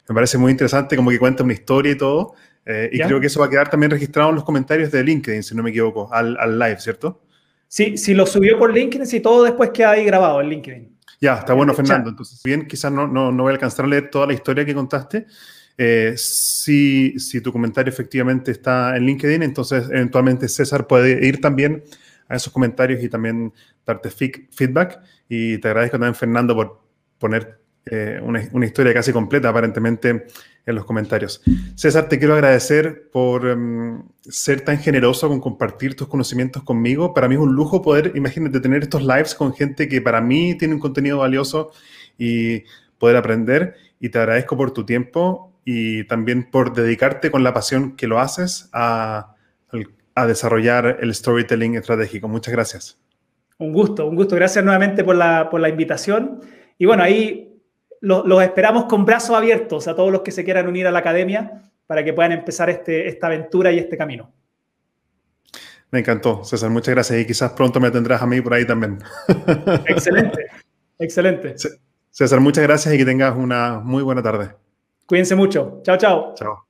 me 0.06 0.14
parece 0.14 0.36
muy 0.36 0.52
interesante, 0.52 0.94
como 0.94 1.08
que 1.08 1.18
cuenta 1.18 1.42
una 1.42 1.54
historia 1.54 1.92
y 1.92 1.96
todo. 1.96 2.34
Eh, 2.66 2.90
y 2.92 2.98
¿Ya? 2.98 3.06
creo 3.06 3.18
que 3.18 3.28
eso 3.28 3.40
va 3.40 3.46
a 3.46 3.48
quedar 3.48 3.70
también 3.70 3.90
registrado 3.90 4.28
en 4.28 4.34
los 4.34 4.44
comentarios 4.44 4.90
de 4.90 5.02
LinkedIn, 5.02 5.42
si 5.42 5.54
no 5.54 5.62
me 5.62 5.70
equivoco, 5.70 6.12
al, 6.12 6.36
al 6.38 6.58
live, 6.58 6.78
¿cierto? 6.80 7.22
Sí, 7.66 7.96
si 7.96 8.12
lo 8.12 8.26
subió 8.26 8.58
por 8.58 8.74
LinkedIn, 8.74 9.06
si 9.06 9.20
todo 9.20 9.42
después 9.42 9.70
queda 9.70 9.92
ahí 9.92 10.04
grabado 10.04 10.42
en 10.42 10.50
LinkedIn. 10.50 10.98
Ya, 11.18 11.36
está 11.36 11.54
bueno, 11.54 11.72
Fernando. 11.72 12.10
Entonces, 12.10 12.42
bien, 12.44 12.68
quizás 12.68 12.92
no, 12.92 13.08
no, 13.08 13.32
no 13.32 13.42
voy 13.44 13.52
a 13.52 13.54
alcanzar 13.54 13.86
a 13.86 13.88
leer 13.88 14.10
toda 14.10 14.26
la 14.26 14.34
historia 14.34 14.66
que 14.66 14.74
contaste. 14.74 15.26
Eh, 15.78 16.12
si, 16.18 17.18
si, 17.18 17.40
tu 17.40 17.52
comentario 17.52 17.90
efectivamente 17.90 18.50
está 18.50 18.94
en 18.98 19.06
LinkedIn, 19.06 19.42
entonces 19.42 19.84
eventualmente 19.88 20.46
César 20.46 20.86
puede 20.86 21.26
ir 21.26 21.40
también 21.40 21.82
a 22.30 22.36
esos 22.36 22.52
comentarios 22.52 23.02
y 23.02 23.08
también 23.08 23.52
darte 23.84 24.08
feedback. 24.08 25.00
Y 25.28 25.58
te 25.58 25.68
agradezco 25.68 25.98
también, 25.98 26.14
Fernando, 26.14 26.54
por 26.54 26.80
poner 27.18 27.60
eh, 27.86 28.20
una, 28.22 28.64
historia 28.64 28.94
casi 28.94 29.12
completa, 29.12 29.48
aparentemente, 29.48 30.26
en 30.64 30.74
los 30.74 30.84
comentarios. 30.84 31.42
César, 31.74 32.08
te 32.08 32.18
quiero 32.18 32.34
agradecer 32.34 33.10
por 33.10 33.44
um, 33.44 34.08
ser 34.20 34.60
tan 34.60 34.78
generoso 34.78 35.28
con 35.28 35.40
compartir 35.40 35.96
tus 35.96 36.06
conocimientos 36.06 36.62
conmigo. 36.62 37.12
Para 37.12 37.28
mí 37.28 37.34
es 37.34 37.40
un 37.40 37.54
lujo 37.54 37.82
poder, 37.82 38.12
imagínate, 38.14 38.60
tener 38.60 38.82
estos 38.84 39.02
lives 39.02 39.34
con 39.34 39.52
gente 39.52 39.88
que 39.88 40.00
para 40.00 40.20
mí 40.20 40.56
tiene 40.56 40.74
un 40.74 40.80
contenido 40.80 41.18
valioso 41.18 41.72
y 42.16 42.62
poder 42.98 43.16
aprender. 43.16 43.74
Y 43.98 44.10
te 44.10 44.18
agradezco 44.18 44.56
por 44.56 44.70
tu 44.70 44.86
tiempo 44.86 45.52
y 45.64 46.04
también 46.04 46.48
por 46.48 46.72
dedicarte 46.72 47.30
con 47.30 47.42
la 47.42 47.52
pasión 47.52 47.96
que 47.96 48.06
lo 48.06 48.20
haces 48.20 48.68
a, 48.72 49.34
a 50.22 50.26
desarrollar 50.26 50.98
el 51.00 51.14
storytelling 51.14 51.76
estratégico. 51.76 52.28
Muchas 52.28 52.52
gracias. 52.52 52.98
Un 53.58 53.72
gusto, 53.72 54.06
un 54.06 54.16
gusto. 54.16 54.36
Gracias 54.36 54.64
nuevamente 54.64 55.04
por 55.04 55.16
la, 55.16 55.50
por 55.50 55.60
la 55.60 55.68
invitación. 55.68 56.40
Y 56.78 56.86
bueno, 56.86 57.02
ahí 57.02 57.50
los 58.00 58.42
esperamos 58.42 58.86
con 58.86 59.04
brazos 59.04 59.36
abiertos 59.36 59.86
a 59.88 59.94
todos 59.94 60.10
los 60.10 60.22
que 60.22 60.32
se 60.32 60.44
quieran 60.44 60.66
unir 60.66 60.86
a 60.86 60.90
la 60.90 61.00
academia 61.00 61.70
para 61.86 62.04
que 62.04 62.12
puedan 62.12 62.32
empezar 62.32 62.70
este, 62.70 63.08
esta 63.08 63.26
aventura 63.26 63.70
y 63.72 63.78
este 63.78 63.96
camino. 63.96 64.32
Me 65.90 65.98
encantó, 65.98 66.44
César. 66.44 66.70
Muchas 66.70 66.94
gracias 66.94 67.20
y 67.20 67.26
quizás 67.26 67.52
pronto 67.52 67.80
me 67.80 67.90
tendrás 67.90 68.22
a 68.22 68.26
mí 68.26 68.40
por 68.40 68.54
ahí 68.54 68.64
también. 68.64 68.98
Excelente, 69.86 70.46
excelente. 70.98 71.54
César, 72.10 72.40
muchas 72.40 72.62
gracias 72.64 72.94
y 72.94 72.98
que 72.98 73.04
tengas 73.04 73.36
una 73.36 73.80
muy 73.80 74.02
buena 74.02 74.22
tarde. 74.22 74.50
Cuídense 75.06 75.34
mucho. 75.34 75.80
Chao. 75.82 75.96
Chao, 75.98 76.34
chao. 76.36 76.69